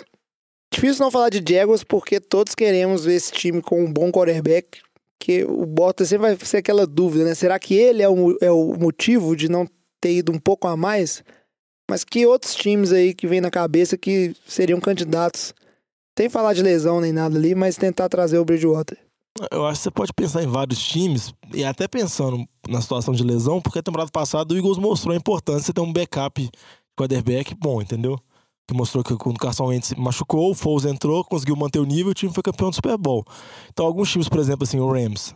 Difícil 0.74 1.04
não 1.04 1.12
falar 1.12 1.30
de 1.30 1.44
Jaguars 1.54 1.84
porque 1.84 2.20
todos 2.20 2.56
queremos 2.56 3.06
ver 3.06 3.14
esse 3.14 3.32
time 3.32 3.62
com 3.62 3.84
um 3.84 3.94
bom 3.94 4.12
quarterback. 4.12 4.82
Que 5.24 5.46
o 5.46 5.66
Bottas 5.66 6.10
sempre 6.10 6.36
vai 6.36 6.46
ser 6.46 6.58
aquela 6.58 6.86
dúvida, 6.86 7.24
né? 7.24 7.34
Será 7.34 7.58
que 7.58 7.74
ele 7.74 8.04
é 8.04 8.10
o, 8.10 8.38
é 8.42 8.52
o 8.52 8.78
motivo 8.78 9.38
de 9.38 9.48
não 9.48 9.66
ter 10.02 10.16
ido 10.16 10.34
um 10.34 10.38
pouco 10.38 10.68
a 10.68 10.76
mais? 10.76 11.24
Mas 11.90 12.04
que 12.04 12.26
outros 12.26 12.54
times 12.54 12.92
aí 12.92 13.14
que 13.14 13.26
vem 13.26 13.40
na 13.40 13.50
cabeça 13.50 13.98
que 13.98 14.36
seriam 14.46 14.82
candidatos? 14.82 15.54
Sem 16.20 16.28
falar 16.28 16.54
de 16.54 16.62
lesão 16.62 17.00
nem 17.00 17.14
nada 17.14 17.38
ali, 17.38 17.56
mas 17.56 17.78
tentar 17.78 18.10
trazer 18.10 18.38
o 18.38 18.44
Bridgewater. 18.44 18.98
Eu 19.50 19.66
acho 19.66 19.80
que 19.80 19.84
você 19.86 19.92
pode 19.92 20.12
pensar 20.12 20.44
em 20.44 20.48
vários 20.48 20.86
times, 20.86 21.34
e 21.54 21.64
até 21.64 21.88
pensando 21.88 22.46
na 22.68 22.82
situação 22.82 23.14
de 23.14 23.24
lesão, 23.24 23.62
porque 23.62 23.80
a 23.80 23.84
temporada 23.84 24.12
passada 24.12 24.54
o 24.54 24.58
Eagles 24.58 24.78
mostrou 24.78 25.14
a 25.14 25.18
importância 25.18 25.68
de 25.68 25.74
ter 25.74 25.80
um 25.82 25.94
backup 25.94 26.50
quarterback 26.98 27.56
bom, 27.56 27.82
entendeu? 27.82 28.20
Que 28.68 28.74
mostrou 28.74 29.04
que 29.04 29.16
quando 29.18 29.36
o 29.36 29.40
Carson 29.40 29.66
Wentz 29.66 29.90
se 29.90 30.00
machucou, 30.00 30.52
o 30.52 30.56
Foles 30.56 30.86
entrou, 30.86 31.24
conseguiu 31.24 31.56
manter 31.56 31.80
o 31.80 31.86
nível 31.86 32.10
e 32.10 32.12
o 32.12 32.14
time 32.14 32.34
foi 32.34 32.42
campeão 32.42 32.70
do 32.70 32.76
Super 32.76 32.98
Bowl. 32.98 33.26
Então, 33.70 33.86
alguns 33.86 34.10
times, 34.10 34.30
por 34.30 34.40
exemplo, 34.40 34.64
assim, 34.64 34.80
o 34.80 34.90
Rams. 34.90 35.36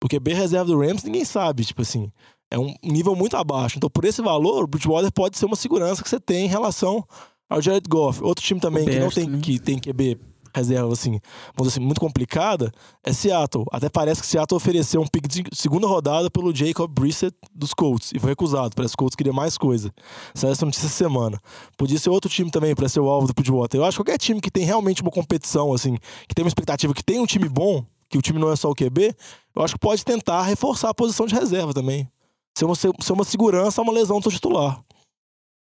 Porque 0.00 0.18
bem 0.18 0.34
reserva 0.34 0.64
do 0.64 0.80
Rams, 0.80 1.04
ninguém 1.04 1.24
sabe, 1.24 1.64
tipo 1.64 1.82
assim. 1.82 2.10
É 2.50 2.58
um 2.58 2.74
nível 2.82 3.14
muito 3.14 3.36
abaixo. 3.36 3.76
Então, 3.76 3.90
por 3.90 4.04
esse 4.04 4.20
valor, 4.20 4.64
o 4.64 4.66
Bridgewater 4.66 5.12
pode 5.12 5.38
ser 5.38 5.46
uma 5.46 5.56
segurança 5.56 6.02
que 6.02 6.08
você 6.08 6.20
tem 6.20 6.46
em 6.46 6.48
relação 6.48 7.06
ao 7.48 7.60
Jared 7.60 7.88
Goff. 7.88 8.22
Outro 8.22 8.44
time 8.44 8.60
também 8.60 8.84
que 8.84 8.98
não 8.98 9.10
tem, 9.10 9.24
também. 9.24 9.40
que 9.40 9.58
tem 9.58 9.78
QB 9.78 10.31
reserva, 10.54 10.92
assim, 10.92 11.20
vamos 11.54 11.68
dizer 11.72 11.78
assim, 11.78 11.80
muito 11.80 12.00
complicada, 12.00 12.72
é 13.04 13.12
Seattle. 13.12 13.64
Até 13.70 13.88
parece 13.88 14.20
que 14.20 14.26
Seattle 14.26 14.56
ofereceu 14.56 15.00
um 15.00 15.06
pick 15.06 15.26
de 15.26 15.44
segunda 15.52 15.86
rodada 15.86 16.30
pelo 16.30 16.54
Jacob 16.54 16.90
Brissett 16.92 17.36
dos 17.54 17.72
Colts 17.74 18.12
e 18.14 18.18
foi 18.18 18.30
recusado. 18.30 18.70
Parece 18.74 18.92
que 18.92 18.96
o 18.96 18.98
Colts 19.04 19.16
queria 19.16 19.32
mais 19.32 19.56
coisa. 19.58 19.92
Saiu 20.34 20.52
essa 20.52 20.64
notícia 20.64 20.86
essa 20.86 20.94
semana. 20.96 21.40
Podia 21.76 21.98
ser 21.98 22.10
outro 22.10 22.30
time 22.30 22.50
também 22.50 22.74
para 22.74 22.88
ser 22.88 23.00
o 23.00 23.08
alvo 23.08 23.26
do 23.26 23.32
Bridgewater. 23.34 23.80
Eu 23.80 23.84
acho 23.84 23.96
que 23.96 24.04
qualquer 24.04 24.18
time 24.18 24.40
que 24.40 24.50
tem 24.50 24.64
realmente 24.64 25.02
uma 25.02 25.10
competição, 25.10 25.72
assim, 25.72 25.96
que 26.28 26.34
tem 26.34 26.44
uma 26.44 26.48
expectativa, 26.48 26.92
que 26.94 27.02
tem 27.04 27.18
um 27.20 27.26
time 27.26 27.48
bom, 27.48 27.84
que 28.08 28.18
o 28.18 28.22
time 28.22 28.38
não 28.38 28.50
é 28.52 28.56
só 28.56 28.70
o 28.70 28.74
QB, 28.74 29.14
eu 29.56 29.62
acho 29.62 29.74
que 29.74 29.80
pode 29.80 30.04
tentar 30.04 30.42
reforçar 30.42 30.90
a 30.90 30.94
posição 30.94 31.26
de 31.26 31.34
reserva 31.34 31.72
também. 31.72 32.08
Ser 32.56 32.66
uma, 32.66 32.74
ser 32.74 32.92
uma 33.12 33.24
segurança 33.24 33.80
a 33.80 33.84
uma 33.84 33.92
lesão 33.92 34.18
do 34.18 34.22
seu 34.24 34.32
titular. 34.32 34.78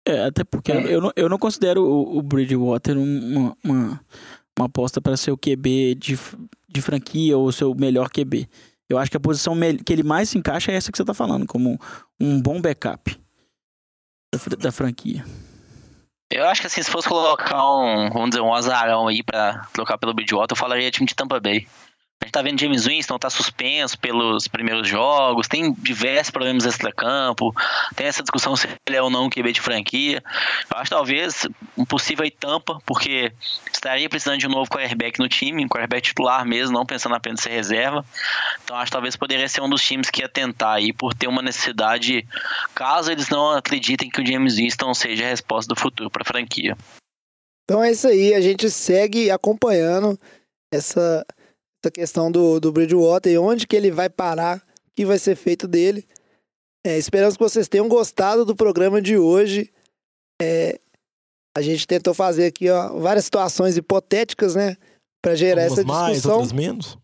É, 0.06 0.26
até 0.26 0.44
porque 0.44 0.70
eu, 0.70 1.00
não, 1.00 1.12
eu 1.16 1.28
não 1.28 1.36
considero 1.36 1.82
o, 1.84 2.18
o 2.18 2.22
Bridgewater 2.22 2.96
um- 2.96 3.36
uma, 3.36 3.56
uma, 3.64 4.00
uma 4.58 4.66
aposta 4.66 5.00
para 5.00 5.16
ser 5.16 5.30
o 5.30 5.36
QB 5.36 5.94
de, 5.96 6.18
de 6.68 6.82
franquia 6.82 7.36
ou 7.36 7.52
seu 7.52 7.74
melhor 7.74 8.08
QB. 8.10 8.48
Eu 8.88 8.98
acho 8.98 9.10
que 9.10 9.16
a 9.16 9.20
posição 9.20 9.54
que 9.84 9.92
ele 9.92 10.02
mais 10.02 10.30
se 10.30 10.38
encaixa 10.38 10.72
é 10.72 10.76
essa 10.76 10.90
que 10.90 10.96
você 10.98 11.04
tá 11.04 11.14
falando, 11.14 11.46
como 11.46 11.78
um 12.20 12.40
bom 12.40 12.60
backup 12.60 13.18
da, 14.32 14.56
da 14.56 14.72
franquia. 14.72 15.24
Eu 16.30 16.44
acho 16.46 16.60
que 16.60 16.66
assim, 16.66 16.82
se 16.82 16.90
fosse 16.90 17.08
colocar 17.08 17.64
um, 17.78 18.10
vamos 18.10 18.30
dizer, 18.30 18.42
um 18.42 18.52
azarão 18.52 19.06
aí 19.06 19.22
pra 19.22 19.66
trocar 19.72 19.96
pelo 19.98 20.14
Bridgewater, 20.14 20.54
eu 20.54 20.58
falaria 20.58 20.90
time 20.90 21.06
de 21.06 21.14
Tampa 21.14 21.38
Bay. 21.38 21.66
A 22.22 22.26
gente 22.26 22.32
tá 22.32 22.42
vendo 22.42 22.60
James 22.60 22.86
Winston 22.86 23.18
tá 23.18 23.28
suspenso 23.28 23.98
pelos 23.98 24.48
primeiros 24.48 24.88
jogos, 24.88 25.46
tem 25.46 25.72
diversos 25.74 26.30
problemas 26.30 26.64
extra-campo, 26.64 27.54
tem 27.94 28.06
essa 28.06 28.22
discussão 28.22 28.56
se 28.56 28.66
ele 28.86 28.96
é 28.96 29.02
ou 29.02 29.10
não 29.10 29.26
um 29.26 29.30
QB 29.30 29.52
de 29.52 29.60
franquia. 29.60 30.22
Eu 30.70 30.78
acho 30.78 30.90
talvez 30.90 31.46
um 31.76 31.84
possível 31.84 32.28
Tampa, 32.40 32.80
porque 32.86 33.32
estaria 33.72 34.08
precisando 34.08 34.38
de 34.38 34.46
um 34.46 34.50
novo 34.50 34.70
quarterback 34.70 35.18
no 35.18 35.28
time, 35.28 35.64
um 35.64 35.68
quarterback 35.68 36.08
titular 36.08 36.44
mesmo, 36.44 36.74
não 36.74 36.86
pensando 36.86 37.14
apenas 37.14 37.40
em 37.40 37.42
ser 37.44 37.50
reserva. 37.50 38.04
Então 38.64 38.76
acho 38.76 38.90
talvez 38.90 39.14
poderia 39.14 39.48
ser 39.48 39.60
um 39.60 39.68
dos 39.68 39.82
times 39.82 40.10
que 40.10 40.22
ia 40.22 40.28
tentar 40.28 40.72
aí 40.72 40.92
por 40.92 41.14
ter 41.14 41.28
uma 41.28 41.42
necessidade, 41.42 42.26
caso 42.74 43.12
eles 43.12 43.28
não 43.28 43.52
acreditem 43.52 44.10
que 44.10 44.22
o 44.22 44.26
James 44.26 44.56
Winston 44.56 44.94
seja 44.94 45.24
a 45.24 45.28
resposta 45.28 45.72
do 45.72 45.78
futuro 45.78 46.10
para 46.10 46.22
a 46.22 46.26
franquia. 46.26 46.76
Então 47.64 47.84
é 47.84 47.92
isso 47.92 48.08
aí, 48.08 48.32
a 48.32 48.40
gente 48.40 48.70
segue 48.70 49.30
acompanhando 49.30 50.18
essa, 50.72 51.24
essa 51.86 51.90
questão 51.90 52.30
do, 52.30 52.58
do 52.58 52.72
Bridgewater 52.72 53.32
e 53.32 53.38
onde 53.38 53.66
que 53.66 53.76
ele 53.76 53.90
vai 53.90 54.08
parar, 54.10 54.58
o 54.58 54.62
que 54.94 55.06
vai 55.06 55.18
ser 55.18 55.36
feito 55.36 55.68
dele. 55.68 56.04
É, 56.84 56.98
esperamos 56.98 57.36
que 57.36 57.42
vocês 57.42 57.68
tenham 57.68 57.88
gostado 57.88 58.44
do 58.44 58.54
programa 58.54 59.00
de 59.00 59.16
hoje. 59.16 59.70
É, 60.40 60.78
a 61.56 61.62
gente 61.62 61.86
tentou 61.86 62.12
fazer 62.12 62.46
aqui 62.46 62.68
ó, 62.68 62.98
várias 62.98 63.24
situações 63.24 63.76
hipotéticas, 63.76 64.54
né? 64.54 64.76
Pra 65.22 65.34
gerar 65.34 65.62
Algumas 65.62 65.78
essa 65.78 65.88
mais, 65.88 66.12
discussão. 66.14 66.34
outras 66.40 66.52
menos. 66.52 66.98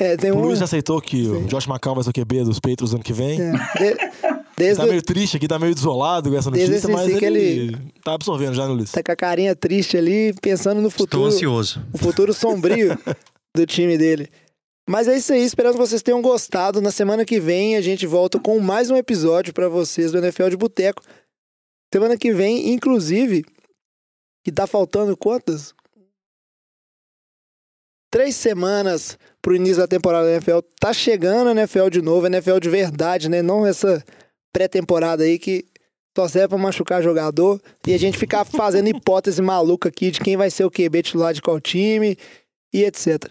É, 0.00 0.16
tem 0.16 0.32
O 0.32 0.36
um, 0.36 0.40
Luiz 0.42 0.58
já 0.58 0.64
aceitou 0.64 1.00
que 1.00 1.28
o 1.28 1.44
Josh 1.46 1.66
McCown 1.68 1.94
vai 1.94 2.02
ser 2.04 2.10
o 2.10 2.12
QB 2.12 2.44
dos 2.44 2.58
Patriots 2.58 2.94
ano 2.94 3.02
que 3.04 3.12
vem. 3.12 3.40
é, 3.40 3.52
de- 3.52 3.84
Ele 3.84 4.42
desde 4.56 4.82
tá 4.82 4.86
meio 4.88 5.02
triste 5.02 5.36
aqui, 5.36 5.46
tá 5.48 5.58
meio 5.58 5.74
desolado 5.74 6.30
com 6.30 6.36
essa 6.36 6.50
notícia, 6.50 6.88
mas 6.88 7.18
que 7.18 7.24
ele, 7.24 7.76
tá 8.04 8.14
absorvendo 8.14 8.54
já, 8.54 8.66
né, 8.66 8.72
Luiz? 8.74 8.90
tá 8.92 9.02
com 9.02 9.12
a 9.12 9.16
carinha 9.16 9.54
triste 9.56 9.96
ali, 9.96 10.32
pensando 10.40 10.80
no 10.80 10.88
Estou 10.88 11.06
futuro. 11.06 11.24
ansioso. 11.26 11.84
o 11.92 11.98
futuro 11.98 12.32
sombrio 12.34 12.96
do 13.54 13.66
time 13.66 13.98
dele. 13.98 14.28
Mas 14.88 15.06
é 15.06 15.16
isso 15.16 15.32
aí, 15.32 15.42
esperamos 15.42 15.76
que 15.76 15.86
vocês 15.86 16.02
tenham 16.02 16.20
gostado. 16.20 16.80
Na 16.80 16.90
semana 16.90 17.24
que 17.24 17.38
vem 17.38 17.76
a 17.76 17.80
gente 17.80 18.06
volta 18.06 18.38
com 18.40 18.58
mais 18.58 18.90
um 18.90 18.96
episódio 18.96 19.52
pra 19.52 19.68
vocês 19.68 20.10
do 20.10 20.18
NFL 20.18 20.48
de 20.48 20.56
Boteco. 20.56 21.02
Semana 21.92 22.16
que 22.16 22.32
vem, 22.32 22.72
inclusive, 22.72 23.44
que 24.44 24.50
tá 24.50 24.66
faltando 24.66 25.16
quantas? 25.16 25.74
Três 28.10 28.34
semanas 28.34 29.18
pro 29.40 29.54
início 29.54 29.78
da 29.78 29.86
temporada 29.86 30.26
da 30.26 30.32
NFL. 30.32 30.58
Tá 30.80 30.92
chegando 30.92 31.48
a 31.48 31.52
NFL 31.52 31.88
de 31.88 32.02
novo, 32.02 32.26
a 32.26 32.28
NFL 32.28 32.58
de 32.58 32.68
verdade, 32.68 33.28
né? 33.28 33.40
Não 33.40 33.66
essa 33.66 34.04
pré-temporada 34.52 35.22
aí 35.22 35.38
que 35.38 35.64
só 36.16 36.28
serve 36.28 36.48
pra 36.48 36.58
machucar 36.58 37.02
jogador. 37.02 37.60
E 37.86 37.94
a 37.94 37.98
gente 37.98 38.18
ficar 38.18 38.44
fazendo 38.44 38.88
hipótese 38.90 39.40
maluca 39.40 39.88
aqui 39.88 40.10
de 40.10 40.20
quem 40.20 40.36
vai 40.36 40.50
ser 40.50 40.64
o 40.64 40.70
QB 40.70 41.02
titular 41.02 41.32
de 41.32 41.40
qual 41.40 41.60
time 41.60 42.18
e 42.72 42.84
etc. 42.84 43.30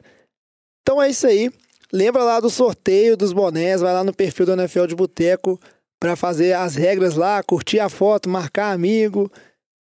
Então 0.82 1.02
é 1.02 1.10
isso 1.10 1.28
aí. 1.28 1.52
Lembra 1.92 2.24
lá 2.24 2.40
do 2.40 2.50
sorteio 2.50 3.18
dos 3.18 3.34
bonés, 3.34 3.82
vai 3.82 3.94
lá 3.94 4.04
no 4.04 4.14
perfil 4.14 4.46
do 4.46 4.54
NFL 4.54 4.86
de 4.86 4.96
Boteco 4.96 5.60
para 6.00 6.16
fazer 6.16 6.54
as 6.54 6.76
regras 6.76 7.16
lá, 7.16 7.44
curtir 7.44 7.80
a 7.80 7.90
foto, 7.90 8.30
marcar 8.30 8.72
amigo, 8.72 9.32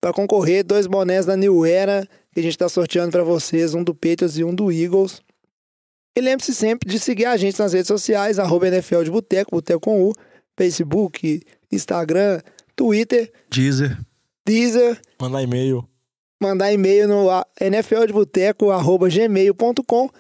para 0.01 0.13
concorrer 0.13 0.65
dois 0.65 0.87
bonés 0.87 1.27
da 1.27 1.37
New 1.37 1.67
Era 1.67 2.09
que 2.37 2.41
a 2.41 2.43
gente 2.43 2.53
está 2.53 2.69
sorteando 2.69 3.11
para 3.11 3.25
vocês, 3.25 3.75
um 3.75 3.83
do 3.83 3.95
Patriots 3.95 4.37
e 4.37 4.45
um 4.45 4.55
do 4.55 4.71
Eagles. 4.71 5.23
E 6.15 6.21
lembre-se 6.21 6.55
sempre 6.55 6.87
de 6.87 6.99
seguir 6.99 7.25
a 7.25 7.37
gente 7.37 7.59
nas 7.59 7.73
redes 7.73 7.89
sociais, 7.89 8.39
arroba 8.39 8.69
NFL 8.69 9.05
de 9.05 9.11
Boteco, 9.11 9.53
Boteco 9.53 9.81
com 9.81 10.05
U, 10.05 10.13
Facebook, 10.55 11.43
Instagram, 11.73 12.43
Twitter, 12.75 13.33
Deezer. 13.51 13.99
Deezer, 14.47 15.01
Mandar 15.19 15.43
e-mail. 15.43 15.89
Mandar 16.41 16.73
e-mail 16.73 17.09
no 17.09 17.27
nfldeboteco.gmail.com 17.61 20.11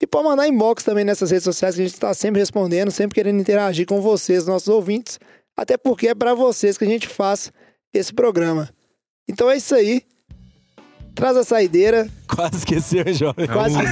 e 0.00 0.06
pode 0.06 0.28
mandar 0.28 0.46
inbox 0.48 0.84
também 0.84 1.04
nessas 1.04 1.30
redes 1.30 1.44
sociais 1.44 1.74
que 1.74 1.80
a 1.80 1.84
gente 1.84 1.94
está 1.94 2.14
sempre 2.14 2.40
respondendo, 2.40 2.90
sempre 2.90 3.14
querendo 3.16 3.40
interagir 3.40 3.86
com 3.86 4.00
vocês, 4.00 4.46
nossos 4.46 4.68
ouvintes, 4.68 5.18
até 5.56 5.76
porque 5.76 6.08
é 6.08 6.14
para 6.14 6.34
vocês 6.34 6.78
que 6.78 6.84
a 6.84 6.88
gente 6.88 7.08
faz 7.08 7.52
esse 7.92 8.14
programa. 8.14 8.68
Então 9.28 9.50
é 9.50 9.56
isso 9.56 9.74
aí. 9.74 10.02
Traz 11.16 11.36
a 11.36 11.42
saideira, 11.42 12.08
Quase 12.28 12.58
esqueceu, 12.58 13.02
hein, 13.04 13.12
jovem? 13.12 13.48
quase 13.48 13.76
que 13.76 13.84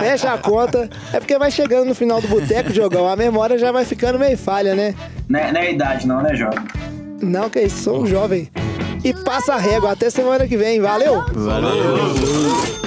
fecha 0.00 0.32
a 0.32 0.38
conta. 0.38 0.90
É 1.12 1.20
porque 1.20 1.38
vai 1.38 1.48
chegando 1.48 1.86
no 1.86 1.94
final 1.94 2.20
do 2.20 2.26
boteco, 2.26 2.72
Diogão, 2.72 3.08
a 3.08 3.14
memória 3.14 3.56
já 3.56 3.70
vai 3.70 3.84
ficando 3.84 4.18
meio 4.18 4.36
falha, 4.36 4.74
né? 4.74 4.96
Não 5.28 5.38
é, 5.38 5.52
não 5.52 5.60
é 5.60 5.70
idade, 5.70 6.08
não, 6.08 6.20
né, 6.20 6.34
jovem? 6.34 6.58
Não, 7.22 7.48
que 7.48 7.60
isso, 7.60 7.84
sou 7.84 8.02
um 8.02 8.06
jovem. 8.06 8.50
E 9.04 9.12
passa 9.12 9.54
a 9.54 9.58
régua. 9.58 9.92
Até 9.92 10.08
semana 10.10 10.48
que 10.48 10.56
vem. 10.56 10.80
Valeu! 10.80 11.22
Valeu. 11.34 12.83